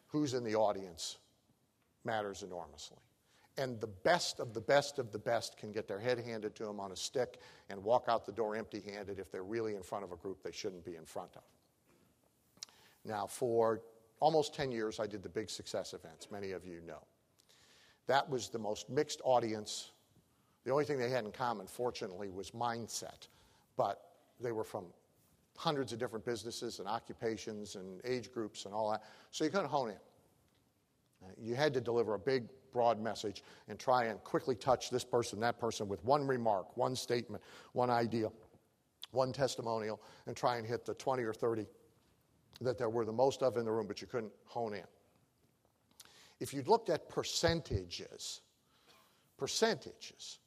Who's 0.09 0.35
in 0.35 0.45
the 0.45 0.55
audience 0.55 1.19
matters 2.05 2.43
enormously. 2.43 2.99
And 3.59 3.81
the 3.81 3.87
best 3.87 4.41
of 4.41 4.53
the 4.55 4.61
best 4.61 4.99
of 4.99 5.13
the 5.13 5.19
best 5.19 5.57
can 5.57 5.73
get 5.73 5.87
their 5.87 6.01
head 6.01 6.19
handed 6.19 6.55
to 6.57 6.65
them 6.65 6.81
on 6.81 6.93
a 6.93 6.97
stick 6.97 7.39
and 7.71 7.83
walk 7.83 8.07
out 8.09 8.27
the 8.27 8.33
door 8.33 8.57
empty 8.57 8.81
handed 8.81 9.19
if 9.19 9.31
they're 9.31 9.45
really 9.45 9.75
in 9.75 9.83
front 9.83 10.05
of 10.05 10.13
a 10.13 10.17
group 10.17 10.43
they 10.43 10.53
shouldn't 10.53 10.85
be 10.85 10.97
in 10.97 11.05
front 11.05 11.31
of. 11.37 11.43
Now, 13.05 13.27
for 13.27 13.83
almost 14.21 14.55
10 14.55 14.73
years, 14.73 14.99
I 15.01 15.07
did 15.07 15.23
the 15.23 15.29
big 15.29 15.51
success 15.51 15.95
events, 15.95 16.29
many 16.31 16.53
of 16.53 16.65
you 16.65 16.81
know. 16.87 17.03
That 18.07 18.29
was 18.29 18.49
the 18.49 18.59
most 18.59 18.89
mixed 18.89 19.21
audience. 19.25 19.93
The 20.65 20.73
only 20.73 20.85
thing 20.85 20.99
they 20.99 21.11
had 21.11 21.25
in 21.25 21.33
common, 21.33 21.67
fortunately, 21.67 22.31
was 22.31 22.53
mindset. 22.53 23.29
But 23.77 24.01
they 24.41 24.53
were 24.53 24.65
from 24.65 24.87
hundreds 25.57 25.93
of 25.93 25.99
different 25.99 26.25
businesses 26.25 26.79
and 26.79 26.89
occupations 26.89 27.77
and 27.77 28.01
age 28.05 28.33
groups 28.33 28.65
and 28.65 28.75
all 28.75 28.91
that. 28.91 29.05
So 29.31 29.45
you 29.45 29.51
couldn't 29.51 29.69
hone 29.69 29.91
in. 29.91 29.97
Uh, 31.25 31.31
you 31.39 31.55
had 31.55 31.73
to 31.75 31.81
deliver 31.81 32.15
a 32.15 32.19
big, 32.19 32.49
broad 32.73 33.01
message 33.01 33.43
and 33.69 33.79
try 33.79 34.05
and 34.05 34.23
quickly 34.25 34.55
touch 34.55 34.91
this 34.91 35.05
person, 35.05 35.39
that 35.41 35.59
person 35.59 35.89
with 35.89 36.03
one 36.05 36.27
remark, 36.27 36.77
one 36.77 36.97
statement, 36.97 37.43
one 37.73 37.91
idea, 37.91 38.29
one 39.13 39.33
testimonial, 39.33 40.01
and 40.27 40.37
try 40.37 40.57
and 40.57 40.67
hit 40.67 40.85
the 40.85 40.95
20 40.95 41.23
or 41.23 41.35
30 41.35 41.67
that 42.61 42.79
there 42.79 42.89
were 42.89 43.05
the 43.05 43.13
most 43.13 43.43
of 43.43 43.57
in 43.57 43.65
the 43.65 43.73
room, 43.73 43.87
but 43.87 44.01
you 44.01 44.07
couldn't 44.07 44.33
hone 44.47 44.75
in. 44.75 44.85
If 46.41 46.53
you 46.53 46.63
looked 46.67 46.91
at 46.91 47.09
percentages, 47.09 48.41
percentages, 49.37 50.39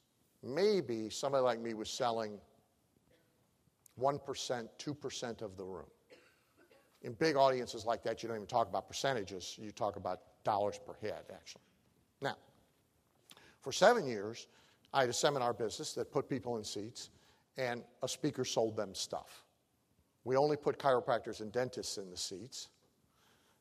maybe 0.42 1.10
somebody 1.10 1.42
like 1.42 1.60
me 1.60 1.74
was 1.74 1.88
selling 1.88 2.38
1%, 4.00 4.68
2% 4.78 5.42
of 5.42 5.56
the 5.56 5.64
room. 5.64 5.86
In 7.02 7.12
big 7.12 7.36
audiences 7.36 7.84
like 7.86 8.02
that, 8.04 8.22
you 8.22 8.28
don't 8.28 8.36
even 8.36 8.46
talk 8.46 8.68
about 8.68 8.88
percentages, 8.88 9.56
you 9.60 9.70
talk 9.70 9.96
about 9.96 10.20
dollars 10.44 10.78
per 10.84 10.94
head, 11.00 11.24
actually. 11.32 11.62
Now, 12.20 12.36
for 13.60 13.72
seven 13.72 14.06
years, 14.06 14.48
I 14.92 15.00
had 15.00 15.10
a 15.10 15.14
seminar 15.14 15.52
business 15.52 15.92
that 15.94 16.10
put 16.10 16.28
people 16.28 16.56
in 16.56 16.64
seats, 16.64 17.10
and 17.56 17.82
a 18.02 18.08
speaker 18.08 18.44
sold 18.44 18.76
them 18.76 18.94
stuff. 18.94 19.44
We 20.24 20.36
only 20.36 20.56
put 20.56 20.78
chiropractors 20.78 21.40
and 21.40 21.52
dentists 21.52 21.98
in 21.98 22.10
the 22.10 22.16
seats. 22.16 22.68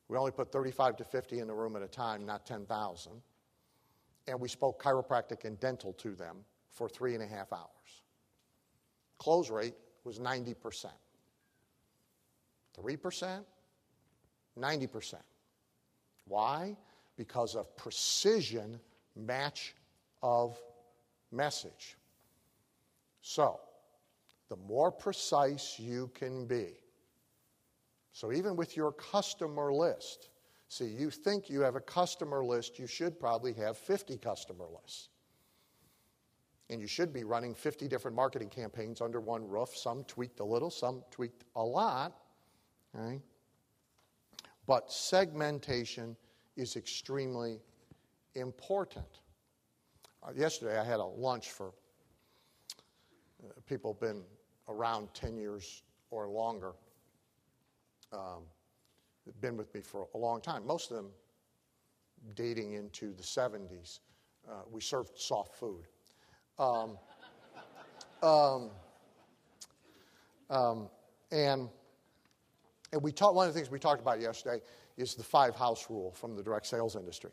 We 0.08 0.18
only 0.18 0.32
put 0.32 0.52
35 0.52 0.98
to 0.98 1.04
50 1.04 1.40
in 1.40 1.48
the 1.48 1.54
room 1.54 1.76
at 1.76 1.82
a 1.82 1.88
time, 1.88 2.26
not 2.26 2.46
10,000. 2.46 3.12
And 4.28 4.40
we 4.40 4.48
spoke 4.48 4.82
chiropractic 4.82 5.46
and 5.46 5.60
dental 5.60 5.94
to 5.94 6.16
them 6.16 6.38
for 6.72 6.90
three 6.90 7.14
and 7.14 7.24
a 7.24 7.28
half 7.28 7.54
hours. 7.54 8.02
Close 9.20 9.50
rate 9.50 9.76
was 10.06 10.20
90%. 10.20 10.86
3%, 12.80 13.44
90%. 14.58 15.16
Why? 16.28 16.76
Because 17.18 17.56
of 17.56 17.76
precision 17.76 18.80
match 19.16 19.76
of 20.22 20.60
message. 21.32 21.96
So, 23.22 23.60
the 24.50 24.56
more 24.56 24.92
precise 24.92 25.80
you 25.80 26.12
can 26.14 26.46
be. 26.46 26.74
So, 28.12 28.32
even 28.32 28.56
with 28.56 28.78
your 28.78 28.92
customer 28.92 29.74
list, 29.74 30.30
see, 30.68 30.86
you 30.86 31.10
think 31.10 31.50
you 31.50 31.62
have 31.62 31.76
a 31.76 31.82
customer 31.82 32.44
list, 32.44 32.78
you 32.80 32.88
should 32.88 33.20
probably 33.20 33.54
have 33.54 33.78
50 33.78 34.18
customer 34.18 34.66
lists. 34.82 35.10
And 36.70 36.82
you 36.82 36.88
should 36.88 37.14
be 37.14 37.24
running 37.24 37.54
50 37.54 37.88
different 37.88 38.16
marketing 38.16 38.50
campaigns 38.50 39.02
under 39.02 39.20
one 39.20 39.48
roof, 39.48 39.76
some 39.76 40.04
tweaked 40.06 40.40
a 40.40 40.44
little, 40.44 40.72
some 40.72 41.04
tweaked 41.12 41.44
a 41.56 41.64
lot. 41.64 42.16
Okay? 42.98 43.22
But 44.66 44.92
segmentation 44.92 46.16
is 46.56 46.76
extremely 46.76 47.60
important. 48.34 49.20
Uh, 50.24 50.32
yesterday, 50.36 50.80
I 50.80 50.84
had 50.84 51.00
a 51.00 51.06
lunch 51.06 51.52
for 51.52 51.74
uh, 53.44 53.52
people 53.68 53.94
been 53.94 54.24
around 54.68 55.14
10 55.14 55.38
years 55.38 55.84
or 56.10 56.28
longer, 56.28 56.74
um, 58.12 58.44
been 59.42 59.58
with 59.58 59.74
me 59.76 59.82
for 59.82 60.08
a 60.16 60.18
long 60.18 60.42
time, 60.42 60.66
most 60.66 60.90
of 60.90 60.98
them 60.98 61.10
dating 62.34 62.74
into 62.74 63.14
the 63.14 63.24
70s. 63.24 64.00
Uh, 64.50 64.62
we 64.72 64.82
served 64.82 65.18
soft 65.18 65.56
food. 65.56 65.88
Um, 66.58 66.98
um, 68.24 68.70
um, 70.50 70.90
and 71.32 71.70
and 72.96 73.04
we 73.04 73.12
talked, 73.12 73.36
one 73.36 73.46
of 73.46 73.54
the 73.54 73.60
things 73.60 73.70
we 73.70 73.78
talked 73.78 74.00
about 74.00 74.22
yesterday 74.22 74.62
is 74.96 75.16
the 75.16 75.24
five 75.24 75.54
house 75.54 75.90
rule 75.90 76.12
from 76.12 76.36
the 76.36 76.42
direct 76.42 76.66
sales 76.66 76.96
industry. 76.96 77.32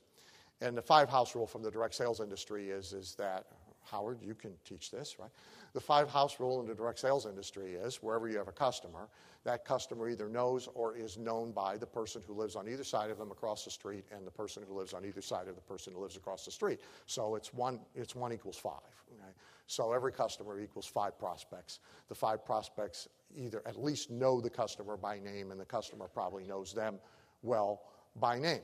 And 0.60 0.76
the 0.76 0.82
five 0.82 1.08
house 1.08 1.36
rule 1.36 1.46
from 1.46 1.62
the 1.62 1.70
direct 1.70 1.94
sales 1.94 2.20
industry 2.20 2.70
is, 2.70 2.92
is 2.92 3.14
that, 3.16 3.46
Howard, 3.84 4.18
you 4.22 4.34
can 4.34 4.52
teach 4.64 4.90
this, 4.90 5.16
right? 5.20 5.30
The 5.74 5.80
five 5.80 6.10
house 6.10 6.38
rule 6.38 6.60
in 6.60 6.66
the 6.66 6.74
direct 6.74 6.98
sales 6.98 7.24
industry 7.24 7.74
is 7.74 7.96
wherever 7.96 8.28
you 8.28 8.36
have 8.36 8.48
a 8.48 8.52
customer, 8.52 9.08
that 9.44 9.64
customer 9.64 10.08
either 10.08 10.28
knows 10.28 10.68
or 10.74 10.94
is 10.96 11.16
known 11.16 11.50
by 11.52 11.76
the 11.76 11.86
person 11.86 12.22
who 12.26 12.34
lives 12.34 12.56
on 12.56 12.68
either 12.68 12.84
side 12.84 13.10
of 13.10 13.18
them 13.18 13.30
across 13.30 13.64
the 13.64 13.70
street 13.70 14.04
and 14.14 14.26
the 14.26 14.30
person 14.30 14.62
who 14.68 14.76
lives 14.76 14.92
on 14.92 15.04
either 15.04 15.22
side 15.22 15.48
of 15.48 15.54
the 15.54 15.62
person 15.62 15.94
who 15.94 16.00
lives 16.00 16.16
across 16.16 16.44
the 16.44 16.50
street. 16.50 16.80
So 17.06 17.34
it's 17.34 17.54
one, 17.54 17.80
it's 17.94 18.14
one 18.14 18.32
equals 18.32 18.58
five. 18.58 18.80
Okay? 19.14 19.32
So 19.66 19.92
every 19.92 20.12
customer 20.12 20.60
equals 20.60 20.86
five 20.86 21.18
prospects. 21.18 21.80
The 22.08 22.14
five 22.14 22.44
prospects 22.44 23.08
either 23.34 23.62
at 23.66 23.82
least 23.82 24.10
know 24.10 24.40
the 24.40 24.50
customer 24.50 24.96
by 24.98 25.18
name, 25.18 25.50
and 25.50 25.58
the 25.58 25.64
customer 25.64 26.06
probably 26.06 26.44
knows 26.44 26.74
them 26.74 26.98
well 27.42 27.82
by 28.16 28.38
name. 28.38 28.60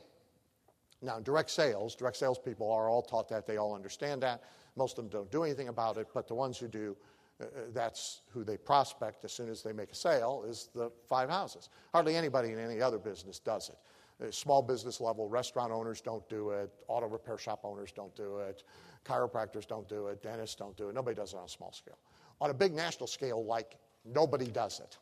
Now, 1.01 1.21
direct 1.21 1.51
sales, 1.51 1.95
direct 1.95 2.17
salespeople 2.17 2.71
are 2.71 2.89
all 2.89 3.03
taught 3.03 3.29
that, 3.29 3.47
they 3.47 3.57
all 3.57 3.75
understand 3.75 4.23
that. 4.23 4.43
Most 4.79 4.99
of 4.99 5.05
them 5.05 5.11
don't 5.11 5.31
do 5.31 5.43
anything 5.43 5.69
about 5.69 5.97
it, 5.97 6.07
but 6.15 6.29
the 6.29 6.35
ones 6.35 6.57
who 6.57 6.69
do, 6.69 6.97
uh, 7.41 7.45
uh, 7.45 7.49
that's 7.75 8.23
who 8.33 8.45
they 8.45 8.57
prospect 8.57 9.25
as 9.25 9.33
soon 9.33 9.51
as 9.51 9.63
they 9.63 9.73
make 9.73 9.91
a 9.91 9.95
sale, 9.95 10.45
is 10.49 10.71
the 10.75 10.91
five 11.09 11.29
houses. 11.29 11.69
Hardly 11.93 12.17
anybody 12.17 12.53
in 12.53 12.59
any 12.59 12.81
other 12.81 12.99
business 12.99 13.41
does 13.41 13.69
it. 13.69 13.79
Uh, 14.25 14.31
small 14.31 14.63
business 14.63 15.01
level, 15.01 15.29
restaurant 15.29 15.73
owners 15.73 16.01
don't 16.01 16.27
do 16.29 16.51
it, 16.51 16.71
auto 16.87 17.09
repair 17.09 17.39
shop 17.39 17.61
owners 17.65 17.93
don't 17.93 18.15
do 18.15 18.39
it, 18.39 18.63
chiropractors 19.05 19.67
don't 19.67 19.89
do 19.89 20.07
it, 20.07 20.23
dentists 20.23 20.57
don't 20.57 20.77
do 20.77 20.89
it. 20.89 20.95
Nobody 20.95 21.17
does 21.17 21.33
it 21.33 21.37
on 21.37 21.45
a 21.45 21.49
small 21.49 21.73
scale. 21.73 21.99
On 22.41 22.51
a 22.51 22.55
big 22.55 22.73
national 22.73 23.09
scale, 23.09 23.45
like 23.45 23.77
nobody 24.05 24.47
does 24.47 24.81
it. 24.81 24.97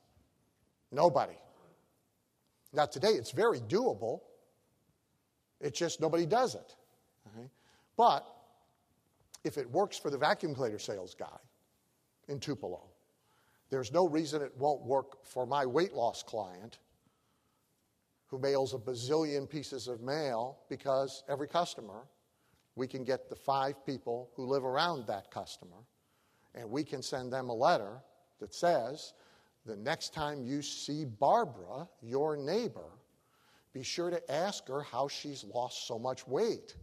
Nobody. 0.90 1.36
Now, 2.72 2.86
today 2.86 3.10
it's 3.10 3.30
very 3.30 3.60
doable. 3.60 4.20
It's 5.60 5.78
just 5.78 6.00
nobody 6.00 6.26
does 6.26 6.54
it. 6.54 6.74
Okay? 7.28 7.48
But 7.96 8.26
if 9.46 9.58
it 9.58 9.70
works 9.70 9.96
for 9.96 10.10
the 10.10 10.18
vacuum 10.18 10.54
cleaner 10.54 10.78
sales 10.78 11.14
guy 11.14 11.38
in 12.28 12.40
Tupelo, 12.40 12.82
there's 13.70 13.92
no 13.92 14.08
reason 14.08 14.42
it 14.42 14.52
won't 14.58 14.82
work 14.82 15.24
for 15.24 15.46
my 15.46 15.64
weight 15.64 15.92
loss 15.92 16.22
client 16.22 16.78
who 18.26 18.38
mails 18.38 18.74
a 18.74 18.78
bazillion 18.78 19.48
pieces 19.48 19.86
of 19.86 20.00
mail 20.00 20.58
because 20.68 21.22
every 21.28 21.46
customer, 21.46 22.06
we 22.74 22.86
can 22.86 23.04
get 23.04 23.30
the 23.30 23.36
five 23.36 23.86
people 23.86 24.30
who 24.34 24.44
live 24.44 24.64
around 24.64 25.06
that 25.06 25.30
customer 25.30 25.76
and 26.54 26.68
we 26.68 26.82
can 26.82 27.02
send 27.02 27.32
them 27.32 27.48
a 27.48 27.54
letter 27.54 28.02
that 28.40 28.52
says, 28.52 29.14
the 29.64 29.76
next 29.76 30.12
time 30.12 30.42
you 30.42 30.60
see 30.60 31.04
Barbara, 31.04 31.88
your 32.02 32.36
neighbor, 32.36 32.90
be 33.72 33.82
sure 33.82 34.10
to 34.10 34.32
ask 34.32 34.66
her 34.68 34.82
how 34.82 35.06
she's 35.06 35.44
lost 35.44 35.86
so 35.86 35.98
much 35.98 36.26
weight. 36.26 36.74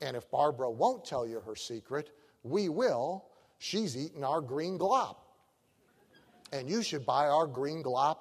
And 0.00 0.16
if 0.16 0.30
Barbara 0.30 0.70
won't 0.70 1.04
tell 1.04 1.26
you 1.26 1.40
her 1.40 1.56
secret, 1.56 2.10
we 2.42 2.68
will. 2.68 3.24
She's 3.58 3.96
eaten 3.96 4.22
our 4.22 4.40
green 4.40 4.78
glop. 4.78 5.16
And 6.52 6.68
you 6.68 6.82
should 6.82 7.04
buy 7.04 7.26
our 7.26 7.46
green 7.46 7.82
glop 7.82 8.18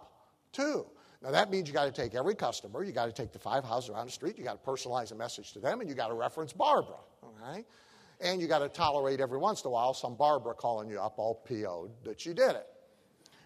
too. 0.51 0.85
Now 1.21 1.31
that 1.31 1.49
means 1.49 1.67
you 1.67 1.73
got 1.73 1.85
to 1.85 2.01
take 2.01 2.15
every 2.15 2.35
customer, 2.35 2.83
you 2.83 2.91
got 2.91 3.05
to 3.05 3.11
take 3.11 3.31
the 3.31 3.39
five 3.39 3.63
houses 3.63 3.89
around 3.89 4.07
the 4.07 4.11
street, 4.11 4.37
you 4.37 4.43
got 4.43 4.63
to 4.63 4.69
personalize 4.69 5.11
a 5.11 5.15
message 5.15 5.53
to 5.53 5.59
them, 5.59 5.79
and 5.79 5.89
you 5.89 5.95
got 5.95 6.09
to 6.09 6.13
reference 6.13 6.53
Barbara. 6.53 6.97
Okay? 7.23 7.65
And 8.21 8.41
you 8.41 8.47
got 8.47 8.59
to 8.59 8.69
tolerate 8.69 9.19
every 9.19 9.37
once 9.37 9.63
in 9.63 9.67
a 9.67 9.71
while 9.71 9.93
some 9.93 10.15
Barbara 10.15 10.53
calling 10.53 10.89
you 10.89 10.99
up 10.99 11.15
all 11.17 11.35
PO'd 11.47 11.91
that 12.03 12.25
you 12.25 12.33
did 12.33 12.51
it. 12.51 12.67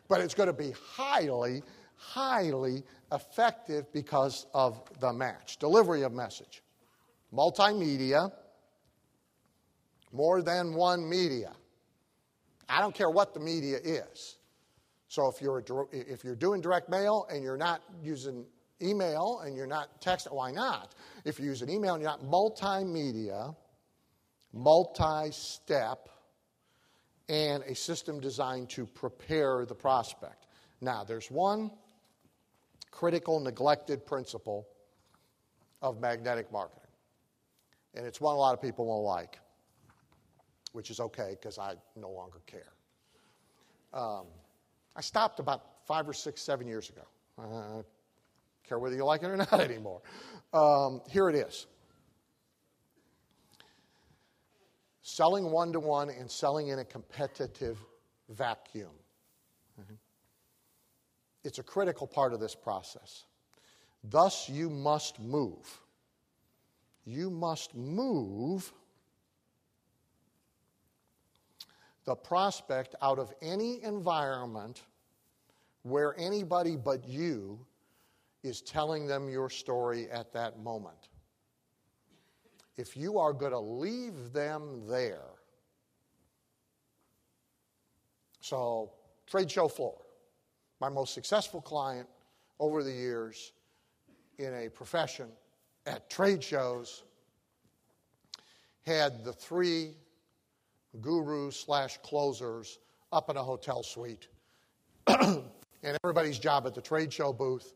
But 0.08 0.22
it's 0.22 0.34
going 0.34 0.48
to 0.48 0.54
be 0.54 0.74
highly, 0.96 1.64
highly 1.96 2.84
effective 3.12 3.92
because 3.94 4.46
of 4.54 4.82
the 5.00 5.12
match. 5.12 5.58
Delivery 5.58 6.04
of 6.04 6.12
message. 6.14 6.64
Multimedia, 7.34 8.32
more 10.12 10.42
than 10.42 10.74
one 10.74 11.08
media. 11.08 11.54
I 12.68 12.82
don't 12.82 12.96
care 12.96 13.10
what 13.10 13.34
the 13.34 13.40
media 13.40 13.78
is. 13.84 14.38
So 15.08 15.28
if 15.28 15.42
you're, 15.42 15.64
if 15.92 16.24
you're 16.24 16.36
doing 16.36 16.62
direct 16.62 16.90
mail 16.90 17.28
and 17.30 17.44
you're 17.44 17.58
not 17.58 17.82
using 18.02 18.46
email 18.82 19.42
and 19.44 19.56
you're 19.56 19.68
not 19.68 20.02
text, 20.02 20.28
why 20.32 20.52
not? 20.52 20.96
If 21.26 21.40
you 21.40 21.46
use 21.46 21.62
an 21.62 21.70
email 21.70 21.94
and 21.96 22.02
you're 22.02 22.12
not 22.12 22.24
multimedia, 22.24 23.56
multi 24.54 25.32
step, 25.32 26.10
and 27.30 27.64
a 27.64 27.76
system 27.76 28.20
designed 28.20 28.70
to 28.70 28.86
prepare 28.86 29.66
the 29.66 29.76
prospect. 29.76 30.48
Now, 30.82 31.04
there's 31.04 31.32
one 31.32 31.72
critical, 32.90 33.40
neglected 33.40 34.06
principle 34.06 34.68
of 35.82 36.00
magnetic 36.02 36.52
marketing, 36.52 36.81
and 37.96 38.06
it's 38.06 38.22
one 38.22 38.36
a 38.36 38.38
lot 38.38 38.54
of 38.54 38.62
people 38.62 38.86
won't 38.86 39.04
like, 39.04 39.40
which 40.74 40.90
is 40.90 41.00
okay 41.00 41.38
because 41.40 41.58
I 41.58 41.76
no 41.96 42.10
longer 42.10 42.40
care. 42.46 42.74
Um, 43.94 44.26
I 44.96 45.02
stopped 45.02 45.40
about 45.40 45.86
five 45.86 46.08
or 46.08 46.14
six, 46.14 46.42
seven 46.42 46.68
years 46.68 46.90
ago. 46.90 47.02
Uh, 47.38 47.82
care 48.68 48.80
whether 48.80 48.96
you 48.96 49.04
like 49.04 49.24
it 49.24 49.28
or 49.28 49.38
not 49.52 49.60
anymore. 49.60 50.02
Um, 50.54 51.02
here 51.10 51.30
it 51.30 51.36
is 51.36 51.68
selling 55.02 55.52
one 55.52 55.74
to 55.74 55.80
one 55.80 56.10
and 56.10 56.30
selling 56.30 56.70
in 56.70 56.80
a 56.80 56.86
competitive 56.86 57.78
vacuum. 58.30 58.92
Mm-hmm. 59.80 59.96
It's 61.44 61.60
a 61.60 61.64
critical 61.64 62.08
part 62.08 62.34
of 62.34 62.40
this 62.40 62.56
process. 62.56 63.26
Thus, 64.04 64.48
you 64.48 64.70
must 64.70 65.20
move. 65.20 65.81
You 67.06 67.30
must 67.30 67.76
move 67.76 68.72
the 72.06 72.16
prospect 72.16 72.96
out 73.02 73.20
of 73.20 73.34
any 73.42 73.84
environment 73.84 74.84
where 75.84 76.16
anybody 76.18 76.76
but 76.76 77.08
you 77.08 77.66
is 78.44 78.62
telling 78.62 79.08
them 79.08 79.30
your 79.30 79.50
story 79.50 80.10
at 80.10 80.34
that 80.34 80.60
moment. 80.60 81.10
If 82.78 82.98
you 82.98 83.20
are 83.20 83.34
going 83.34 83.52
to 83.52 83.60
leave 83.60 84.34
them 84.34 84.88
there, 84.88 85.30
so 88.40 88.92
trade 89.28 89.52
show 89.52 89.68
floor, 89.68 90.02
my 90.80 90.90
most 90.90 91.14
successful 91.14 91.62
client 91.62 92.08
over 92.60 92.84
the 92.84 92.92
years 92.92 93.54
in 94.40 94.54
a 94.54 94.70
profession 94.70 95.28
at 95.86 96.10
trade 96.10 96.44
shows 96.44 97.04
had 98.86 99.24
the 99.24 99.34
three 99.34 99.92
gurus 101.02 101.60
slash 101.60 101.98
closers 102.04 102.80
up 103.12 103.30
in 103.30 103.38
a 103.38 103.44
hotel 103.44 103.84
suite. 103.84 104.28
and 105.08 105.98
everybody's 106.04 106.40
job 106.40 106.66
at 106.66 106.76
the 106.76 106.82
trade 106.82 107.12
show 107.12 107.32
booth 107.32 107.74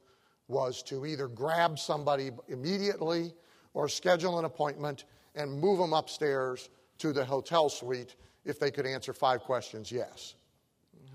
was 0.48 0.84
to 0.84 1.06
either 1.06 1.28
grab 1.28 1.80
somebody 1.80 2.32
immediately 2.48 3.34
or 3.74 3.90
schedule 3.90 4.38
an 4.40 4.46
appointment 4.46 5.06
and 5.36 5.52
move 5.52 5.80
them 5.80 5.94
upstairs 5.94 6.70
to 6.98 7.12
the 7.12 7.24
hotel 7.24 7.70
suite 7.70 8.16
if 8.46 8.60
they 8.60 8.72
could 8.72 8.86
answer 8.86 9.12
five 9.12 9.42
questions 9.42 9.92
yes. 9.92 10.36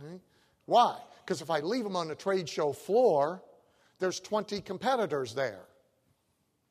Mm-hmm. 0.04 0.16
Why? 0.66 0.98
Because 1.24 1.40
if 1.40 1.50
I 1.50 1.60
leave 1.60 1.84
them 1.84 1.96
on 1.96 2.08
the 2.08 2.14
trade 2.14 2.48
show 2.48 2.72
floor, 2.72 3.42
there's 3.98 4.20
20 4.20 4.60
competitors 4.62 5.34
there. 5.34 5.62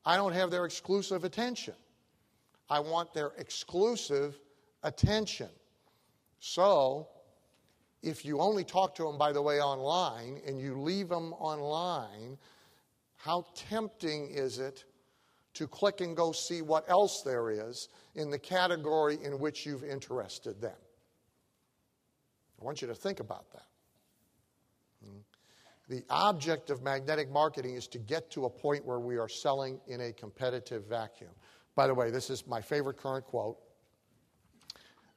I 0.04 0.16
don't 0.16 0.32
have 0.32 0.50
their 0.50 0.64
exclusive 0.64 1.24
attention. 1.24 1.74
I 2.68 2.80
want 2.80 3.12
their 3.12 3.32
exclusive 3.36 4.38
attention. 4.82 5.50
So, 6.38 7.08
if 8.02 8.24
you 8.24 8.40
only 8.40 8.64
talk 8.64 8.94
to 8.94 9.02
them, 9.04 9.18
by 9.18 9.32
the 9.32 9.42
way, 9.42 9.60
online, 9.60 10.40
and 10.46 10.58
you 10.58 10.80
leave 10.80 11.08
them 11.08 11.34
online, 11.34 12.38
how 13.16 13.44
tempting 13.54 14.28
is 14.30 14.58
it 14.58 14.84
to 15.54 15.66
click 15.66 16.00
and 16.00 16.16
go 16.16 16.32
see 16.32 16.62
what 16.62 16.88
else 16.88 17.22
there 17.22 17.50
is 17.50 17.88
in 18.14 18.30
the 18.30 18.38
category 18.38 19.18
in 19.22 19.38
which 19.38 19.66
you've 19.66 19.84
interested 19.84 20.60
them? 20.60 20.76
I 22.60 22.64
want 22.64 22.80
you 22.80 22.88
to 22.88 22.94
think 22.94 23.20
about 23.20 23.50
that. 23.52 23.69
The 25.90 26.04
object 26.08 26.70
of 26.70 26.84
magnetic 26.84 27.32
marketing 27.32 27.74
is 27.74 27.88
to 27.88 27.98
get 27.98 28.30
to 28.30 28.44
a 28.44 28.48
point 28.48 28.84
where 28.86 29.00
we 29.00 29.18
are 29.18 29.28
selling 29.28 29.80
in 29.88 30.00
a 30.02 30.12
competitive 30.12 30.84
vacuum. 30.84 31.32
By 31.74 31.88
the 31.88 31.94
way, 31.94 32.12
this 32.12 32.30
is 32.30 32.46
my 32.46 32.60
favorite 32.60 32.96
current 32.96 33.24
quote 33.24 33.58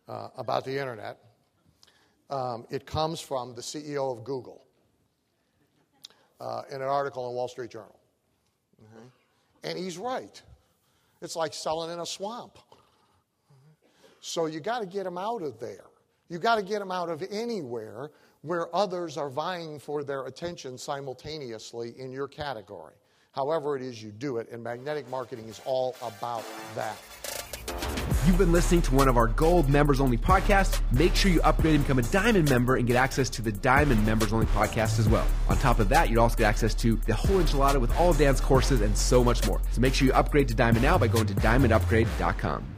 uh, 0.07 0.29
about 0.35 0.65
the 0.65 0.75
internet. 0.75 1.19
Um, 2.31 2.65
it 2.71 2.87
comes 2.87 3.21
from 3.21 3.53
the 3.53 3.61
CEO 3.61 4.11
of 4.11 4.23
Google 4.23 4.65
uh, 6.41 6.63
in 6.71 6.77
an 6.77 6.87
article 6.87 7.29
in 7.29 7.35
Wall 7.35 7.47
Street 7.47 7.69
Journal. 7.69 7.99
Mm-hmm. 8.83 9.07
And 9.65 9.77
he's 9.77 9.99
right. 9.99 10.41
It's 11.21 11.35
like 11.35 11.53
selling 11.53 11.91
in 11.91 11.99
a 11.99 12.05
swamp. 12.05 12.57
So 14.21 14.47
you 14.47 14.59
got 14.59 14.79
to 14.79 14.87
get 14.87 15.03
them 15.03 15.19
out 15.19 15.43
of 15.43 15.59
there. 15.59 15.85
You 16.29 16.39
got 16.39 16.55
to 16.55 16.63
get 16.63 16.79
them 16.79 16.91
out 16.91 17.09
of 17.09 17.23
anywhere 17.29 18.09
where 18.43 18.73
others 18.75 19.17
are 19.17 19.29
vying 19.29 19.79
for 19.79 20.03
their 20.03 20.25
attention 20.25 20.77
simultaneously 20.77 21.95
in 21.97 22.11
your 22.11 22.27
category. 22.27 22.93
However, 23.31 23.75
it 23.75 23.81
is 23.81 24.03
you 24.03 24.11
do 24.11 24.37
it, 24.37 24.47
and 24.51 24.61
magnetic 24.61 25.09
marketing 25.09 25.47
is 25.49 25.59
all 25.65 25.95
about 26.03 26.43
that. 26.75 26.95
You've 28.25 28.37
been 28.37 28.51
listening 28.51 28.81
to 28.83 28.95
one 28.95 29.07
of 29.07 29.17
our 29.17 29.27
gold 29.27 29.69
members 29.69 29.99
only 29.99 30.17
podcasts. 30.17 30.79
Make 30.91 31.15
sure 31.15 31.31
you 31.31 31.41
upgrade 31.41 31.75
and 31.75 31.83
become 31.83 31.99
a 31.99 32.03
diamond 32.03 32.49
member 32.49 32.75
and 32.75 32.85
get 32.85 32.95
access 32.95 33.29
to 33.31 33.41
the 33.41 33.51
diamond 33.51 34.05
members 34.05 34.31
only 34.31 34.45
podcast 34.47 34.99
as 34.99 35.09
well. 35.09 35.25
On 35.49 35.57
top 35.57 35.79
of 35.79 35.89
that, 35.89 36.09
you'd 36.09 36.19
also 36.19 36.35
get 36.35 36.45
access 36.45 36.73
to 36.75 36.95
the 37.07 37.13
whole 37.13 37.41
enchilada 37.41 37.81
with 37.81 37.95
all 37.97 38.13
Dan's 38.13 38.39
courses 38.39 38.81
and 38.81 38.95
so 38.97 39.23
much 39.23 39.45
more. 39.47 39.61
So 39.71 39.81
make 39.81 39.93
sure 39.93 40.07
you 40.07 40.13
upgrade 40.13 40.47
to 40.49 40.53
diamond 40.53 40.83
now 40.83 40.97
by 40.97 41.07
going 41.07 41.25
to 41.27 41.33
diamondupgrade.com. 41.33 42.72